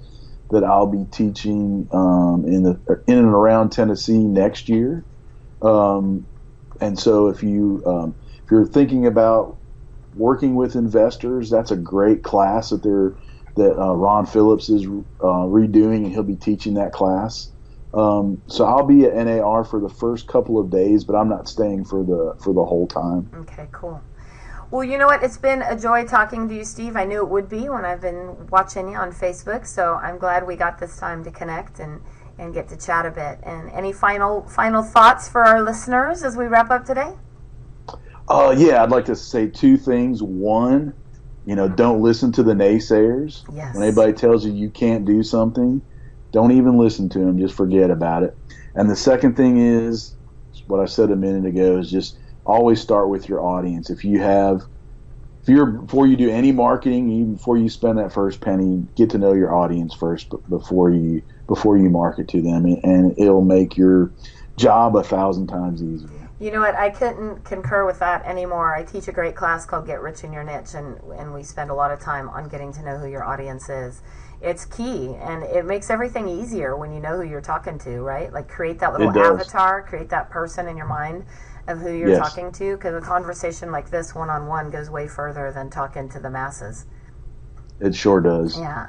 that 0.50 0.64
I'll 0.64 0.86
be 0.86 1.04
teaching 1.10 1.88
um, 1.92 2.44
in 2.46 2.62
the 2.62 3.02
in 3.06 3.18
and 3.18 3.28
around 3.28 3.70
Tennessee 3.70 4.24
next 4.24 4.68
year. 4.68 5.04
Um, 5.62 6.26
and 6.80 6.98
so 6.98 7.28
if 7.28 7.42
you 7.42 7.82
um, 7.86 8.16
if 8.44 8.50
you're 8.50 8.66
thinking 8.66 9.06
about 9.06 9.58
working 10.14 10.54
with 10.54 10.74
investors, 10.74 11.50
that's 11.50 11.70
a 11.70 11.76
great 11.76 12.22
class 12.22 12.70
that 12.70 12.82
they're 12.82 13.16
that 13.56 13.78
uh, 13.78 13.94
Ron 13.94 14.24
Phillips 14.24 14.68
is 14.68 14.84
uh, 14.84 15.46
redoing, 15.46 16.04
and 16.04 16.12
he'll 16.12 16.22
be 16.22 16.36
teaching 16.36 16.74
that 16.74 16.92
class. 16.92 17.52
Um, 17.92 18.42
so 18.48 18.64
I'll 18.64 18.86
be 18.86 19.04
at 19.04 19.14
NAR 19.14 19.64
for 19.64 19.80
the 19.80 19.88
first 19.88 20.28
couple 20.28 20.58
of 20.58 20.70
days, 20.70 21.04
but 21.04 21.16
I'm 21.16 21.28
not 21.28 21.48
staying 21.48 21.84
for 21.84 22.04
the 22.04 22.34
for 22.42 22.54
the 22.54 22.64
whole 22.64 22.86
time. 22.86 23.30
Okay, 23.34 23.68
cool. 23.72 24.02
Well, 24.70 24.84
you 24.84 24.98
know 24.98 25.06
what? 25.06 25.22
It's 25.22 25.38
been 25.38 25.62
a 25.62 25.78
joy 25.78 26.04
talking 26.04 26.46
to 26.48 26.54
you, 26.54 26.64
Steve. 26.64 26.94
I 26.94 27.04
knew 27.04 27.18
it 27.18 27.28
would 27.28 27.48
be 27.48 27.70
when 27.70 27.86
I've 27.86 28.02
been 28.02 28.46
watching 28.48 28.90
you 28.90 28.96
on 28.98 29.12
Facebook. 29.12 29.66
So 29.66 29.94
I'm 29.94 30.18
glad 30.18 30.46
we 30.46 30.56
got 30.56 30.78
this 30.78 30.98
time 30.98 31.24
to 31.24 31.30
connect 31.30 31.78
and, 31.78 32.02
and 32.38 32.52
get 32.52 32.68
to 32.68 32.76
chat 32.76 33.06
a 33.06 33.10
bit. 33.10 33.38
And 33.44 33.70
any 33.70 33.94
final 33.94 34.42
final 34.42 34.82
thoughts 34.82 35.26
for 35.28 35.42
our 35.42 35.62
listeners 35.62 36.22
as 36.22 36.36
we 36.36 36.46
wrap 36.46 36.70
up 36.70 36.84
today? 36.84 37.14
Uh, 38.28 38.54
yeah, 38.56 38.82
I'd 38.82 38.90
like 38.90 39.06
to 39.06 39.16
say 39.16 39.46
two 39.46 39.78
things. 39.78 40.22
One, 40.22 40.92
you 41.46 41.54
know, 41.54 41.66
don't 41.66 42.02
listen 42.02 42.30
to 42.32 42.42
the 42.42 42.52
naysayers. 42.52 43.44
Yes. 43.54 43.74
When 43.74 43.84
anybody 43.84 44.12
tells 44.12 44.44
you 44.44 44.52
you 44.52 44.68
can't 44.68 45.06
do 45.06 45.22
something, 45.22 45.80
don't 46.30 46.52
even 46.52 46.76
listen 46.76 47.08
to 47.10 47.20
them. 47.20 47.38
Just 47.38 47.54
forget 47.54 47.90
about 47.90 48.22
it. 48.22 48.36
And 48.74 48.90
the 48.90 48.96
second 48.96 49.34
thing 49.34 49.56
is 49.56 50.14
what 50.66 50.78
I 50.78 50.84
said 50.84 51.10
a 51.10 51.16
minute 51.16 51.46
ago 51.46 51.78
is 51.78 51.90
just 51.90 52.18
always 52.48 52.80
start 52.80 53.10
with 53.10 53.28
your 53.28 53.40
audience. 53.40 53.90
If 53.90 54.04
you 54.04 54.18
have, 54.20 54.62
if 55.42 55.48
you're 55.48 55.66
before 55.66 56.06
you 56.06 56.16
do 56.16 56.30
any 56.30 56.50
marketing, 56.50 57.10
even 57.10 57.34
before 57.34 57.58
you 57.58 57.68
spend 57.68 57.98
that 57.98 58.12
first 58.12 58.40
penny, 58.40 58.88
get 58.96 59.10
to 59.10 59.18
know 59.18 59.34
your 59.34 59.54
audience 59.54 59.94
first 59.94 60.34
before 60.48 60.90
you 60.90 61.22
before 61.46 61.78
you 61.78 61.90
market 61.90 62.28
to 62.28 62.42
them, 62.42 62.64
and 62.82 63.16
it'll 63.18 63.44
make 63.44 63.76
your 63.76 64.12
job 64.56 64.96
a 64.96 65.04
thousand 65.04 65.46
times 65.46 65.82
easier. 65.82 66.08
You 66.40 66.52
know 66.52 66.60
what? 66.60 66.76
I 66.76 66.90
couldn't 66.90 67.44
concur 67.44 67.84
with 67.84 67.98
that 67.98 68.24
anymore. 68.24 68.74
I 68.74 68.84
teach 68.84 69.08
a 69.08 69.12
great 69.12 69.34
class 69.34 69.66
called 69.66 69.86
Get 69.86 70.00
Rich 70.00 70.24
in 70.24 70.32
Your 70.32 70.44
Niche, 70.44 70.74
and 70.74 70.98
and 71.18 71.34
we 71.34 71.42
spend 71.42 71.70
a 71.70 71.74
lot 71.74 71.90
of 71.90 72.00
time 72.00 72.28
on 72.30 72.48
getting 72.48 72.72
to 72.74 72.82
know 72.82 72.96
who 72.96 73.08
your 73.08 73.24
audience 73.24 73.68
is. 73.68 74.02
It's 74.40 74.64
key, 74.64 75.16
and 75.20 75.42
it 75.42 75.66
makes 75.66 75.90
everything 75.90 76.28
easier 76.28 76.76
when 76.76 76.92
you 76.92 77.00
know 77.00 77.16
who 77.16 77.28
you're 77.28 77.40
talking 77.40 77.78
to, 77.80 78.00
right? 78.00 78.32
Like 78.32 78.48
create 78.48 78.78
that 78.78 78.92
little 78.92 79.10
avatar, 79.10 79.82
create 79.82 80.10
that 80.10 80.30
person 80.30 80.68
in 80.68 80.76
your 80.76 80.86
mind 80.86 81.24
of 81.68 81.78
who 81.78 81.92
you're 81.92 82.08
yes. 82.08 82.18
talking 82.18 82.50
to 82.52 82.76
because 82.76 82.94
a 82.94 83.06
conversation 83.06 83.70
like 83.70 83.90
this 83.90 84.14
one 84.14 84.30
on 84.30 84.46
one 84.46 84.70
goes 84.70 84.90
way 84.90 85.06
further 85.06 85.52
than 85.52 85.70
talking 85.70 86.08
to 86.08 86.18
the 86.18 86.30
masses. 86.30 86.86
It 87.80 87.94
sure 87.94 88.20
does. 88.20 88.58
Yeah. 88.58 88.88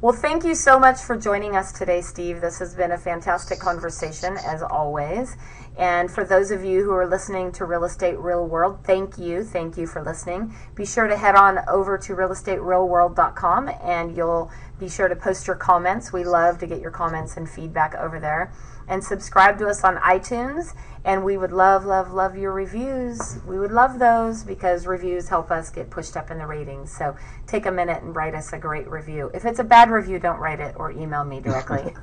Well, 0.00 0.12
thank 0.12 0.44
you 0.44 0.54
so 0.54 0.78
much 0.78 1.00
for 1.00 1.16
joining 1.16 1.56
us 1.56 1.72
today, 1.72 2.02
Steve. 2.02 2.40
This 2.40 2.58
has 2.58 2.74
been 2.74 2.92
a 2.92 2.98
fantastic 2.98 3.58
conversation, 3.58 4.36
as 4.44 4.62
always. 4.62 5.36
And 5.78 6.10
for 6.10 6.24
those 6.24 6.50
of 6.50 6.62
you 6.62 6.84
who 6.84 6.90
are 6.92 7.06
listening 7.06 7.52
to 7.52 7.64
Real 7.64 7.84
Estate 7.84 8.18
Real 8.18 8.46
World, 8.46 8.80
thank 8.84 9.16
you. 9.18 9.42
Thank 9.44 9.78
you 9.78 9.86
for 9.86 10.02
listening. 10.02 10.54
Be 10.74 10.84
sure 10.84 11.06
to 11.06 11.16
head 11.16 11.36
on 11.36 11.58
over 11.68 11.96
to 11.96 12.14
realestaterealworld.com 12.14 13.70
and 13.82 14.16
you'll 14.16 14.50
be 14.78 14.88
sure 14.88 15.08
to 15.08 15.16
post 15.16 15.46
your 15.46 15.56
comments. 15.56 16.12
We 16.12 16.24
love 16.24 16.58
to 16.58 16.66
get 16.66 16.80
your 16.80 16.90
comments 16.90 17.36
and 17.36 17.48
feedback 17.48 17.94
over 17.94 18.20
there 18.20 18.52
and 18.88 19.02
subscribe 19.02 19.58
to 19.58 19.66
us 19.66 19.84
on 19.84 19.96
iTunes. 19.96 20.74
And 21.04 21.22
we 21.22 21.36
would 21.36 21.52
love, 21.52 21.84
love, 21.84 22.12
love 22.12 22.36
your 22.36 22.52
reviews. 22.52 23.38
We 23.46 23.58
would 23.58 23.72
love 23.72 23.98
those 23.98 24.42
because 24.42 24.86
reviews 24.86 25.28
help 25.28 25.50
us 25.50 25.68
get 25.68 25.90
pushed 25.90 26.16
up 26.16 26.30
in 26.30 26.38
the 26.38 26.46
ratings. 26.46 26.96
So 26.96 27.14
take 27.46 27.66
a 27.66 27.70
minute 27.70 28.02
and 28.02 28.16
write 28.16 28.34
us 28.34 28.54
a 28.54 28.58
great 28.58 28.88
review. 28.88 29.30
If 29.34 29.44
it's 29.44 29.58
a 29.58 29.64
bad 29.64 29.90
review, 29.90 30.18
don't 30.18 30.40
write 30.40 30.60
it 30.60 30.74
or 30.78 30.90
email 30.90 31.24
me 31.24 31.40
directly. 31.40 31.82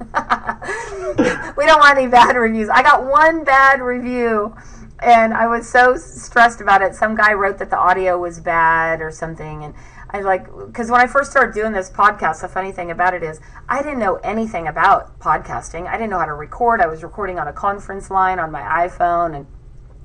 we 1.58 1.66
don't 1.66 1.80
want 1.80 1.98
any 1.98 2.08
bad 2.08 2.36
reviews. 2.36 2.70
I 2.70 2.84
got 2.84 3.04
one 3.06 3.44
bad 3.44 3.82
review 3.82 4.56
and 5.02 5.34
I 5.34 5.48
was 5.48 5.68
so 5.68 5.96
stressed 5.96 6.62
about 6.62 6.82
it. 6.82 6.94
Some 6.94 7.16
guy 7.16 7.34
wrote 7.34 7.58
that 7.58 7.70
the 7.70 7.78
audio 7.78 8.20
was 8.20 8.40
bad 8.40 9.02
or 9.02 9.12
something. 9.12 9.64
And 9.64 9.74
I 10.12 10.22
like 10.22 10.46
because 10.68 10.92
when 10.92 11.02
I 11.02 11.08
first 11.08 11.32
started 11.32 11.56
doing 11.56 11.72
this 11.72 11.90
podcast, 11.90 12.42
the 12.42 12.48
funny 12.48 12.72
thing 12.72 12.92
about 12.92 13.14
it 13.14 13.24
is 13.24 13.40
I 13.68 13.82
didn't 13.82 14.00
know 14.00 14.18
anything 14.18 14.68
about 14.68 15.18
podcasting. 15.20 15.88
I 15.88 15.94
didn't 15.94 16.12
know 16.12 16.20
how 16.20 16.26
to 16.26 16.34
record. 16.34 16.82
I 16.82 16.88
was 16.88 17.02
recording 17.02 17.40
on 17.40 17.48
a 17.48 17.54
conference 17.54 18.12
line 18.12 18.38
on 18.38 18.52
my 18.52 18.62
iPhone, 18.62 19.36
and 19.36 19.48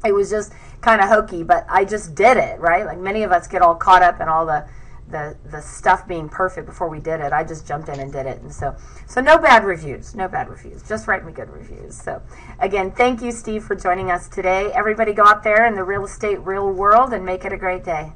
it 0.04 0.12
was 0.12 0.30
just 0.30 0.52
kind 0.80 1.02
of 1.02 1.08
hokey. 1.08 1.42
But 1.42 1.66
I 1.68 1.84
just 1.84 2.14
did 2.14 2.38
it 2.38 2.58
right. 2.58 2.86
Like 2.86 2.98
many 2.98 3.22
of 3.22 3.32
us 3.32 3.46
get 3.46 3.60
all 3.60 3.74
caught 3.74 4.02
up 4.02 4.20
in 4.20 4.28
all 4.28 4.46
the 4.46 4.66
the 5.08 5.36
the 5.50 5.60
stuff 5.60 6.06
being 6.06 6.28
perfect 6.28 6.66
before 6.66 6.88
we 6.88 6.98
did 6.98 7.20
it. 7.20 7.32
I 7.32 7.44
just 7.44 7.66
jumped 7.66 7.88
in 7.88 8.00
and 8.00 8.12
did 8.12 8.26
it, 8.26 8.40
and 8.42 8.52
so 8.52 8.76
so 9.06 9.20
no 9.20 9.38
bad 9.38 9.64
reviews, 9.64 10.14
no 10.14 10.28
bad 10.28 10.48
reviews. 10.48 10.82
Just 10.82 11.06
write 11.06 11.24
me 11.24 11.32
good 11.32 11.50
reviews. 11.50 11.96
So 11.96 12.20
again, 12.58 12.90
thank 12.90 13.22
you, 13.22 13.32
Steve, 13.32 13.64
for 13.64 13.74
joining 13.74 14.10
us 14.10 14.28
today. 14.28 14.72
Everybody, 14.72 15.12
go 15.12 15.24
out 15.24 15.42
there 15.42 15.66
in 15.66 15.74
the 15.74 15.84
real 15.84 16.04
estate 16.04 16.40
real 16.40 16.70
world 16.72 17.12
and 17.12 17.24
make 17.24 17.44
it 17.44 17.52
a 17.52 17.56
great 17.56 17.84
day. 17.84 18.12